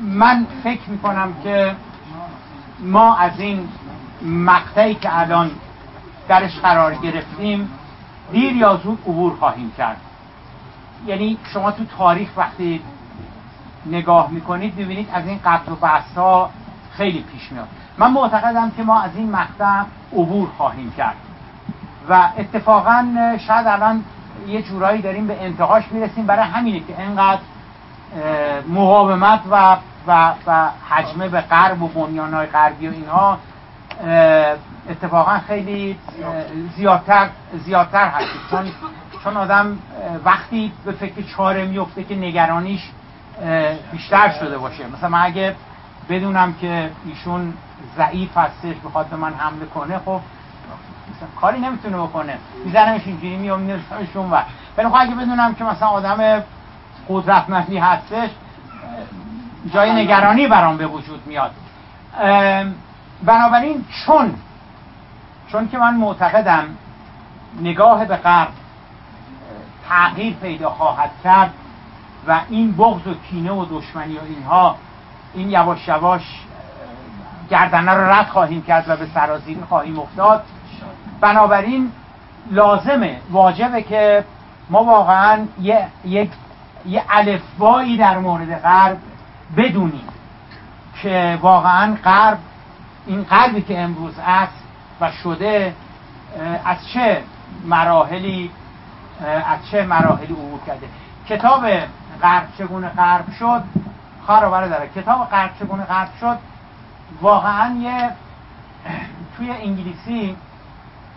من 0.01 0.47
فکر 0.65 0.91
می‌کنم 0.91 1.35
که 1.43 1.77
ما 2.81 3.17
از 3.17 3.41
این 3.41 3.69
مقطعی 4.23 4.95
که 4.95 5.19
الان 5.19 5.51
درش 6.29 6.59
قرار 6.59 6.95
گرفتیم 6.95 7.71
دیر 8.33 8.57
یا 8.57 8.77
زود 8.77 8.99
عبور 9.07 9.37
خواهیم 9.37 9.73
کرد. 9.79 10.01
یعنی 11.07 11.39
شما 11.53 11.71
تو 11.71 11.85
تاریخ 11.85 12.29
وقتی 12.37 12.81
نگاه 13.87 14.31
می‌کنید 14.31 14.77
ببینید 14.77 15.09
از 15.13 15.27
این 15.27 15.41
قبل 15.45 15.73
و 15.73 15.75
بحث 15.75 16.15
ها 16.17 16.51
خیلی 16.93 17.25
پیش 17.33 17.53
میاد. 17.53 17.69
من 17.99 18.13
معتقدم 18.13 18.71
که 18.77 18.83
ما 18.83 19.01
از 19.01 19.11
این 19.17 19.31
مقطع 19.31 19.83
عبور 20.13 20.49
خواهیم 20.57 20.93
کرد. 20.97 21.17
و 22.09 22.29
اتفاقا 22.39 23.07
شاید 23.47 23.67
الان 23.67 24.05
یه 24.49 24.63
جورایی 24.63 25.03
داریم 25.03 25.27
به 25.27 25.45
انتهاش 25.45 25.85
می‌رسیم 25.91 26.27
برای 26.27 26.45
همینه 26.45 26.81
که 26.81 27.01
انقدر 27.03 27.41
مقاومت 28.69 29.41
و 29.51 29.77
و, 30.07 30.33
و 30.47 30.69
حجمه 30.91 31.29
به 31.29 31.41
غرب 31.41 31.83
و 31.83 31.89
بنیانهای 31.89 32.47
غربی 32.47 32.89
و 32.89 32.93
اینها 32.93 33.39
اتفاقا 34.91 35.39
خیلی 35.39 35.97
زیادتر 36.77 37.29
زیادتر 37.65 38.09
هست 38.09 38.27
چون 38.51 38.67
چون 39.25 39.37
آدم 39.37 39.79
وقتی 40.25 40.73
به 40.85 40.93
فکر 40.93 41.23
چاره 41.23 41.65
میفته 41.65 42.05
که 42.05 42.17
نگرانیش 42.17 42.91
بیشتر 43.93 44.31
شده 44.41 44.59
باشه. 44.59 44.87
مثلا 44.87 45.09
من 45.09 45.23
اگه 45.23 45.55
بدونم 46.09 46.55
که 46.55 46.91
ایشون 47.07 47.55
ضعیف 47.97 48.37
هستش 48.37 48.77
بخواد 48.85 49.07
به 49.07 49.17
من 49.17 49.35
حمله 49.35 49.67
کنه 49.67 49.99
خب 49.99 50.21
مثلا 51.17 51.29
کاری 51.41 51.61
نمی‌تونه 51.61 51.97
بکنه. 51.97 52.39
میزنمش 52.65 53.01
اینجوری 53.07 53.37
میام 53.37 53.61
میرسمشون 53.61 54.31
و 54.31 54.43
ولی 54.77 54.89
خب 54.89 54.95
اگه 54.99 55.15
بدونم 55.15 55.55
که 55.55 55.65
مثلا 55.65 55.89
آدم 55.89 56.43
قدرتمندی 57.09 57.79
هستش 57.79 58.31
جای 59.75 60.05
نگرانی 60.05 60.47
برام 60.47 60.77
به 60.77 60.87
وجود 60.87 61.27
میاد. 61.27 61.51
بنابراین 63.25 63.85
چون 64.07 64.35
چون 65.53 65.69
که 65.69 65.79
من 65.79 65.97
معتقدم 65.97 66.65
نگاه 67.61 68.05
به 68.05 68.17
غرب 68.17 68.49
تغییر 69.91 70.35
پیدا 70.35 70.71
خواهد 70.71 71.11
کرد 71.25 71.53
و 72.29 72.41
این 72.49 72.73
بغض 72.73 73.07
و 73.07 73.15
کینه 73.31 73.53
و 73.53 73.65
دشمنی 73.71 74.17
و 74.17 74.21
اینها 74.29 74.77
این 75.35 75.51
یواش 75.51 75.89
یواش 75.89 76.23
گردنه 77.51 77.95
رو 77.95 78.11
رد 78.11 78.29
خواهیم 78.29 78.63
کرد 78.63 78.85
و 78.89 78.97
به 78.97 79.07
سرازیری 79.07 79.61
خواهیم 79.69 79.99
افتاد. 79.99 80.45
بنابراین 81.21 81.93
لازمه 82.51 83.21
واجبه 83.31 83.83
که 83.83 84.25
ما 84.71 84.85
واقعا 84.85 85.39
یه, 85.61 85.87
یک 86.05 86.31
یه 86.87 87.03
الفبایی 87.11 87.97
در 87.97 88.19
مورد 88.19 88.63
غرب 88.63 88.99
بدونیم 89.57 90.09
که 91.03 91.39
واقعا 91.43 91.97
غرب 92.05 92.39
این 93.07 93.23
قلبی 93.23 93.63
که 93.63 93.81
امروز 93.81 94.15
است 94.27 94.63
و 95.01 95.13
شده 95.13 95.75
از 96.65 96.77
چه 96.95 97.23
مراحلی 97.65 98.51
از 99.27 99.59
چه 99.71 99.87
مراحلی 99.87 100.33
عبور 100.33 100.61
کرده. 100.67 100.87
کتاب 101.29 101.63
غرب 102.23 102.49
چگونه 102.59 102.89
غرب 102.89 103.25
شد؟ 103.39 103.63
خواهر 104.27 104.67
داره 104.67 104.89
کتاب 104.97 105.29
غرب 105.31 105.51
چگونه 105.59 105.83
غرب 105.83 106.09
شد؟ 106.21 106.39
واقعا 107.21 107.75
یه 107.75 108.11
توی 109.37 109.51
انگلیسی 109.51 110.37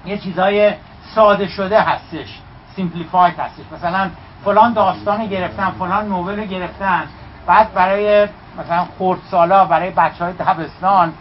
یه 0.05 0.17
چیزای 0.17 0.73
ساده 1.15 1.47
شده 1.47 1.81
هستش 1.81 2.39
سیمپلیفاید 2.75 3.39
هستش. 3.39 3.63
مثلا 3.73 4.09
فلان 4.45 4.73
داستان 4.73 5.25
گرفتن 5.25 5.71
فلان 5.71 6.07
نوبل 6.07 6.45
گرفتن. 6.45 7.03
بعد 7.47 7.73
برای 7.73 8.27
مثلا 8.59 8.85
خردسالا 8.99 9.65
برای 9.65 9.91
بچه 9.91 10.23
های 10.23 10.33
دبستان 10.33 11.13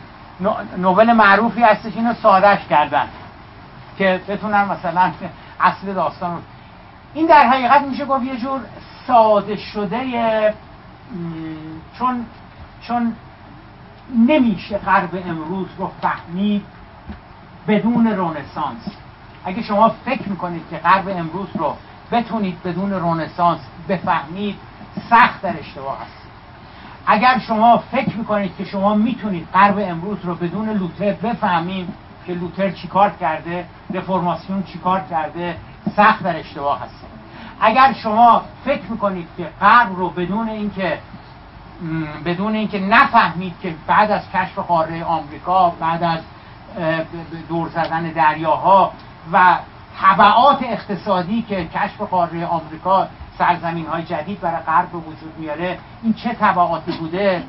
نوبل 0.79 1.13
معروفی 1.13 1.63
هستش 1.63 1.97
اینو 1.97 2.15
سادش 2.15 2.67
کردن 2.71 3.09
که 3.99 4.21
بتونن 4.29 4.65
مثلا 4.65 5.13
اصل 5.61 5.95
داستان 5.95 6.31
رو 6.37 6.43
این 7.15 7.27
در 7.27 7.47
حقیقت 7.47 7.83
میشه 7.83 8.05
گفت 8.05 8.25
یه 8.25 8.37
جور 8.37 8.61
ساده 9.07 9.57
شده 9.57 10.55
چون 11.99 12.27
چون 12.83 13.13
نمیشه 14.29 14.79
غرب 14.79 15.23
امروز 15.27 15.69
رو 15.79 15.91
فهمید 16.03 16.65
بدون 17.69 18.07
رونسانس 18.07 18.97
اگه 19.45 19.63
شما 19.63 19.89
فکر 19.89 20.29
می‌کنید 20.29 20.63
که 20.71 20.77
غرب 20.77 21.09
امروز 21.09 21.49
رو 21.55 21.77
بتونید 22.13 22.63
بدون 22.63 22.93
رونسانس 22.93 23.61
بفهمید 23.89 24.57
سخت 25.11 25.43
در 25.43 25.59
اشتباه 25.59 26.03
است. 26.03 26.23
اگر 27.07 27.39
شما 27.39 27.79
فکر 27.79 28.17
می‌کنید 28.17 28.57
که 28.57 28.65
شما 28.65 28.95
می‌تونید 28.95 29.49
غرب 29.55 29.79
امروز 29.79 30.25
رو 30.25 30.35
بدون 30.35 30.69
لوتر 30.69 31.13
بفهمید 31.13 31.89
که 32.27 32.35
لوتر 32.35 32.71
چیکار 32.71 33.11
کرده 33.11 33.67
رفرماسیون 33.95 34.63
چیکار 34.63 35.01
کرده 35.11 35.57
سخت 35.97 36.23
در 36.23 36.37
اشتباه 36.37 36.81
هستید 36.81 37.13
اگر 37.61 37.93
شما 37.93 38.43
فکر 38.65 38.85
می‌کنید 38.91 39.29
که 39.37 39.49
غرب 39.61 39.97
رو 39.97 40.11
بدون 40.11 40.49
اینکه 40.49 40.99
بدون 42.25 42.55
اینکه 42.55 42.81
نفهمید 42.81 43.55
که 43.63 43.75
بعد 43.87 44.11
از 44.11 44.23
کشف 44.35 44.59
قاره 44.59 45.05
آمریکا 45.05 45.71
بعد 45.71 46.03
از 46.03 46.21
دور 47.49 47.69
زدن 47.69 48.03
دریاها 48.03 48.93
و 49.33 49.59
طبعات 50.01 50.63
اقتصادی 50.63 51.43
که 51.43 51.65
کشف 51.65 52.01
قاره 52.01 52.47
آمریکا 52.47 53.09
سرزمین 53.39 53.87
های 53.87 54.03
جدید 54.03 54.41
برای 54.41 54.63
غرب 54.63 54.91
به 54.93 54.99
وجود 54.99 55.39
میاره 55.39 55.79
این 56.03 56.15
چه 56.15 56.35
طبعاتی 56.35 56.93
بوده؟ 56.93 57.43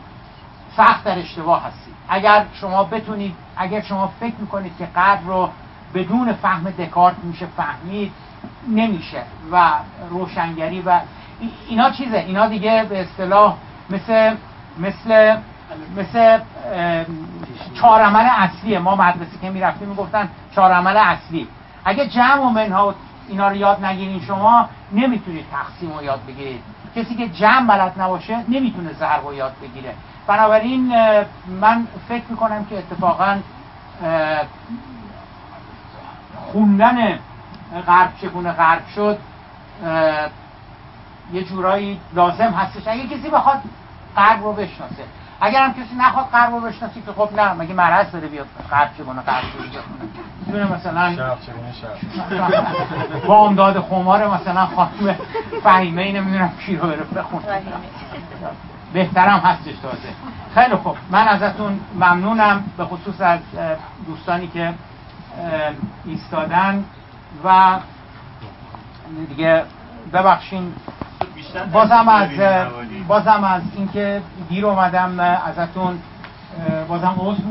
سخت 0.78 1.04
در 1.04 1.20
اشتباه 1.20 1.64
هستید 1.64 1.94
اگر 2.10 2.46
شما 2.54 2.84
بتونید 2.84 3.36
اگر 3.58 3.82
شما 3.82 4.08
فکر 4.20 4.36
می‌کنید 4.40 4.78
که 4.78 4.86
غرب 4.86 5.28
رو 5.28 5.50
بدون 5.94 6.34
فهم 6.34 6.70
دکارت 6.70 7.16
میشه 7.24 7.46
فهمید 7.46 8.12
نمیشه 8.68 9.24
و 9.52 9.72
روشنگری 10.10 10.82
و 10.82 11.00
اینا 11.70 11.90
چیزه 11.90 12.18
اینا 12.18 12.48
دیگه 12.48 12.86
به 12.90 13.02
اصطلاح 13.02 13.56
مثل 13.90 14.36
مثل 14.78 15.38
مثل 15.98 16.40
چهار 17.74 18.02
عمل 18.02 18.26
اصلیه. 18.38 18.80
ما 18.80 18.96
مدرسه 18.96 19.38
که 19.42 19.50
می‌رفتیم 19.50 19.88
می‌گفتن 19.88 20.30
چهار 20.56 20.72
عمل 20.72 20.98
اصلی. 20.98 21.48
اگه 21.86 22.08
جمع 22.08 22.42
و 22.46 22.50
منها 22.50 22.96
اینا 23.28 23.48
رو 23.48 23.56
یاد 23.56 23.86
نگیرین 23.86 24.22
شما 24.22 24.70
نمی‌تونید 24.92 25.46
تقسیم 25.52 25.94
رو 25.94 26.04
یاد 26.04 26.20
بگیرید. 26.28 26.64
کسی 26.96 27.16
که 27.16 27.30
جمع 27.30 27.68
بلد 27.68 28.02
نباشه 28.02 28.38
نمی‌تونه 28.50 28.94
ضرب 28.94 29.26
رو 29.26 29.34
یاد 29.34 29.54
بگیره. 29.62 29.94
بنابراین 30.28 30.94
من 31.62 31.88
فکر 32.08 32.24
می‌کنم 32.30 32.66
که 32.66 32.78
اتفاقا 32.78 33.38
خوندن 36.52 37.20
غرب 37.82 38.10
چگونه 38.22 38.52
غرب 38.52 38.82
شد 38.96 39.18
یه 41.34 41.44
جورایی 41.44 42.00
لازم 42.14 42.52
هستش. 42.52 42.88
اگه 42.88 43.08
کسی 43.08 43.30
بخواد 43.30 43.62
غرب 44.16 44.44
رو 44.44 44.54
بشناسه. 44.54 45.04
اگر 45.42 45.64
هم 45.66 45.74
کسی 45.74 45.96
نخواد 45.98 46.26
غرب 46.26 46.52
رو 46.54 46.60
بشناسی 46.60 47.02
که 47.02 47.12
خب 47.12 47.30
نه 47.36 47.54
مگه 47.54 47.74
مرض 47.74 48.12
داره 48.12 48.28
بیاد 48.28 48.46
غرب 48.72 48.90
چگونه 48.98 49.22
غرب 49.22 49.44
رو 49.58 49.64
بخونه 50.50 50.74
مثلا 50.76 51.16
با 53.28 53.46
امداد 53.48 53.80
خمار 53.80 54.28
مثلا 54.28 54.66
خانم 54.66 55.16
فهیمه 55.64 56.12
نمی‌دونم 56.12 56.52
کی 56.66 56.76
رو 56.78 56.88
بره 56.88 57.04
بخونه. 57.16 57.44
بهترم 58.94 59.40
هستش 59.40 59.76
تازه. 59.82 60.10
خیلی 60.56 60.76
خوب. 60.76 60.98
من 61.12 61.28
ازتون 61.28 61.80
ممنونم 61.96 62.64
به 62.78 62.86
خصوص 62.86 63.22
از 63.22 63.40
دوستانی 64.08 64.48
که 64.48 64.74
ایستادن. 66.06 66.86
و 67.44 67.80
دیگه 69.30 69.64
ببخشین. 70.14 70.74
بازم 71.74 72.10
از 72.10 72.30
بازم 73.08 73.44
از 73.44 73.62
اینکه 73.76 74.22
دیر 74.50 74.66
اومدم 74.66 75.20
ازتون 75.20 76.00
بازم 76.88 77.16
عذر 77.20 77.44